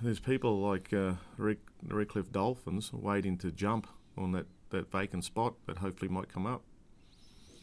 there's 0.00 0.20
people 0.20 0.60
like 0.60 0.92
uh, 0.92 1.14
the 1.38 1.56
Redcliffe 1.88 2.30
Dolphins 2.30 2.92
waiting 2.92 3.38
to 3.38 3.50
jump 3.50 3.86
on 4.16 4.32
that, 4.32 4.46
that 4.70 4.90
vacant 4.90 5.24
spot 5.24 5.54
that 5.66 5.78
hopefully 5.78 6.10
might 6.10 6.28
come 6.28 6.46
up. 6.46 6.62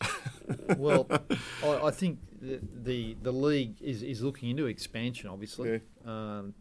well, 0.77 1.07
I, 1.63 1.87
I, 1.87 1.91
think 1.91 2.19
the, 2.41 2.59
the, 2.83 3.15
the 3.21 3.31
league 3.31 3.75
is, 3.81 4.01
is 4.01 4.21
looking 4.21 4.49
into 4.49 4.65
expansion. 4.65 5.29
Obviously, 5.29 5.81
yeah. 6.05 6.11
um, 6.11 6.55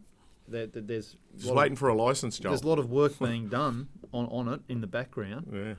that, 0.51 0.73
that 0.73 0.87
there's 0.87 1.15
just 1.37 1.53
waiting 1.53 1.73
of, 1.73 1.79
for 1.79 1.89
a 1.89 1.95
license, 1.95 2.39
Joel. 2.39 2.51
There's 2.51 2.63
a 2.63 2.67
lot 2.67 2.79
of 2.79 2.89
work 2.89 3.17
being 3.19 3.47
done 3.47 3.87
on, 4.13 4.25
on 4.27 4.47
it 4.47 4.61
in 4.69 4.81
the 4.81 4.87
background. 4.87 5.51
Yeah. 5.53 5.73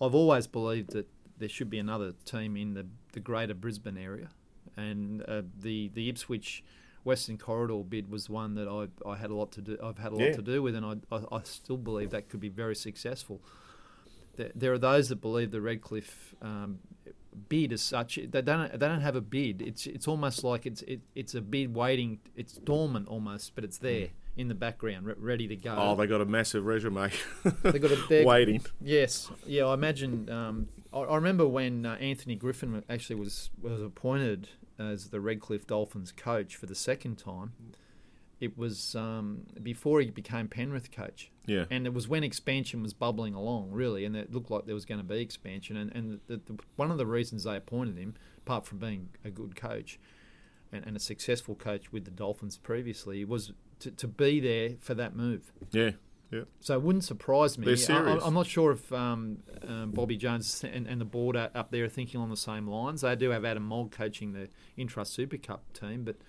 I've 0.00 0.14
always 0.14 0.46
believed 0.46 0.92
that 0.92 1.08
there 1.38 1.48
should 1.48 1.70
be 1.70 1.78
another 1.78 2.12
team 2.24 2.56
in 2.56 2.74
the, 2.74 2.86
the 3.12 3.20
greater 3.20 3.54
Brisbane 3.54 3.96
area, 3.98 4.28
and 4.76 5.22
uh, 5.22 5.42
the 5.58 5.90
the 5.94 6.08
Ipswich 6.08 6.62
Western 7.04 7.38
Corridor 7.38 7.82
bid 7.84 8.10
was 8.10 8.28
one 8.28 8.54
that 8.54 8.68
I, 8.68 9.08
I 9.08 9.16
had 9.16 9.30
a 9.30 9.34
lot 9.34 9.52
to 9.52 9.60
do. 9.60 9.78
I've 9.82 9.98
had 9.98 10.12
a 10.12 10.16
lot 10.16 10.24
yeah. 10.24 10.32
to 10.32 10.42
do 10.42 10.62
with, 10.62 10.74
and 10.74 10.84
I, 10.84 11.16
I, 11.16 11.36
I 11.36 11.42
still 11.44 11.76
believe 11.76 12.10
that 12.10 12.28
could 12.28 12.40
be 12.40 12.48
very 12.48 12.76
successful. 12.76 13.40
There, 14.36 14.50
there 14.54 14.72
are 14.72 14.78
those 14.78 15.08
that 15.08 15.20
believe 15.20 15.50
the 15.50 15.60
Redcliffe 15.60 16.34
um, 16.42 16.80
bid 17.38 17.72
as 17.72 17.82
such. 17.82 18.16
They 18.16 18.42
don't 18.42 18.72
they 18.72 18.88
don't 18.88 19.00
have 19.00 19.16
a 19.16 19.20
bid. 19.20 19.62
It's 19.62 19.86
it's 19.86 20.08
almost 20.08 20.44
like 20.44 20.66
it's 20.66 20.82
it, 20.82 21.00
it's 21.14 21.34
a 21.34 21.40
bid 21.40 21.74
waiting. 21.74 22.18
It's 22.36 22.54
dormant 22.54 23.08
almost, 23.08 23.54
but 23.54 23.64
it's 23.64 23.78
there 23.78 24.08
in 24.36 24.48
the 24.48 24.54
background, 24.54 25.06
re- 25.06 25.14
ready 25.18 25.48
to 25.48 25.56
go. 25.56 25.74
Oh, 25.76 25.96
they 25.96 26.06
got 26.06 26.20
a 26.20 26.24
massive 26.24 26.64
resume. 26.64 27.10
they 27.62 27.78
got 27.78 27.90
a 28.10 28.24
waiting. 28.24 28.62
Yes, 28.80 29.30
yeah. 29.46 29.64
I 29.64 29.74
imagine. 29.74 30.30
Um, 30.30 30.68
I, 30.92 30.98
I, 30.98 31.16
remember 31.16 31.46
when 31.46 31.84
uh, 31.84 31.94
Anthony 31.94 32.36
Griffin 32.36 32.82
actually 32.88 33.16
was 33.16 33.50
was 33.60 33.82
appointed 33.82 34.48
as 34.78 35.10
the 35.10 35.20
Redcliffe 35.20 35.66
Dolphins 35.66 36.12
coach 36.12 36.54
for 36.54 36.66
the 36.66 36.74
second 36.74 37.16
time 37.16 37.52
it 38.40 38.56
was 38.56 38.94
um, 38.94 39.42
before 39.62 40.00
he 40.00 40.10
became 40.10 40.48
Penrith 40.48 40.92
coach. 40.92 41.30
Yeah. 41.46 41.64
And 41.70 41.86
it 41.86 41.94
was 41.94 42.06
when 42.06 42.22
expansion 42.22 42.82
was 42.82 42.92
bubbling 42.92 43.34
along, 43.34 43.70
really, 43.72 44.04
and 44.04 44.14
it 44.14 44.32
looked 44.32 44.50
like 44.50 44.66
there 44.66 44.74
was 44.74 44.84
going 44.84 45.00
to 45.00 45.06
be 45.06 45.20
expansion. 45.20 45.76
And, 45.76 45.92
and 45.94 46.20
the, 46.28 46.36
the, 46.36 46.58
one 46.76 46.90
of 46.90 46.98
the 46.98 47.06
reasons 47.06 47.44
they 47.44 47.56
appointed 47.56 47.98
him, 47.98 48.14
apart 48.38 48.66
from 48.66 48.78
being 48.78 49.08
a 49.24 49.30
good 49.30 49.56
coach 49.56 49.98
and, 50.72 50.84
and 50.86 50.96
a 50.96 51.00
successful 51.00 51.54
coach 51.54 51.90
with 51.90 52.04
the 52.04 52.10
Dolphins 52.10 52.58
previously, 52.58 53.24
was 53.24 53.52
to, 53.80 53.90
to 53.90 54.06
be 54.06 54.40
there 54.40 54.76
for 54.78 54.94
that 54.94 55.16
move. 55.16 55.52
Yeah. 55.72 55.92
Yeah. 56.30 56.42
So 56.60 56.74
it 56.74 56.82
wouldn't 56.82 57.04
surprise 57.04 57.56
me. 57.56 57.64
They're 57.64 57.76
serious. 57.76 58.22
I, 58.22 58.26
am 58.26 58.34
not 58.34 58.46
sure 58.46 58.72
if 58.72 58.92
um, 58.92 59.38
um, 59.66 59.92
Bobby 59.92 60.18
Jones 60.18 60.62
and, 60.62 60.86
and, 60.86 61.00
the 61.00 61.06
board 61.06 61.36
up 61.36 61.70
there 61.70 61.84
are 61.84 61.88
thinking 61.88 62.20
on 62.20 62.28
the 62.28 62.36
same 62.36 62.68
lines. 62.68 63.00
They 63.00 63.16
do 63.16 63.30
have 63.30 63.46
Adam 63.46 63.62
Mogg 63.62 63.92
coaching 63.92 64.34
the 64.34 64.50
Intrust 64.76 65.06
Super 65.06 65.38
Cup 65.38 65.64
team, 65.72 66.04
but– 66.04 66.16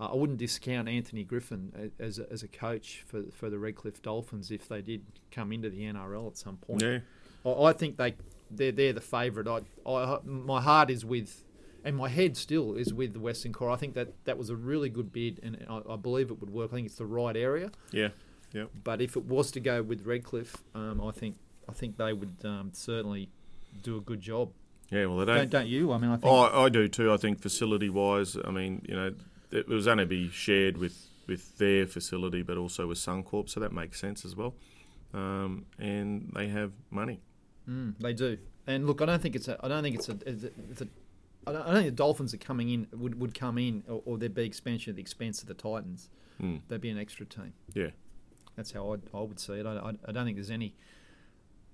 I 0.00 0.14
wouldn't 0.14 0.38
discount 0.38 0.88
Anthony 0.88 1.24
Griffin 1.24 1.92
as 1.98 2.18
a, 2.18 2.32
as 2.32 2.42
a 2.42 2.48
coach 2.48 3.02
for 3.06 3.24
for 3.32 3.50
the 3.50 3.58
Redcliffe 3.58 4.00
Dolphins 4.00 4.50
if 4.50 4.68
they 4.68 4.80
did 4.80 5.04
come 5.30 5.52
into 5.52 5.70
the 5.70 5.80
NRL 5.82 6.28
at 6.28 6.36
some 6.36 6.56
point. 6.56 6.82
Yeah. 6.82 6.98
I, 7.44 7.64
I 7.64 7.72
think 7.72 7.96
they 7.96 8.14
they're 8.50 8.72
they're 8.72 8.92
the 8.92 9.00
favourite. 9.00 9.48
I, 9.86 9.90
I 9.90 10.18
my 10.24 10.60
heart 10.60 10.90
is 10.90 11.04
with. 11.04 11.44
And 11.84 11.96
my 11.96 12.08
head 12.08 12.36
still 12.36 12.74
is 12.74 12.92
with 12.92 13.12
the 13.12 13.20
Western 13.20 13.52
Core. 13.52 13.70
I 13.70 13.76
think 13.76 13.94
that 13.94 14.08
that 14.24 14.36
was 14.36 14.50
a 14.50 14.56
really 14.56 14.90
good 14.90 15.12
bid, 15.12 15.38
and 15.44 15.64
I, 15.70 15.80
I 15.92 15.96
believe 15.96 16.28
it 16.28 16.40
would 16.40 16.50
work. 16.50 16.72
I 16.72 16.74
think 16.74 16.86
it's 16.86 16.96
the 16.96 17.06
right 17.06 17.36
area. 17.36 17.70
Yeah, 17.92 18.08
yeah. 18.52 18.64
But 18.82 19.00
if 19.00 19.16
it 19.16 19.24
was 19.24 19.52
to 19.52 19.60
go 19.60 19.80
with 19.82 20.04
Redcliffe, 20.04 20.56
um, 20.74 21.00
I 21.00 21.12
think 21.12 21.36
I 21.68 21.72
think 21.72 21.96
they 21.96 22.12
would 22.12 22.34
um, 22.44 22.70
certainly 22.74 23.30
do 23.80 23.96
a 23.96 24.00
good 24.00 24.20
job. 24.20 24.50
Yeah, 24.90 25.06
well, 25.06 25.18
they 25.18 25.26
don't. 25.26 25.36
Don't, 25.36 25.50
don't 25.50 25.66
you? 25.68 25.92
I 25.92 25.98
mean, 25.98 26.10
I 26.10 26.16
think. 26.16 26.26
Oh, 26.26 26.40
I, 26.40 26.64
I 26.64 26.68
do 26.68 26.88
too. 26.88 27.12
I 27.12 27.16
think 27.16 27.40
facility 27.40 27.88
wise, 27.88 28.36
I 28.44 28.50
mean, 28.50 28.84
you 28.86 28.96
know, 28.96 29.14
it 29.50 29.68
was 29.68 29.86
only 29.86 30.04
be 30.04 30.28
shared 30.30 30.76
with, 30.76 31.08
with 31.26 31.58
their 31.58 31.86
facility, 31.86 32.42
but 32.42 32.56
also 32.56 32.86
with 32.86 32.98
Suncorp, 32.98 33.48
so 33.48 33.60
that 33.60 33.72
makes 33.72 34.00
sense 34.00 34.24
as 34.24 34.36
well. 34.36 34.54
Um, 35.14 35.66
and 35.78 36.30
they 36.34 36.48
have 36.48 36.72
money. 36.90 37.20
Mm, 37.68 37.94
they 37.98 38.12
do. 38.12 38.38
And 38.66 38.86
look, 38.86 39.00
I 39.00 39.06
don't 39.06 39.22
think 39.22 39.36
it's 39.36 39.48
a. 39.48 39.58
I 39.64 39.68
don't 39.68 39.82
think 39.82 39.96
it's 39.96 40.08
a. 40.08 40.18
It's 40.26 40.44
a, 40.44 40.50
it's 40.70 40.80
a 40.82 40.88
I 41.46 41.52
don't, 41.52 41.62
I 41.62 41.64
don't 41.66 41.74
think 41.76 41.86
the 41.86 41.92
Dolphins 41.92 42.34
are 42.34 42.38
coming 42.38 42.68
in 42.68 42.86
would, 42.92 43.18
would 43.20 43.34
come 43.38 43.56
in, 43.56 43.82
or, 43.88 44.02
or 44.04 44.18
there'd 44.18 44.34
be 44.34 44.44
expansion 44.44 44.90
at 44.90 44.96
the 44.96 45.02
expense 45.02 45.40
of 45.40 45.48
the 45.48 45.54
Titans. 45.54 46.10
Mm. 46.42 46.60
They'd 46.68 46.80
be 46.80 46.90
an 46.90 46.98
extra 46.98 47.24
team. 47.24 47.54
Yeah, 47.72 47.90
that's 48.56 48.72
how 48.72 48.92
I'd, 48.92 49.00
I 49.14 49.20
would 49.20 49.40
see 49.40 49.54
it. 49.54 49.66
I, 49.66 49.76
I, 49.76 49.92
I 50.06 50.12
don't 50.12 50.24
think 50.26 50.36
there's 50.36 50.50
any 50.50 50.74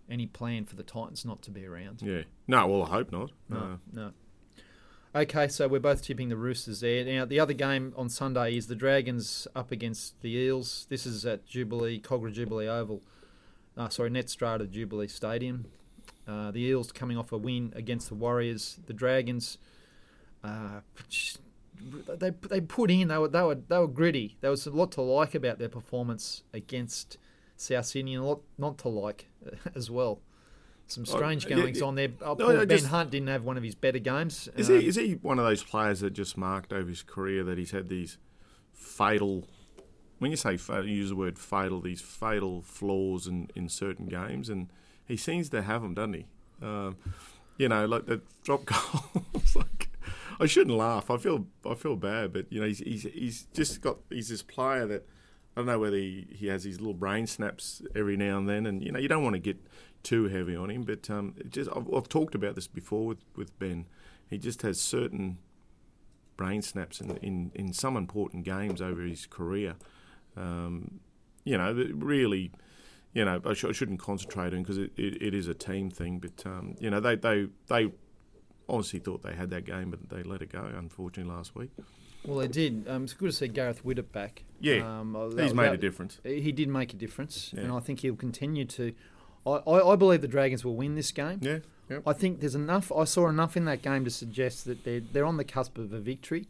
any 0.09 0.27
plan 0.27 0.65
for 0.65 0.77
the 0.77 0.83
Titans 0.83 1.25
not 1.25 1.43
to 1.43 1.51
be 1.51 1.67
around. 1.67 2.03
Yeah. 2.03 2.23
No, 2.47 2.67
well, 2.67 2.85
I 2.85 2.91
hope 2.91 3.11
not. 3.11 3.33
No, 3.49 3.57
uh, 3.57 3.77
no. 3.93 4.13
Okay, 5.17 5.47
so 5.47 5.69
we're 5.69 5.79
both 5.79 6.03
tipping 6.03 6.29
the 6.29 6.37
Roosters 6.37 6.81
there. 6.81 7.05
Now, 7.05 7.25
the 7.25 7.39
other 7.39 7.53
game 7.53 7.95
on 7.97 8.09
Sunday 8.09 8.57
is 8.57 8.67
the 8.67 8.75
Dragons 8.75 9.47
up 9.55 9.71
against 9.71 10.21
the 10.23 10.37
Eels. 10.37 10.89
This 10.91 11.07
is 11.07 11.25
at 11.25 11.47
Jubilee, 11.47 12.01
Kogarah 12.01 12.33
Jubilee 12.33 12.67
Oval. 12.67 13.01
Uh, 13.77 13.89
sorry, 13.91 14.11
Netstrata 14.11 14.69
Jubilee 14.69 15.07
Stadium. 15.07 15.67
Uh, 16.27 16.51
the 16.51 16.63
Eels 16.63 16.91
coming 16.91 17.17
off 17.17 17.31
a 17.31 17.39
win 17.39 17.73
against 17.77 18.09
the 18.09 18.17
Warriors. 18.17 18.81
The 18.87 18.93
Dragons, 18.93 19.59
uh, 20.43 20.81
they 22.09 22.31
they 22.31 22.61
put 22.61 22.91
in. 22.91 23.07
They 23.07 23.19
were 23.19 23.29
they 23.29 23.43
were 23.43 23.55
they 23.55 23.79
were 23.79 23.87
gritty. 23.87 24.37
There 24.41 24.51
was 24.51 24.67
a 24.67 24.71
lot 24.73 24.91
to 24.93 25.01
like 25.01 25.37
about 25.37 25.61
their 25.61 25.69
performance 25.69 26.43
against 26.53 27.19
South 27.57 27.87
Sydney, 27.87 28.15
and 28.15 28.25
a 28.25 28.27
lot 28.27 28.41
not 28.59 28.79
to 28.79 28.89
like 28.89 29.29
as 29.77 29.93
well. 29.93 30.23
Some 30.87 31.07
strange 31.07 31.47
Oh, 31.47 31.49
yeah, 31.51 31.57
goings 31.57 31.81
yeah. 31.81 31.87
on 31.87 31.95
there. 31.95 32.09
Oh, 32.23 32.35
No, 32.35 32.57
ben 32.67 32.69
just- 32.69 32.87
Hunt 32.89 33.11
didn't 33.11 33.29
have 33.29 33.43
one 33.43 33.57
of 33.57 33.63
his 33.63 33.75
better 33.75 33.99
games. 33.99 34.49
Is 34.57 34.69
Um, 34.71 34.81
he 34.81 34.87
is 34.89 34.97
he 34.97 35.13
one 35.23 35.39
of 35.39 35.45
those 35.45 35.63
players 35.65 36.01
that 36.01 36.11
just 36.13 36.37
marked 36.37 36.73
over 36.73 36.89
his 36.89 37.03
career 37.03 37.43
that 37.45 37.57
he's 37.59 37.71
had 37.71 37.89
these 37.89 38.19
fatal? 38.73 39.49
When 40.19 40.31
you 40.31 40.37
say 40.37 40.57
fatal, 40.57 40.87
you 40.87 40.97
use 40.97 41.09
the 41.11 41.17
word 41.17 41.39
fatal. 41.39 41.81
These 41.81 42.01
fatal 42.01 42.63
flaws 42.63 43.27
in, 43.27 43.51
in 43.55 43.69
certain 43.69 44.07
games, 44.07 44.49
and 44.49 44.69
he 45.07 45.17
seems 45.17 45.49
to 45.51 45.63
have 45.63 45.83
them, 45.83 45.95
doesn't 45.95 46.15
he? 46.15 46.27
Um, 46.63 46.97
you 47.59 47.69
know, 47.69 47.85
like 47.87 48.07
the 48.07 48.21
drop 48.43 48.65
goals. 48.67 49.57
like 49.57 49.89
I 50.39 50.47
shouldn't 50.47 50.77
laugh. 50.77 51.11
I 51.11 51.17
feel 51.17 51.47
I 51.69 51.75
feel 51.75 51.97
bad, 51.97 52.33
but 52.33 52.47
you 52.53 52.61
know, 52.61 52.67
he's 52.67 52.79
he's, 52.79 53.03
he's 53.05 53.43
just 53.55 53.81
got 53.81 53.99
he's 54.11 54.29
this 54.29 54.43
player 54.43 54.87
that 54.87 55.07
I 55.57 55.61
don't 55.61 55.67
know 55.67 55.79
whether 55.79 55.97
he, 55.97 56.27
he 56.31 56.47
has 56.49 56.65
these 56.65 56.79
little 56.81 56.95
brain 56.95 57.27
snaps 57.27 57.83
every 57.95 58.17
now 58.17 58.39
and 58.39 58.49
then, 58.49 58.67
and 58.67 58.83
you 58.83 58.93
know, 58.93 58.99
you 58.99 59.09
don't 59.09 59.23
want 59.25 59.35
to 59.35 59.41
get 59.41 59.57
too 60.05 60.29
heavy 60.29 60.55
on 60.55 60.71
him, 60.71 60.83
but 60.83 61.11
um, 61.11 61.35
just 61.49 61.69
I've, 61.75 61.93
I've 61.93 62.09
talked 62.09 62.35
about 62.37 62.55
this 62.55 62.69
before 62.69 63.07
with, 63.07 63.25
with 63.35 63.59
Ben. 63.59 63.87
He 64.31 64.39
just 64.39 64.63
has 64.63 64.81
certain 64.81 65.39
brain 66.37 66.63
snaps 66.63 67.01
in, 67.01 67.17
in, 67.19 67.51
in 67.55 67.73
some 67.73 67.97
important 67.97 68.45
games 68.45 68.81
over 68.81 69.03
his 69.03 69.27
career. 69.27 69.75
Um, 70.37 71.01
you 71.45 71.57
know, 71.59 71.73
really, 71.95 72.53
you 73.13 73.25
know, 73.25 73.41
I, 73.45 73.55
sh- 73.55 73.65
I 73.65 73.73
shouldn't 73.73 74.01
concentrate 74.01 74.53
on 74.55 74.63
because 74.63 74.79
it, 74.79 74.93
it, 74.97 75.21
it 75.23 75.35
is 75.35 75.49
a 75.49 75.55
team 75.55 75.91
thing. 75.91 76.19
But 76.19 76.45
um, 76.47 76.77
you 76.79 76.91
know, 76.91 77.01
they 77.01 77.17
they 77.17 77.49
they 77.67 77.93
honestly 78.69 78.99
thought 79.01 79.23
they 79.23 79.35
had 79.35 79.51
that 79.51 79.65
game, 79.65 79.91
but 79.91 80.09
they 80.09 80.23
let 80.23 80.43
it 80.43 80.53
go. 80.53 80.65
Unfortunately, 80.77 81.33
last 81.33 81.55
week. 81.55 81.71
Well, 82.25 82.39
they 82.39 82.49
did. 82.49 82.89
Um, 82.89 83.05
it's 83.05 83.13
good 83.13 83.31
to 83.31 83.37
see 83.37 83.49
Gareth 83.49 83.85
Widdop 83.85 84.11
back. 84.11 84.45
Yeah, 84.59 85.01
um, 85.01 85.15
He's 85.37 85.51
that- 85.51 85.55
made 85.55 85.73
a 85.73 85.77
difference. 85.77 86.21
He 86.25 86.51
did 86.53 86.69
make 86.69 86.93
a 86.95 86.97
difference, 86.97 87.53
and 87.57 87.71
I 87.71 87.81
think 87.81 88.01
he'll 88.01 88.17
continue 88.17 88.65
to. 88.65 88.93
I, 89.47 89.51
I, 89.51 89.93
I 89.93 89.97
believe 89.97 90.21
the 90.21 90.29
Dragons 90.29 90.65
will 90.65 90.77
win 90.77 90.95
this 90.95 91.11
game. 91.11 91.39
Yeah, 91.43 91.59
yeah. 91.89 91.99
I 92.07 92.13
think 92.13 92.41
there's 92.41 92.55
enough. 92.55 92.91
I 92.93 93.05
saw 93.05 93.29
enough 93.29 93.57
in 93.57 93.65
that 93.67 93.83
game 93.83 94.05
to 94.05 94.11
suggest 94.11 94.65
that 94.67 94.85
they're 94.85 95.01
they're 95.01 95.27
on 95.27 95.37
the 95.37 95.45
cusp 95.45 95.79
of 95.79 95.93
a 95.93 96.01
victory, 96.01 96.49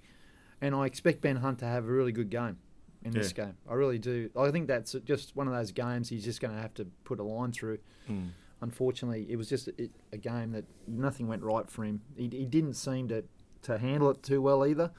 and 0.61 0.75
I 0.75 0.87
expect 0.87 1.21
Ben 1.21 1.37
Hunt 1.37 1.59
to 1.61 1.67
have 1.67 1.85
a 1.85 1.89
really 1.89 2.13
good 2.13 2.31
game 2.31 2.59
in 3.05 3.13
this 3.13 3.33
game. 3.33 3.55
I 3.69 3.75
really 3.75 3.99
do. 3.99 4.31
I 4.37 4.51
think 4.51 4.67
that's 4.67 4.97
just 5.05 5.37
one 5.37 5.47
of 5.47 5.53
those 5.53 5.73
games 5.73 6.09
he's 6.09 6.25
just 6.25 6.41
going 6.41 6.55
to 6.55 6.61
have 6.61 6.75
to 6.75 6.87
put 7.05 7.21
a 7.21 7.23
line 7.23 7.53
through. 7.53 7.79
Mm. 8.11 8.31
Unfortunately, 8.63 9.27
it 9.29 9.37
was 9.37 9.49
just 9.49 9.69
a, 9.69 9.91
a 10.13 10.17
game 10.17 10.53
that 10.53 10.65
nothing 10.89 11.29
went 11.29 11.43
right 11.43 11.71
for 11.71 11.85
him. 11.85 12.01
He, 12.17 12.29
he 12.29 12.47
didn't 12.47 12.75
seem 12.75 13.09
to, 13.09 13.25
to 13.63 13.79
handle 13.79 14.11
it 14.11 14.23
too 14.23 14.41
well 14.41 14.67
either. 14.67 14.91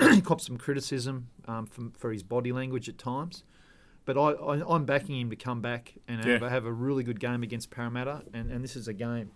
he 0.00 0.20
copped 0.22 0.42
some 0.42 0.56
criticism 0.56 1.28
um, 1.46 1.66
for, 1.66 1.90
for 1.98 2.12
his 2.12 2.22
body 2.22 2.50
language 2.50 2.88
at 2.88 2.96
times. 2.96 3.44
But 4.04 4.16
I, 4.16 4.30
I, 4.32 4.74
I'm 4.74 4.84
backing 4.84 5.20
him 5.20 5.30
to 5.30 5.36
come 5.36 5.60
back 5.60 5.94
and 6.08 6.24
have, 6.24 6.42
Yeah. 6.42 6.48
have 6.48 6.64
a 6.64 6.72
really 6.72 7.04
good 7.04 7.20
game 7.20 7.42
against 7.42 7.70
Parramatta. 7.70 8.22
And, 8.32 8.50
and 8.50 8.64
this 8.64 8.74
is 8.76 8.88
a 8.88 8.94
game. 8.94 9.30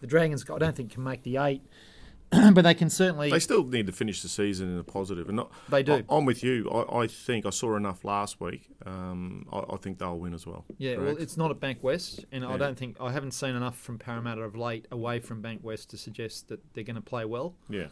The 0.00 0.06
Dragons, 0.06 0.44
I 0.50 0.58
don't 0.58 0.76
think, 0.76 0.92
can 0.92 1.02
make 1.02 1.22
the 1.22 1.36
eight, 1.38 1.62
but 2.30 2.62
they 2.62 2.74
can 2.74 2.90
certainly. 2.90 3.30
They 3.30 3.38
still 3.38 3.64
need 3.64 3.86
to 3.86 3.92
finish 3.92 4.22
the 4.22 4.28
season 4.28 4.70
in 4.70 4.78
a 4.78 4.84
positive, 4.84 5.28
and 5.28 5.36
not. 5.36 5.50
They 5.70 5.82
do. 5.82 5.94
I, 5.94 6.04
I'm 6.10 6.24
with 6.24 6.44
you. 6.44 6.68
I, 6.70 6.98
I 7.00 7.06
think 7.06 7.46
I 7.46 7.50
saw 7.50 7.74
enough 7.76 8.04
last 8.04 8.40
week. 8.40 8.68
Um, 8.86 9.46
I, 9.52 9.60
I 9.70 9.76
think 9.76 9.98
they'll 9.98 10.18
win 10.18 10.34
as 10.34 10.46
well. 10.46 10.64
Yeah, 10.76 10.96
well, 10.98 11.16
it's 11.16 11.36
not 11.36 11.50
at 11.50 11.58
Bankwest, 11.58 12.24
and 12.30 12.44
I 12.44 12.56
don't 12.56 12.76
think 12.78 12.96
I 13.00 13.10
haven't 13.12 13.32
seen 13.32 13.56
enough 13.56 13.78
from 13.78 13.98
Parramatta 13.98 14.42
of 14.42 14.54
late 14.56 14.86
away 14.92 15.20
from 15.20 15.42
Bankwest 15.42 15.86
to 15.88 15.96
suggest 15.96 16.48
that 16.48 16.60
they're 16.74 16.84
going 16.84 16.96
to 16.96 17.02
play 17.02 17.24
well. 17.24 17.54
yeah. 17.68 17.86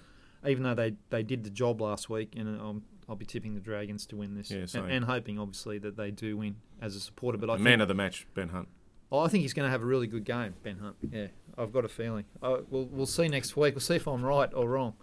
Even 0.46 0.62
though 0.62 0.74
they, 0.74 0.94
they 1.10 1.22
did 1.22 1.44
the 1.44 1.50
job 1.50 1.80
last 1.80 2.08
week, 2.10 2.34
and 2.36 2.60
um, 2.60 2.82
I'll 3.08 3.16
be 3.16 3.24
tipping 3.26 3.54
the 3.54 3.60
Dragons 3.60 4.06
to 4.06 4.16
win 4.16 4.34
this, 4.34 4.50
Yeah, 4.50 4.66
and, 4.74 4.90
and 4.90 5.04
hoping 5.04 5.38
obviously 5.38 5.78
that 5.78 5.96
they 5.96 6.10
do 6.10 6.36
win 6.36 6.56
as 6.80 6.96
a 6.96 7.00
supporter. 7.00 7.38
But 7.38 7.50
I 7.50 7.54
The 7.54 7.58
think, 7.58 7.64
man 7.64 7.80
of 7.80 7.88
the 7.88 7.94
match, 7.94 8.26
Ben 8.34 8.48
Hunt. 8.48 8.68
oh, 9.12 9.20
I 9.20 9.28
think 9.28 9.42
he's 9.42 9.52
going 9.54 9.66
to 9.66 9.70
have 9.70 9.82
a 9.82 9.86
really 9.86 10.06
good 10.06 10.24
game, 10.24 10.54
Ben 10.62 10.78
Hunt. 10.78 10.96
Yeah, 11.10 11.28
I've 11.56 11.72
got 11.72 11.84
a 11.84 11.88
feeling. 11.88 12.24
Uh, 12.42 12.58
we'll 12.70 12.86
we'll 12.86 13.06
see 13.06 13.28
next 13.28 13.56
week. 13.56 13.74
We'll 13.74 13.80
see 13.80 13.96
if 13.96 14.06
I'm 14.06 14.24
right 14.24 14.50
or 14.54 14.68
wrong. 14.68 14.94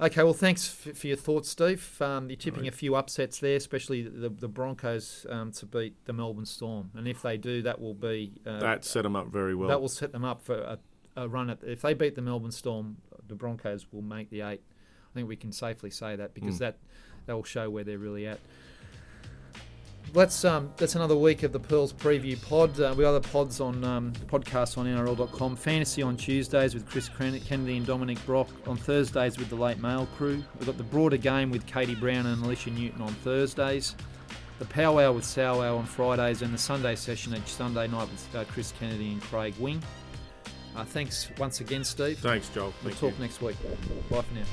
Okay, 0.00 0.24
well, 0.24 0.32
thanks 0.34 0.76
f- 0.88 0.96
for 0.98 1.06
your 1.06 1.16
thoughts, 1.16 1.48
Steve. 1.48 1.96
Um, 2.02 2.28
you're 2.28 2.36
tipping 2.36 2.64
Right. 2.64 2.72
a 2.72 2.76
few 2.76 2.96
upsets 2.96 3.38
there, 3.38 3.54
especially 3.54 4.02
the, 4.02 4.28
the 4.28 4.48
Broncos 4.48 5.24
um, 5.30 5.52
to 5.52 5.66
beat 5.66 5.94
the 6.06 6.12
Melbourne 6.12 6.46
Storm, 6.46 6.90
and 6.96 7.06
if 7.06 7.22
they 7.22 7.36
do, 7.36 7.62
that 7.62 7.80
will 7.80 7.94
be 7.94 8.32
uh, 8.44 8.58
that 8.58 8.84
set 8.84 9.02
them 9.02 9.14
up 9.14 9.28
very 9.28 9.54
well. 9.54 9.68
that 9.68 9.80
will 9.80 9.88
set 9.88 10.10
them 10.10 10.24
up 10.24 10.42
for 10.42 10.56
a, 10.56 10.78
a 11.16 11.28
run 11.28 11.48
at. 11.48 11.58
If 11.62 11.82
they 11.82 11.94
beat 11.94 12.16
the 12.16 12.22
Melbourne 12.22 12.50
Storm, 12.50 12.96
the 13.28 13.34
Broncos 13.34 13.86
will 13.92 14.02
make 14.02 14.30
the 14.30 14.40
eight. 14.42 14.60
I 14.62 15.14
think 15.14 15.28
we 15.28 15.36
can 15.36 15.52
safely 15.52 15.90
say 15.90 16.16
that 16.16 16.34
because 16.34 16.56
Mm. 16.56 16.58
that 16.60 16.76
that 17.26 17.34
will 17.34 17.44
show 17.44 17.70
where 17.70 17.84
they're 17.84 17.98
really 17.98 18.26
at. 18.26 18.38
That's 20.12 20.44
um 20.44 20.70
that's 20.76 20.94
another 20.94 21.16
week 21.16 21.42
of 21.42 21.52
the 21.52 21.58
Pearls 21.58 21.92
preview 21.92 22.40
pod. 22.40 22.78
Uh, 22.78 22.94
we 22.96 23.02
have 23.04 23.14
other 23.14 23.28
pods 23.28 23.60
on 23.60 23.82
um, 23.84 24.12
podcasts 24.26 24.76
on 24.78 24.86
NRL.com. 24.86 25.56
Fantasy 25.56 26.02
on 26.02 26.16
Tuesdays 26.16 26.74
with 26.74 26.86
Chris 26.88 27.08
Kennedy 27.08 27.76
and 27.76 27.86
Dominic 27.86 28.24
Brock. 28.26 28.48
On 28.66 28.76
Thursdays 28.76 29.38
with 29.38 29.48
the 29.48 29.56
Late 29.56 29.78
Mail 29.78 30.06
crew. 30.16 30.44
We've 30.58 30.66
got 30.66 30.76
the 30.76 30.84
broader 30.84 31.16
game 31.16 31.50
with 31.50 31.66
Katie 31.66 31.94
Brown 31.96 32.26
and 32.26 32.44
Alicia 32.44 32.70
Newton 32.70 33.00
on 33.00 33.12
Thursdays. 33.14 33.96
The 34.60 34.66
powwow 34.66 35.10
with 35.12 35.24
Sowwow 35.24 35.78
on 35.78 35.84
Fridays 35.86 36.42
and 36.42 36.54
the 36.54 36.58
Sunday 36.58 36.94
session 36.94 37.34
each 37.34 37.48
Sunday 37.48 37.88
night 37.88 38.08
with 38.08 38.36
uh, 38.36 38.44
Chris 38.52 38.72
Kennedy 38.78 39.10
and 39.12 39.20
Craig 39.22 39.54
Wing. 39.58 39.82
Uh, 40.76 40.84
thanks 40.84 41.28
once 41.38 41.60
again, 41.60 41.84
Steve. 41.84 42.18
Thanks, 42.18 42.48
Joel. 42.48 42.72
We'll 42.82 42.92
Thank 42.94 42.98
talk 42.98 43.12
you. 43.14 43.22
next 43.24 43.40
week. 43.42 43.56
Bye 44.10 44.22
for 44.22 44.34
now. 44.34 44.44